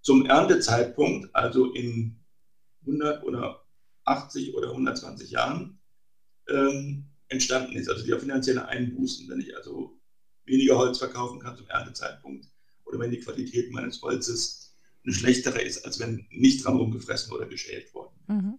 zum 0.00 0.24
Erntezeitpunkt, 0.24 1.34
also 1.34 1.72
in 1.74 2.24
100 2.86 3.22
oder 3.24 3.66
80 4.04 4.54
oder 4.54 4.70
120 4.70 5.30
Jahren, 5.30 5.78
ähm, 6.48 7.10
entstanden 7.28 7.76
ist. 7.76 7.90
Also 7.90 8.04
die 8.04 8.18
finanzielle 8.18 8.66
Einbußen, 8.66 9.28
wenn 9.28 9.40
ich 9.40 9.54
also 9.54 10.00
weniger 10.44 10.78
Holz 10.78 10.98
verkaufen 10.98 11.40
kann 11.40 11.56
zum 11.56 11.68
Erntezeitpunkt 11.68 12.46
oder 12.84 12.98
wenn 12.98 13.10
die 13.10 13.20
Qualität 13.20 13.70
meines 13.72 14.00
Holzes 14.00 14.65
eine 15.06 15.14
schlechtere 15.14 15.62
ist, 15.62 15.84
als 15.84 16.00
wenn 16.00 16.26
nicht 16.30 16.64
dran 16.64 16.76
rumgefressen 16.76 17.32
oder 17.32 17.46
geschält 17.46 17.94
worden. 17.94 18.14
Mhm. 18.26 18.58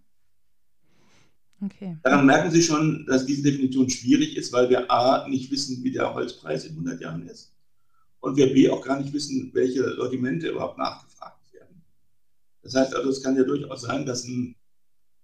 Okay. 1.60 1.98
Daran 2.04 2.26
merken 2.26 2.52
Sie 2.52 2.62
schon, 2.62 3.06
dass 3.08 3.26
diese 3.26 3.43
Definition 3.43 3.89
schwierig 3.89 4.38
ist, 4.38 4.54
weil 4.54 4.70
wir 4.70 4.89
A, 4.91 5.28
nicht 5.28 5.52
wissen, 5.52 5.84
wie 5.84 5.91
der 5.91 6.14
Holzpreis 6.14 6.66
in 6.66 6.72
100 6.72 7.02
Jahren 7.02 7.28
ist 7.28 7.54
und 8.20 8.36
wir 8.36 8.54
B, 8.54 8.70
auch 8.70 8.84
gar 8.84 9.00
nicht 9.00 9.14
wissen, 9.14 9.52
welche 9.54 9.95
Sortimente 9.95 10.50
überhaupt 10.50 10.78
nachgefragt 10.78 11.54
werden. 11.54 11.82
Das 12.62 12.76
heißt 12.76 12.95
also, 12.95 13.10
es 13.10 13.24
kann 13.24 13.36
ja 13.36 13.43
durchaus 13.43 13.82
sein, 13.82 14.06
dass 14.06 14.24
ein 14.26 14.56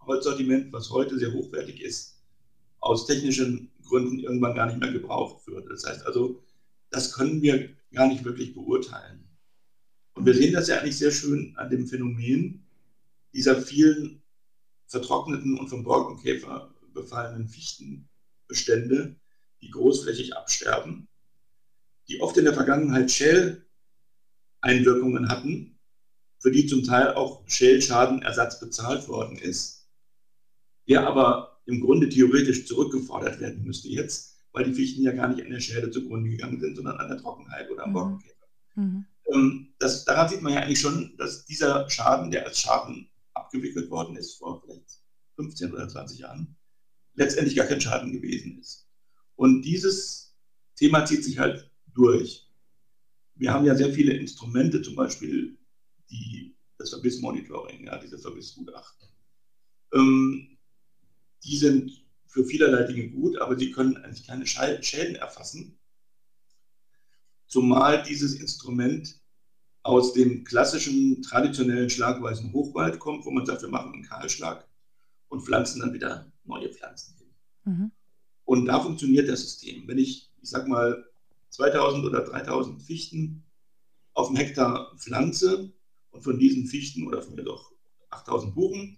Holzsortiment, 0.01 0.73
was 0.73 0.89
heute 0.89 1.17
sehr 1.17 1.33
hochwertig 1.33 1.81
ist, 1.81 2.21
aus 2.79 3.05
technischen 3.05 3.71
Gründen 3.85 4.19
irgendwann 4.19 4.55
gar 4.55 4.65
nicht 4.65 4.79
mehr 4.79 4.91
gebraucht 4.91 5.45
wird. 5.47 5.69
Das 5.69 5.85
heißt 5.85 6.05
also, 6.05 6.43
das 6.89 7.13
können 7.13 7.41
wir 7.41 7.69
gar 7.93 8.07
nicht 8.07 8.23
wirklich 8.23 8.53
beurteilen. 8.53 9.22
Und 10.13 10.25
wir 10.25 10.33
sehen 10.33 10.53
das 10.53 10.67
ja 10.67 10.79
eigentlich 10.79 10.97
sehr 10.97 11.11
schön 11.11 11.55
an 11.57 11.69
dem 11.69 11.85
Phänomen 11.87 12.65
dieser 13.33 13.61
vielen 13.61 14.21
vertrockneten 14.87 15.57
und 15.57 15.69
vom 15.69 15.83
Borkenkäfer 15.83 16.73
befallenen 16.93 17.47
Fichtenbestände, 17.47 19.15
die 19.61 19.69
großflächig 19.71 20.35
absterben, 20.37 21.07
die 22.07 22.21
oft 22.21 22.37
in 22.37 22.45
der 22.45 22.53
Vergangenheit 22.53 23.09
Shell-Einwirkungen 23.09 25.29
hatten, 25.29 25.79
für 26.37 26.51
die 26.51 26.67
zum 26.67 26.83
Teil 26.83 27.13
auch 27.13 27.41
Shell-Schadenersatz 27.47 28.59
bezahlt 28.59 29.07
worden 29.07 29.37
ist, 29.37 29.87
der 30.87 31.07
aber 31.07 31.59
im 31.65 31.79
Grunde 31.79 32.09
theoretisch 32.09 32.67
zurückgefordert 32.67 33.39
werden 33.39 33.63
müsste 33.63 33.87
jetzt, 33.87 34.35
weil 34.51 34.65
die 34.65 34.73
Fichten 34.73 35.01
ja 35.01 35.13
gar 35.13 35.29
nicht 35.29 35.41
an 35.43 35.49
der 35.49 35.61
Schäde 35.61 35.89
zugrunde 35.89 36.29
gegangen 36.29 36.59
sind, 36.59 36.75
sondern 36.75 36.97
an 36.97 37.07
der 37.07 37.17
Trockenheit 37.17 37.71
oder 37.71 37.85
am 37.85 37.91
mhm. 37.91 37.93
Borkenkäfer. 37.93 38.45
Mhm. 38.75 39.05
Ähm, 39.33 39.73
das, 39.79 40.05
daran 40.05 40.29
sieht 40.29 40.41
man 40.41 40.53
ja 40.53 40.61
eigentlich 40.61 40.79
schon, 40.79 41.15
dass 41.17 41.45
dieser 41.45 41.89
Schaden, 41.89 42.31
der 42.31 42.45
als 42.45 42.59
Schaden 42.59 43.09
abgewickelt 43.33 43.89
worden 43.89 44.15
ist 44.15 44.35
vor 44.35 44.61
vielleicht 44.61 45.01
15 45.35 45.73
oder 45.73 45.87
20 45.87 46.19
Jahren, 46.19 46.55
letztendlich 47.15 47.55
gar 47.55 47.65
kein 47.65 47.81
Schaden 47.81 48.11
gewesen 48.11 48.59
ist. 48.59 48.87
Und 49.35 49.63
dieses 49.63 50.35
Thema 50.75 51.05
zieht 51.05 51.23
sich 51.23 51.39
halt 51.39 51.69
durch. 51.87 52.47
Wir 53.35 53.51
haben 53.53 53.65
ja 53.65 53.75
sehr 53.75 53.91
viele 53.91 54.13
Instrumente, 54.13 54.81
zum 54.81 54.95
Beispiel 54.95 55.57
die, 56.09 56.55
das 56.77 56.91
Verbissmonitoring, 56.91 57.85
ja, 57.85 57.97
diese 57.97 58.19
Verbissgutachten. 58.19 59.09
Ähm, 59.93 60.57
die 61.43 61.57
sind 61.57 61.91
für 62.27 62.45
vielerlei 62.45 62.83
Dinge 62.83 63.09
gut, 63.09 63.37
aber 63.37 63.57
sie 63.57 63.71
können 63.71 63.97
eigentlich 63.97 64.25
keine 64.25 64.45
Schäden 64.45 65.15
erfassen, 65.15 65.79
zumal 67.47 68.03
dieses 68.03 68.35
Instrument 68.35 69.22
aus 69.83 70.13
dem 70.13 70.45
klassischen, 70.45 71.21
traditionellen 71.21 71.89
schlagweisen 71.89 72.53
Hochwald 72.53 72.99
kommt, 72.99 73.25
wo 73.25 73.31
man 73.31 73.45
sagt, 73.45 73.61
wir 73.61 73.69
machen 73.69 73.93
einen 73.93 74.03
Kahlschlag 74.03 74.65
und 75.27 75.41
pflanzen 75.41 75.81
dann 75.81 75.93
wieder 75.93 76.31
neue 76.45 76.69
Pflanzen 76.69 77.15
hin. 77.17 77.27
Mhm. 77.65 77.91
Und 78.45 78.65
da 78.65 78.79
funktioniert 78.79 79.27
das 79.27 79.41
System. 79.41 79.87
Wenn 79.87 79.97
ich, 79.97 80.31
ich 80.41 80.49
sag 80.49 80.67
mal, 80.67 81.05
2000 81.49 82.05
oder 82.05 82.23
3000 82.23 82.81
Fichten 82.81 83.43
auf 84.13 84.27
dem 84.27 84.37
Hektar 84.37 84.95
pflanze 84.97 85.73
und 86.11 86.23
von 86.23 86.39
diesen 86.39 86.65
Fichten 86.65 87.05
oder 87.05 87.21
von 87.21 87.35
mir 87.35 87.43
doch 87.43 87.71
8000 88.09 88.55
Buchen, 88.55 88.97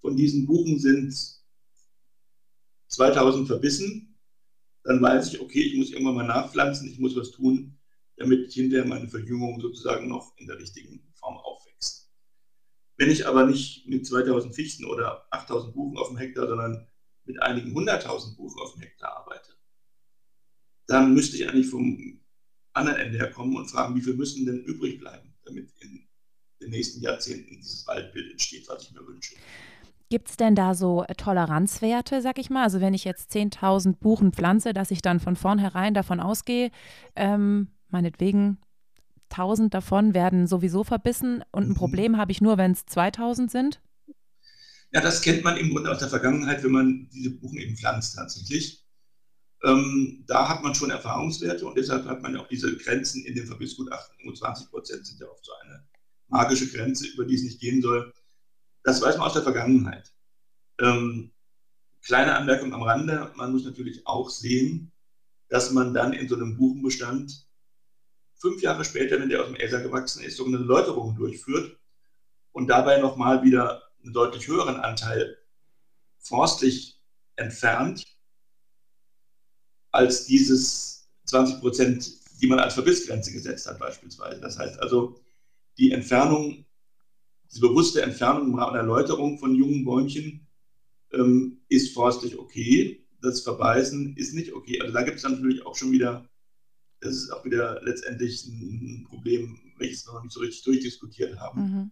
von 0.00 0.16
diesen 0.16 0.46
Buchen 0.46 0.78
sind 0.78 1.14
2000 2.88 3.46
verbissen, 3.46 4.18
dann 4.84 5.00
weiß 5.00 5.32
ich, 5.32 5.40
okay, 5.40 5.60
ich 5.60 5.76
muss 5.76 5.90
irgendwann 5.90 6.16
mal 6.16 6.26
nachpflanzen, 6.26 6.90
ich 6.90 6.98
muss 6.98 7.16
was 7.16 7.30
tun, 7.30 7.78
damit 8.20 8.52
hinterher 8.52 8.86
meine 8.86 9.08
Verjüngung 9.08 9.58
sozusagen 9.60 10.06
noch 10.06 10.36
in 10.36 10.46
der 10.46 10.58
richtigen 10.58 11.02
Form 11.14 11.38
aufwächst. 11.38 12.12
Wenn 12.98 13.10
ich 13.10 13.26
aber 13.26 13.46
nicht 13.46 13.88
mit 13.88 14.06
2000 14.06 14.54
Fichten 14.54 14.84
oder 14.84 15.26
8000 15.30 15.74
Buchen 15.74 15.96
auf 15.96 16.08
dem 16.08 16.18
Hektar, 16.18 16.46
sondern 16.46 16.86
mit 17.24 17.42
einigen 17.42 17.72
hunderttausend 17.72 18.36
Buchen 18.36 18.60
auf 18.60 18.74
dem 18.74 18.82
Hektar 18.82 19.16
arbeite, 19.16 19.54
dann 20.86 21.14
müsste 21.14 21.38
ich 21.38 21.48
eigentlich 21.48 21.68
vom 21.68 22.20
anderen 22.74 22.98
Ende 22.98 23.18
her 23.18 23.30
kommen 23.30 23.56
und 23.56 23.70
fragen, 23.70 23.96
wie 23.96 24.02
viel 24.02 24.14
müssen 24.14 24.44
denn 24.44 24.64
übrig 24.64 24.98
bleiben, 24.98 25.34
damit 25.44 25.72
in 25.80 26.06
den 26.60 26.70
nächsten 26.70 27.00
Jahrzehnten 27.00 27.56
dieses 27.56 27.86
Waldbild 27.86 28.32
entsteht, 28.32 28.68
was 28.68 28.82
ich 28.82 28.92
mir 28.92 29.06
wünsche. 29.06 29.34
Gibt 30.10 30.28
es 30.28 30.36
denn 30.36 30.54
da 30.54 30.74
so 30.74 31.06
Toleranzwerte, 31.16 32.20
sag 32.20 32.38
ich 32.38 32.50
mal? 32.50 32.64
Also 32.64 32.82
wenn 32.82 32.92
ich 32.92 33.04
jetzt 33.04 33.32
10.000 33.34 33.96
Buchen 33.96 34.32
pflanze, 34.32 34.74
dass 34.74 34.90
ich 34.90 35.00
dann 35.00 35.20
von 35.20 35.36
vornherein 35.36 35.94
davon 35.94 36.20
ausgehe, 36.20 36.70
ähm, 37.16 37.68
meinetwegen 37.92 38.58
1000 39.30 39.72
davon 39.72 40.14
werden 40.14 40.46
sowieso 40.46 40.84
verbissen 40.84 41.44
und 41.52 41.64
ein 41.64 41.68
mhm. 41.70 41.74
Problem 41.74 42.16
habe 42.16 42.32
ich 42.32 42.40
nur, 42.40 42.58
wenn 42.58 42.72
es 42.72 42.86
2000 42.86 43.50
sind? 43.50 43.80
Ja, 44.92 45.00
das 45.00 45.22
kennt 45.22 45.44
man 45.44 45.56
im 45.56 45.70
Grunde 45.70 45.90
aus 45.90 45.98
der 46.00 46.08
Vergangenheit, 46.08 46.64
wenn 46.64 46.72
man 46.72 47.08
diese 47.12 47.30
Buchen 47.30 47.58
eben 47.58 47.76
pflanzt 47.76 48.16
tatsächlich. 48.16 48.84
Ähm, 49.62 50.24
da 50.26 50.48
hat 50.48 50.62
man 50.62 50.74
schon 50.74 50.90
Erfahrungswerte 50.90 51.66
und 51.66 51.76
deshalb 51.76 52.06
hat 52.06 52.22
man 52.22 52.34
ja 52.34 52.40
auch 52.40 52.48
diese 52.48 52.76
Grenzen 52.76 53.24
in 53.24 53.34
dem 53.34 53.46
Verbissgutachten. 53.46 54.16
Nur 54.24 54.34
20 54.34 54.70
Prozent 54.70 55.06
sind 55.06 55.20
ja 55.20 55.26
oft 55.28 55.44
so 55.44 55.52
eine 55.62 55.84
magische 56.28 56.68
Grenze, 56.68 57.06
über 57.08 57.24
die 57.24 57.34
es 57.34 57.42
nicht 57.42 57.60
gehen 57.60 57.82
soll. 57.82 58.12
Das 58.82 59.00
weiß 59.00 59.18
man 59.18 59.26
aus 59.26 59.34
der 59.34 59.42
Vergangenheit. 59.42 60.12
Ähm, 60.80 61.32
kleine 62.02 62.34
Anmerkung 62.34 62.72
am 62.72 62.82
Rande, 62.82 63.30
man 63.36 63.52
muss 63.52 63.64
natürlich 63.64 64.06
auch 64.06 64.30
sehen, 64.30 64.92
dass 65.48 65.70
man 65.72 65.92
dann 65.92 66.14
in 66.14 66.28
so 66.28 66.36
einem 66.36 66.56
Buchenbestand 66.56 67.46
fünf 68.40 68.62
Jahre 68.62 68.84
später, 68.84 69.20
wenn 69.20 69.28
der 69.28 69.42
aus 69.42 69.46
dem 69.46 69.56
Elsa 69.56 69.80
gewachsen 69.80 70.24
ist, 70.24 70.36
sogenannte 70.36 70.66
Läuterungen 70.66 71.16
durchführt 71.16 71.78
und 72.52 72.68
dabei 72.68 72.98
nochmal 72.98 73.42
wieder 73.44 73.82
einen 74.02 74.12
deutlich 74.12 74.48
höheren 74.48 74.76
Anteil 74.76 75.36
forstlich 76.18 77.00
entfernt 77.36 78.04
als 79.90 80.26
dieses 80.26 81.10
20 81.24 81.60
Prozent, 81.60 82.40
die 82.40 82.46
man 82.46 82.58
als 82.58 82.74
Verbissgrenze 82.74 83.32
gesetzt 83.32 83.66
hat 83.66 83.78
beispielsweise. 83.78 84.40
Das 84.40 84.58
heißt 84.58 84.80
also, 84.80 85.20
die 85.78 85.92
Entfernung, 85.92 86.64
die 87.52 87.60
bewusste 87.60 88.02
Entfernung 88.02 88.48
im 88.48 88.54
Rahmen 88.54 88.74
der 88.74 88.82
Erläuterung 88.82 89.38
von 89.38 89.54
jungen 89.54 89.84
Bäumchen 89.84 90.46
ähm, 91.12 91.60
ist 91.68 91.92
forstlich 91.92 92.38
okay. 92.38 93.06
Das 93.20 93.40
Verbeißen 93.40 94.16
ist 94.16 94.34
nicht 94.34 94.52
okay. 94.52 94.80
Also 94.80 94.94
da 94.94 95.02
gibt 95.02 95.18
es 95.18 95.22
natürlich 95.24 95.66
auch 95.66 95.76
schon 95.76 95.92
wieder, 95.92 96.28
das 97.00 97.14
ist 97.14 97.30
auch 97.32 97.44
wieder 97.44 97.80
letztendlich 97.82 98.46
ein 98.46 99.06
Problem, 99.08 99.58
welches 99.78 100.06
wir 100.06 100.14
noch 100.14 100.22
nicht 100.22 100.32
so 100.32 100.40
richtig 100.40 100.62
durchdiskutiert 100.64 101.38
haben. 101.38 101.60
Mhm. 101.60 101.90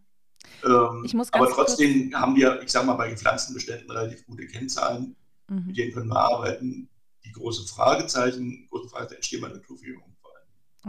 Ähm, 0.65 1.27
aber 1.33 1.51
trotzdem 1.51 2.15
haben 2.15 2.37
wir, 2.37 2.63
ich 2.63 2.71
sage 2.71 2.87
mal, 2.87 2.95
bei 2.95 3.11
gepflanzten 3.11 3.55
Beständen 3.55 3.91
relativ 3.91 4.25
gute 4.27 4.47
Kennzahlen, 4.47 5.17
mhm. 5.49 5.67
mit 5.67 5.77
denen 5.77 5.93
können 5.93 6.09
wir 6.09 6.21
arbeiten. 6.21 6.89
Die 7.25 7.33
große 7.33 7.67
Fragezeichen, 7.67 8.67
große 8.71 8.89
Fragezeichen 8.89 9.17
entstehen 9.17 9.41
bei 9.41 9.49
Naturführung. 9.49 9.78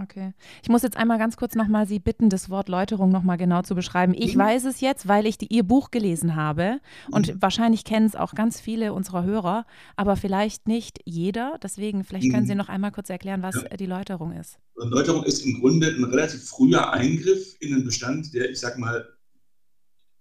Okay. 0.02 0.34
Ich 0.64 0.70
muss 0.70 0.84
jetzt 0.84 0.98
einmal 0.98 1.18
ganz 1.18 1.36
kurz 1.36 1.56
nochmal 1.56 1.88
Sie 1.88 2.00
bitten, 2.00 2.30
das 2.30 2.50
Wort 2.50 2.70
Läuterung 2.70 3.12
nochmal 3.12 3.38
genau 3.38 3.64
zu 3.64 3.76
beschreiben. 3.76 4.14
Ich 4.14 4.36
mhm. 4.36 4.40
weiß 4.40 4.66
es 4.66 4.80
jetzt, 4.80 5.08
weil 5.08 5.26
ich 5.26 5.38
die, 5.38 5.48
Ihr 5.48 5.64
Buch 5.64 5.92
gelesen 5.92 6.36
habe 6.36 6.80
und 7.12 7.34
mhm. 7.34 7.42
wahrscheinlich 7.42 7.84
kennen 7.84 8.06
es 8.06 8.16
auch 8.16 8.34
ganz 8.34 8.62
viele 8.62 8.94
unserer 8.94 9.24
Hörer, 9.24 9.66
aber 9.96 10.16
vielleicht 10.16 10.68
nicht 10.68 11.00
jeder. 11.06 11.58
Deswegen, 11.62 12.04
vielleicht 12.04 12.32
können 12.32 12.46
Sie 12.46 12.54
mhm. 12.54 12.60
noch 12.60 12.70
einmal 12.70 12.92
kurz 12.92 13.10
erklären, 13.10 13.42
was 13.42 13.56
ja. 13.56 13.76
die 13.76 13.86
Läuterung 13.88 14.32
ist. 14.32 14.58
Läuterung 14.76 15.24
ist 15.24 15.46
im 15.46 15.60
Grunde 15.60 15.88
ein 15.88 16.04
relativ 16.06 16.48
früher 16.48 16.92
Eingriff 16.94 17.56
in 17.60 17.76
den 17.76 17.84
Bestand, 17.84 18.34
der, 18.34 18.50
ich 18.50 18.60
sag 18.60 18.78
mal, 18.78 19.06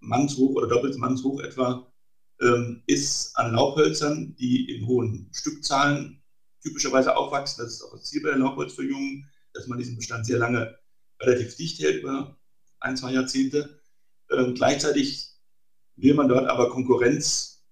mannshoch 0.01 0.51
oder 0.51 0.69
doppelt 0.69 0.97
mannshoch 0.99 1.41
etwa 1.41 1.87
ähm, 2.41 2.83
ist 2.87 3.37
an 3.37 3.53
Laubhölzern, 3.53 4.35
die 4.37 4.77
in 4.77 4.87
hohen 4.87 5.29
Stückzahlen 5.33 6.23
typischerweise 6.63 7.17
aufwachsen. 7.17 7.65
Das 7.65 7.75
ist 7.75 7.83
auch 7.83 7.93
das 7.93 8.05
Ziel 8.05 8.23
bei 8.23 8.31
der 8.31 8.39
Laubholzverjüngung 8.39 9.25
dass 9.59 9.67
man 9.67 9.79
diesen 9.79 9.97
Bestand 9.97 10.25
sehr 10.25 10.39
lange 10.39 10.79
relativ 11.21 11.57
dicht 11.57 11.81
hält, 11.81 12.03
über 12.03 12.39
ein, 12.81 12.97
zwei 12.97 13.13
Jahrzehnte. 13.13 13.81
Ähm, 14.31 14.55
gleichzeitig 14.55 15.33
will 15.97 16.15
man 16.15 16.29
dort 16.29 16.49
aber 16.49 16.71
Konkurrenz, 16.71 17.65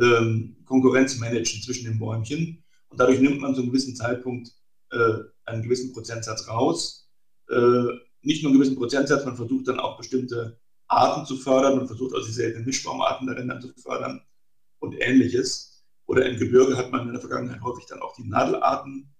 ähm, 0.00 0.56
Konkurrenz 0.64 1.18
managen 1.18 1.62
zwischen 1.62 1.84
den 1.84 1.98
Bäumchen 1.98 2.64
und 2.88 2.98
dadurch 2.98 3.20
nimmt 3.20 3.40
man 3.40 3.54
zu 3.54 3.60
einem 3.60 3.70
gewissen 3.70 3.94
Zeitpunkt 3.94 4.52
äh, 4.90 5.18
einen 5.44 5.62
gewissen 5.62 5.92
Prozentsatz 5.92 6.48
raus. 6.48 7.08
Äh, 7.48 7.84
nicht 8.22 8.42
nur 8.42 8.50
einen 8.50 8.60
gewissen 8.60 8.76
Prozentsatz, 8.76 9.24
man 9.24 9.36
versucht 9.36 9.68
dann 9.68 9.80
auch 9.80 9.98
bestimmte 9.98 10.58
Arten 10.86 11.26
zu 11.26 11.36
fördern, 11.36 11.76
man 11.76 11.86
versucht 11.86 12.14
also 12.14 12.26
die 12.26 12.32
seltenen 12.32 12.64
Mischbaumarten 12.64 13.26
darin 13.26 13.48
dann 13.48 13.60
zu 13.60 13.72
fördern 13.74 14.22
und 14.78 14.94
ähnliches. 14.98 15.84
Oder 16.06 16.26
im 16.26 16.38
Gebirge 16.38 16.76
hat 16.76 16.90
man 16.90 17.06
in 17.06 17.12
der 17.12 17.20
Vergangenheit 17.20 17.60
häufig 17.62 17.86
dann 17.86 18.00
auch 18.00 18.14
die 18.16 18.26
Nadelarten 18.26 19.14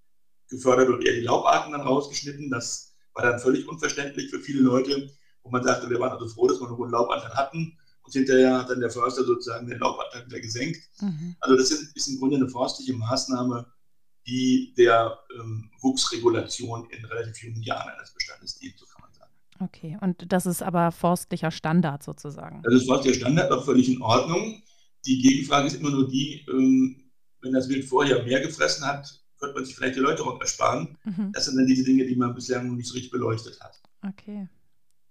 gefördert 0.50 0.88
und 0.88 1.04
eher 1.04 1.14
die 1.14 1.20
Laubarten 1.22 1.72
dann 1.72 1.82
rausgeschnitten. 1.82 2.50
Das 2.50 2.94
war 3.14 3.24
dann 3.24 3.40
völlig 3.40 3.66
unverständlich 3.68 4.30
für 4.30 4.40
viele 4.40 4.62
Leute, 4.62 5.10
wo 5.42 5.50
man 5.50 5.62
sagte, 5.62 5.88
wir 5.88 5.98
waren 5.98 6.12
also 6.12 6.28
froh, 6.28 6.48
dass 6.48 6.60
wir 6.60 6.66
einen 6.66 6.76
hohen 6.76 6.90
Laubanteil 6.90 7.34
hatten. 7.34 7.76
Und 8.02 8.12
hinterher 8.12 8.58
hat 8.58 8.70
dann 8.70 8.80
der 8.80 8.90
Förster 8.90 9.24
sozusagen 9.24 9.68
den 9.68 9.78
Laubanteil 9.78 10.26
wieder 10.26 10.40
gesenkt. 10.40 10.80
Mhm. 11.00 11.36
Also 11.40 11.56
das 11.56 11.70
ist 11.70 12.08
im 12.08 12.18
Grunde 12.18 12.36
eine 12.36 12.48
forstliche 12.48 12.92
Maßnahme, 12.94 13.66
die 14.26 14.74
der 14.76 15.18
ähm, 15.38 15.70
Wuchsregulation 15.80 16.88
in 16.90 17.04
relativ 17.04 17.42
jungen 17.42 17.62
Jahren 17.62 17.90
eines 17.90 18.12
Bestandes 18.12 18.58
dient, 18.58 18.78
so 18.78 18.86
kann 18.86 19.02
man 19.02 19.12
sagen. 19.12 19.32
Okay, 19.60 19.98
und 20.00 20.32
das 20.32 20.46
ist 20.46 20.62
aber 20.62 20.92
forstlicher 20.92 21.50
Standard 21.50 22.02
sozusagen. 22.02 22.62
Das 22.62 22.74
ist 22.74 22.86
forstlicher 22.86 23.18
Standard, 23.18 23.50
auch 23.50 23.64
völlig 23.64 23.88
in 23.88 24.02
Ordnung. 24.02 24.62
Die 25.06 25.20
Gegenfrage 25.20 25.68
ist 25.68 25.76
immer 25.76 25.90
nur 25.90 26.08
die, 26.08 26.44
ähm, 26.50 27.10
wenn 27.40 27.52
das 27.52 27.68
Wild 27.68 27.84
vorher 27.84 28.22
mehr 28.24 28.40
gefressen 28.40 28.86
hat, 28.86 29.19
könnte 29.40 29.54
man 29.54 29.64
sich 29.64 29.74
vielleicht 29.74 29.96
die 29.96 30.00
Leute 30.00 30.22
auch 30.22 30.40
ersparen. 30.40 30.96
Mhm. 31.04 31.32
Das 31.32 31.46
sind 31.46 31.56
dann 31.56 31.66
diese 31.66 31.84
Dinge, 31.84 32.06
die 32.06 32.16
man 32.16 32.34
bislang 32.34 32.68
noch 32.68 32.76
nicht 32.76 32.88
so 32.88 32.94
richtig 32.94 33.10
beleuchtet 33.10 33.58
hat. 33.60 33.80
Okay. 34.06 34.48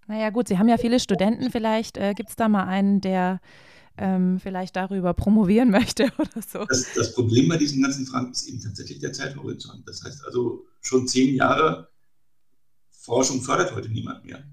Naja, 0.06 0.30
gut, 0.30 0.48
Sie 0.48 0.58
haben 0.58 0.68
ja 0.68 0.78
viele 0.78 0.98
Studenten. 0.98 1.50
Vielleicht 1.50 1.96
äh, 1.96 2.14
gibt 2.14 2.30
es 2.30 2.36
da 2.36 2.48
mal 2.48 2.64
einen, 2.64 3.00
der 3.00 3.40
ähm, 3.96 4.40
vielleicht 4.40 4.76
darüber 4.76 5.14
promovieren 5.14 5.70
möchte 5.78 6.10
oder 6.18 6.42
so. 6.46 6.64
Das, 6.64 6.94
das, 6.94 7.14
Problem 7.14 7.48
bei 7.48 7.56
diesen 7.56 7.82
ganzen 7.82 8.06
Fragen 8.06 8.30
ist 8.30 8.48
eben 8.48 8.60
tatsächlich 8.60 9.00
der 9.00 9.12
Zeithorizont. 9.12 9.86
Das 9.86 10.02
heißt 10.02 10.24
also, 10.24 10.64
schon 10.80 11.06
zehn 11.06 11.34
Jahre 11.34 11.88
Forschung 12.88 13.40
fördert 13.42 13.74
heute 13.74 13.88
niemand 13.88 14.24
mehr. 14.24 14.44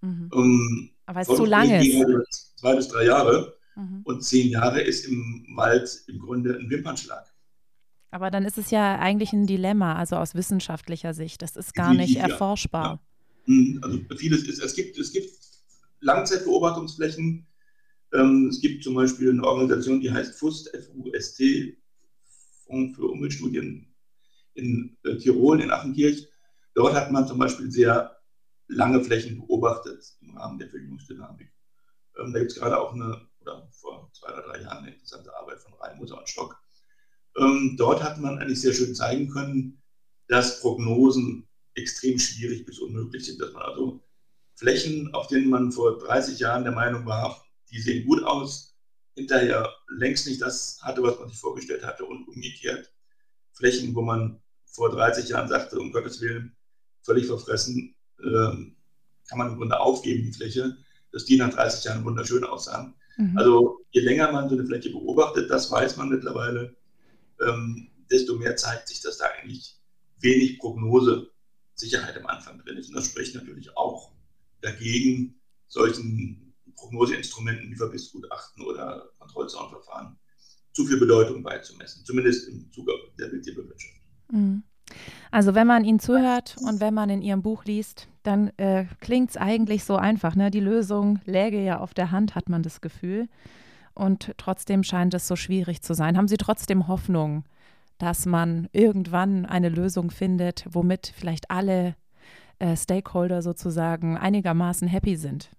Mhm. 0.00 0.28
Um, 0.32 0.90
Aber 1.06 1.20
es 1.20 1.28
ist 1.28 1.36
zu 1.36 1.44
lange. 1.44 1.80
Zwei 2.56 2.76
bis 2.76 2.88
drei 2.88 3.06
Jahre. 3.06 3.56
Mhm. 3.76 4.02
Und 4.04 4.22
zehn 4.22 4.50
Jahre 4.50 4.80
ist 4.80 5.06
im 5.06 5.46
Wald 5.56 6.04
im 6.06 6.18
Grunde 6.18 6.56
ein 6.56 6.70
Wimpernschlag. 6.70 7.33
Aber 8.14 8.30
dann 8.30 8.44
ist 8.44 8.58
es 8.58 8.70
ja 8.70 8.96
eigentlich 9.00 9.32
ein 9.32 9.48
Dilemma, 9.48 9.96
also 9.96 10.14
aus 10.14 10.36
wissenschaftlicher 10.36 11.14
Sicht. 11.14 11.42
Das 11.42 11.56
ist 11.56 11.74
gar 11.74 11.92
nicht 11.94 12.14
erforschbar. 12.14 13.00
Ja. 13.46 13.52
Mhm, 13.52 13.80
also 13.82 13.98
vieles 14.16 14.44
ist, 14.44 14.62
es 14.62 14.76
gibt, 14.76 14.96
es 14.96 15.10
gibt 15.10 15.32
Langzeitbeobachtungsflächen. 15.98 17.44
Ähm, 18.12 18.46
es 18.52 18.60
gibt 18.60 18.84
zum 18.84 18.94
Beispiel 18.94 19.30
eine 19.30 19.42
Organisation, 19.42 20.00
die 20.00 20.12
heißt 20.12 20.38
FUST, 20.38 20.72
F-U-S-T, 20.74 21.76
Fonds 22.64 22.96
für 22.96 23.06
Umweltstudien 23.06 23.92
in 24.54 24.96
äh, 25.02 25.16
Tirol, 25.16 25.60
in 25.60 25.72
Achenkirch. 25.72 26.28
Dort 26.74 26.94
hat 26.94 27.10
man 27.10 27.26
zum 27.26 27.40
Beispiel 27.40 27.68
sehr 27.68 28.16
lange 28.68 29.02
Flächen 29.02 29.38
beobachtet 29.38 30.04
im 30.20 30.36
Rahmen 30.36 30.60
der 30.60 30.70
Verjüngungsdynamik. 30.70 31.52
Ähm, 32.20 32.32
da 32.32 32.38
gibt 32.38 32.52
es 32.52 32.58
gerade 32.60 32.78
auch 32.78 32.94
eine, 32.94 33.26
oder 33.40 33.68
vor 33.72 34.08
zwei 34.12 34.32
oder 34.32 34.42
drei 34.42 34.62
Jahren 34.62 34.84
eine 34.84 34.92
interessante 34.92 35.36
Arbeit 35.36 35.58
von 35.58 35.74
Reimuser 35.74 36.16
und 36.16 36.28
Stock, 36.28 36.63
ähm, 37.36 37.76
dort 37.76 38.02
hat 38.02 38.18
man 38.20 38.38
eigentlich 38.38 38.60
sehr 38.60 38.72
schön 38.72 38.94
zeigen 38.94 39.28
können, 39.28 39.82
dass 40.28 40.60
Prognosen 40.60 41.46
extrem 41.74 42.18
schwierig 42.18 42.64
bis 42.64 42.78
unmöglich 42.78 43.24
sind. 43.24 43.40
Dass 43.40 43.52
man 43.52 43.62
also 43.62 44.00
Flächen, 44.56 45.12
auf 45.14 45.26
denen 45.26 45.50
man 45.50 45.72
vor 45.72 45.98
30 45.98 46.38
Jahren 46.38 46.64
der 46.64 46.72
Meinung 46.72 47.06
war, 47.06 47.44
die 47.70 47.80
sehen 47.80 48.06
gut 48.06 48.22
aus, 48.22 48.76
hinterher 49.16 49.72
längst 49.88 50.26
nicht 50.26 50.40
das 50.40 50.78
hatte, 50.82 51.02
was 51.02 51.18
man 51.18 51.28
sich 51.28 51.38
vorgestellt 51.38 51.84
hatte 51.84 52.04
und 52.04 52.26
umgekehrt. 52.28 52.92
Flächen, 53.52 53.94
wo 53.94 54.02
man 54.02 54.40
vor 54.66 54.90
30 54.90 55.28
Jahren 55.28 55.48
sagte, 55.48 55.78
um 55.78 55.92
Gottes 55.92 56.20
Willen, 56.20 56.56
völlig 57.02 57.26
verfressen, 57.26 57.94
äh, 58.20 58.56
kann 59.28 59.38
man 59.38 59.52
im 59.52 59.56
Grunde 59.56 59.78
aufgeben, 59.78 60.24
die 60.24 60.32
Fläche, 60.32 60.76
dass 61.12 61.24
die 61.24 61.36
nach 61.36 61.50
30 61.50 61.84
Jahren 61.84 62.04
wunderschön 62.04 62.44
aussahen. 62.44 62.94
Mhm. 63.16 63.38
Also 63.38 63.78
je 63.90 64.00
länger 64.00 64.32
man 64.32 64.48
so 64.48 64.56
eine 64.56 64.66
Fläche 64.66 64.90
beobachtet, 64.90 65.50
das 65.50 65.70
weiß 65.70 65.96
man 65.96 66.08
mittlerweile, 66.08 66.74
ähm, 67.46 67.90
desto 68.10 68.36
mehr 68.36 68.56
zeigt 68.56 68.88
sich, 68.88 69.00
dass 69.00 69.18
da 69.18 69.26
eigentlich 69.26 69.76
wenig 70.18 70.58
Prognosesicherheit 70.58 72.16
am 72.16 72.26
Anfang 72.26 72.58
drin 72.58 72.76
ist. 72.76 72.88
Und 72.88 72.96
das 72.96 73.06
spricht 73.06 73.34
natürlich 73.34 73.76
auch 73.76 74.12
dagegen, 74.60 75.40
solchen 75.68 76.54
Prognoseinstrumenten 76.76 77.70
wie 77.70 77.76
Verbissgutachten 77.76 78.64
oder 78.64 79.08
Kontrollzaunverfahren 79.18 80.16
zu 80.72 80.86
viel 80.86 80.98
Bedeutung 80.98 81.42
beizumessen, 81.42 82.04
zumindest 82.04 82.48
im 82.48 82.70
Zuge 82.72 82.92
der 83.18 83.30
Wildtierbewirtschaftung. 83.30 84.02
Mhm. 84.30 84.62
Also 85.30 85.54
wenn 85.54 85.66
man 85.66 85.84
Ihnen 85.84 85.98
zuhört 85.98 86.56
und 86.60 86.80
wenn 86.80 86.94
man 86.94 87.10
in 87.10 87.22
Ihrem 87.22 87.42
Buch 87.42 87.64
liest, 87.64 88.08
dann 88.22 88.48
äh, 88.58 88.86
klingt 89.00 89.30
es 89.30 89.36
eigentlich 89.36 89.84
so 89.84 89.96
einfach. 89.96 90.36
Ne? 90.36 90.50
Die 90.50 90.60
Lösung 90.60 91.20
läge 91.24 91.62
ja 91.62 91.78
auf 91.80 91.94
der 91.94 92.10
Hand, 92.10 92.34
hat 92.34 92.48
man 92.48 92.62
das 92.62 92.80
Gefühl 92.80 93.28
und 93.94 94.32
trotzdem 94.36 94.82
scheint 94.82 95.14
es 95.14 95.28
so 95.28 95.36
schwierig 95.36 95.82
zu 95.82 95.94
sein. 95.94 96.16
Haben 96.16 96.28
Sie 96.28 96.36
trotzdem 96.36 96.88
Hoffnung, 96.88 97.44
dass 97.98 98.26
man 98.26 98.68
irgendwann 98.72 99.46
eine 99.46 99.68
Lösung 99.68 100.10
findet, 100.10 100.64
womit 100.68 101.12
vielleicht 101.16 101.50
alle 101.50 101.96
äh, 102.58 102.76
Stakeholder 102.76 103.42
sozusagen 103.42 104.16
einigermaßen 104.16 104.88
happy 104.88 105.16
sind? 105.16 105.50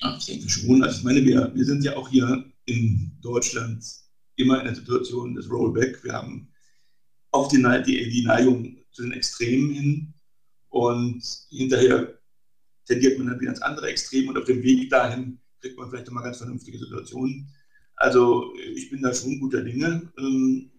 Ja, 0.00 0.16
ich 0.16 0.26
denke 0.26 0.48
schon. 0.48 0.82
Also 0.82 0.98
ich 0.98 1.04
meine, 1.04 1.24
wir, 1.24 1.52
wir 1.54 1.64
sind 1.64 1.84
ja 1.84 1.96
auch 1.96 2.08
hier 2.08 2.44
in 2.66 3.16
Deutschland 3.20 3.84
immer 4.36 4.60
in 4.60 4.66
der 4.66 4.74
Situation 4.74 5.34
des 5.34 5.50
Rollback. 5.50 6.02
Wir 6.04 6.12
haben 6.12 6.48
auf 7.32 7.48
die, 7.48 7.62
die, 7.86 8.08
die 8.08 8.24
Neigung 8.24 8.78
zu 8.92 9.02
den 9.02 9.12
Extremen 9.12 9.70
hin 9.70 10.14
und 10.70 11.22
hinterher 11.50 12.18
tendiert 12.86 13.18
man 13.18 13.28
dann 13.28 13.40
wieder 13.40 13.50
ins 13.50 13.62
andere 13.62 13.88
Extrem 13.88 14.28
und 14.28 14.38
auf 14.38 14.44
dem 14.44 14.62
Weg 14.62 14.88
dahin 14.90 15.40
kriegt 15.60 15.76
man 15.76 15.90
vielleicht 15.90 16.08
immer 16.08 16.22
ganz 16.22 16.38
vernünftige 16.38 16.78
Situationen. 16.78 17.52
Also 17.98 18.54
ich 18.54 18.90
bin 18.90 19.02
da 19.02 19.12
schon 19.12 19.40
guter 19.40 19.62
Dinge. 19.62 20.10
Ähm, 20.18 20.70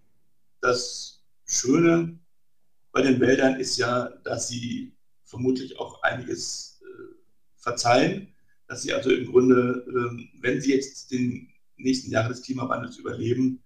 das 0.62 1.22
Schöne 1.46 2.18
bei 2.92 3.02
den 3.02 3.20
Wäldern 3.20 3.60
ist 3.60 3.78
ja, 3.78 4.10
dass 4.24 4.48
sie 4.48 4.94
vermutlich 5.26 5.78
auch 5.80 6.02
einiges 6.02 6.82
äh, 6.82 7.16
verzeihen, 7.58 8.34
dass 8.68 8.84
sie 8.84 8.94
also 8.94 9.12
im 9.12 9.32
Grunde, 9.32 9.86
ähm, 9.88 10.30
wenn 10.40 10.62
sie 10.62 10.74
jetzt 10.74 11.12
den 11.12 11.50
nächsten 11.78 12.12
Jahre 12.12 12.30
des 12.30 12.42
Klimawandels 12.42 12.98
überleben, 12.98 13.64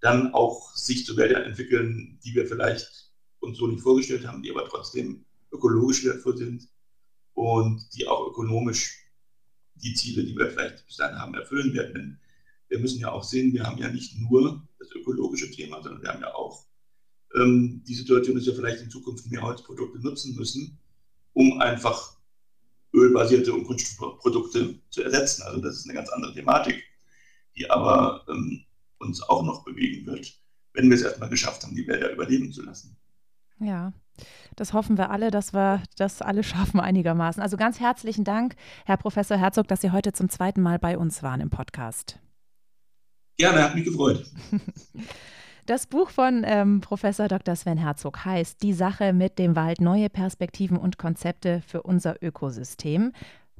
dann 0.00 0.32
auch 0.34 0.74
sich 0.74 1.04
zu 1.06 1.16
Wäldern 1.16 1.42
entwickeln, 1.42 2.18
die 2.24 2.34
wir 2.34 2.46
vielleicht 2.46 3.12
uns 3.40 3.58
so 3.58 3.66
nicht 3.66 3.82
vorgestellt 3.82 4.26
haben, 4.26 4.42
die 4.42 4.50
aber 4.50 4.68
trotzdem 4.68 5.24
ökologisch 5.52 6.04
wertvoll 6.04 6.36
sind 6.36 6.68
und 7.34 7.86
die 7.94 8.06
auch 8.06 8.26
ökonomisch 8.28 9.06
die 9.74 9.94
Ziele, 9.94 10.24
die 10.24 10.36
wir 10.36 10.50
vielleicht 10.50 10.86
bis 10.86 10.96
dahin 10.96 11.18
haben, 11.18 11.34
erfüllen 11.34 11.72
werden. 11.74 12.20
Wir 12.70 12.78
müssen 12.78 13.00
ja 13.00 13.12
auch 13.12 13.24
sehen, 13.24 13.52
wir 13.52 13.64
haben 13.64 13.78
ja 13.78 13.90
nicht 13.90 14.18
nur 14.18 14.66
das 14.78 14.90
ökologische 14.92 15.50
Thema, 15.50 15.82
sondern 15.82 16.02
wir 16.02 16.08
haben 16.08 16.22
ja 16.22 16.34
auch 16.34 16.64
ähm, 17.34 17.82
die 17.86 17.94
Situation, 17.94 18.36
dass 18.36 18.46
wir 18.46 18.54
vielleicht 18.54 18.80
in 18.80 18.90
Zukunft 18.90 19.30
mehr 19.30 19.42
Holzprodukte 19.42 19.98
nutzen 20.00 20.34
müssen, 20.36 20.78
um 21.34 21.60
einfach 21.60 22.16
ölbasierte 22.94 23.52
und 23.52 23.64
Kunststoffprodukte 23.64 24.80
zu 24.90 25.02
ersetzen. 25.02 25.42
Also 25.42 25.60
das 25.60 25.76
ist 25.76 25.84
eine 25.86 25.94
ganz 25.94 26.08
andere 26.08 26.32
Thematik, 26.32 26.82
die 27.56 27.70
aber 27.70 28.24
ähm, 28.28 28.64
uns 28.98 29.22
auch 29.22 29.42
noch 29.42 29.64
bewegen 29.64 30.06
wird, 30.06 30.32
wenn 30.72 30.88
wir 30.88 30.96
es 30.96 31.02
erstmal 31.02 31.28
geschafft 31.28 31.62
haben, 31.62 31.74
die 31.74 31.86
Wälder 31.86 32.12
überleben 32.12 32.52
zu 32.52 32.62
lassen. 32.62 32.96
Ja, 33.58 33.92
das 34.56 34.72
hoffen 34.72 34.98
wir 34.98 35.10
alle, 35.10 35.30
dass 35.30 35.52
wir 35.52 35.82
das 35.96 36.22
alle 36.22 36.42
schaffen 36.42 36.80
einigermaßen. 36.80 37.42
Also 37.42 37.56
ganz 37.56 37.80
herzlichen 37.80 38.24
Dank, 38.24 38.56
Herr 38.86 38.96
Professor 38.96 39.36
Herzog, 39.36 39.68
dass 39.68 39.80
Sie 39.80 39.90
heute 39.90 40.12
zum 40.12 40.28
zweiten 40.28 40.62
Mal 40.62 40.78
bei 40.78 40.98
uns 40.98 41.22
waren 41.22 41.40
im 41.40 41.50
Podcast. 41.50 42.18
Gerne, 43.40 43.62
hat 43.62 43.74
mich 43.74 43.84
gefreut. 43.84 44.24
Das 45.66 45.86
Buch 45.86 46.10
von 46.10 46.42
ähm, 46.44 46.80
Professor 46.80 47.28
Dr. 47.28 47.54
Sven 47.54 47.78
Herzog 47.78 48.24
heißt 48.24 48.60
Die 48.60 48.72
Sache 48.72 49.12
mit 49.12 49.38
dem 49.38 49.54
Wald, 49.54 49.80
neue 49.80 50.10
Perspektiven 50.10 50.76
und 50.76 50.98
Konzepte 50.98 51.62
für 51.64 51.82
unser 51.82 52.20
Ökosystem. 52.24 53.12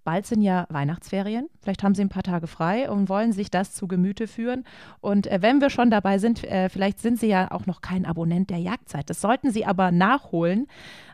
Bald 0.02 0.26
sind 0.26 0.42
ja 0.42 0.66
Weihnachtsferien. 0.70 1.48
Vielleicht 1.62 1.84
haben 1.84 1.94
Sie 1.94 2.02
ein 2.02 2.08
paar 2.08 2.24
Tage 2.24 2.48
frei 2.48 2.90
und 2.90 3.08
wollen 3.08 3.32
sich 3.32 3.48
das 3.48 3.74
zu 3.74 3.86
Gemüte 3.86 4.26
führen. 4.26 4.64
Und 5.00 5.28
äh, 5.28 5.38
wenn 5.40 5.60
wir 5.60 5.70
schon 5.70 5.90
dabei 5.90 6.18
sind, 6.18 6.42
äh, 6.42 6.68
vielleicht 6.68 6.98
sind 6.98 7.20
Sie 7.20 7.28
ja 7.28 7.52
auch 7.52 7.66
noch 7.66 7.80
kein 7.80 8.06
Abonnent 8.06 8.50
der 8.50 8.58
Jagdzeit. 8.58 9.08
Das 9.08 9.20
sollten 9.20 9.52
Sie 9.52 9.64
aber 9.64 9.92
nachholen 9.92 10.66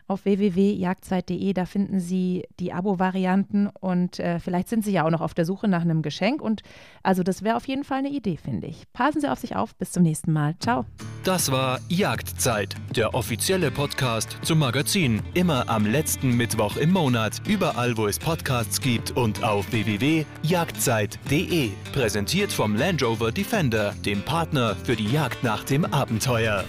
auf 0.07 0.25
www.jagdzeit.de. 0.25 1.53
Da 1.53 1.65
finden 1.65 1.99
Sie 1.99 2.43
die 2.59 2.73
Abo-Varianten 2.73 3.67
und 3.67 4.19
äh, 4.19 4.39
vielleicht 4.39 4.69
sind 4.69 4.83
Sie 4.85 4.91
ja 4.91 5.05
auch 5.05 5.09
noch 5.09 5.21
auf 5.21 5.33
der 5.33 5.45
Suche 5.45 5.67
nach 5.67 5.81
einem 5.81 6.01
Geschenk. 6.01 6.41
Und 6.41 6.61
also 7.03 7.23
das 7.23 7.43
wäre 7.43 7.57
auf 7.57 7.67
jeden 7.67 7.83
Fall 7.83 7.99
eine 7.99 8.09
Idee, 8.09 8.37
finde 8.37 8.67
ich. 8.67 8.83
Passen 8.93 9.21
Sie 9.21 9.29
auf 9.29 9.39
sich 9.39 9.55
auf. 9.55 9.75
Bis 9.75 9.91
zum 9.91 10.03
nächsten 10.03 10.31
Mal. 10.31 10.55
Ciao. 10.59 10.85
Das 11.23 11.51
war 11.51 11.79
Jagdzeit, 11.89 12.75
der 12.95 13.13
offizielle 13.13 13.69
Podcast 13.71 14.37
zum 14.41 14.59
Magazin. 14.59 15.21
Immer 15.33 15.67
am 15.69 15.85
letzten 15.85 16.37
Mittwoch 16.37 16.77
im 16.77 16.91
Monat. 16.91 17.41
Überall, 17.47 17.97
wo 17.97 18.07
es 18.07 18.17
Podcasts 18.19 18.79
gibt 18.79 19.11
und 19.11 19.43
auf 19.43 19.71
www.jagdzeit.de. 19.71 21.69
Präsentiert 21.91 22.51
vom 22.53 22.75
Land 22.75 23.03
Rover 23.03 23.31
Defender, 23.31 23.93
dem 24.05 24.21
Partner 24.21 24.75
für 24.83 24.95
die 24.95 25.11
Jagd 25.11 25.43
nach 25.43 25.63
dem 25.63 25.85
Abenteuer. 25.85 26.63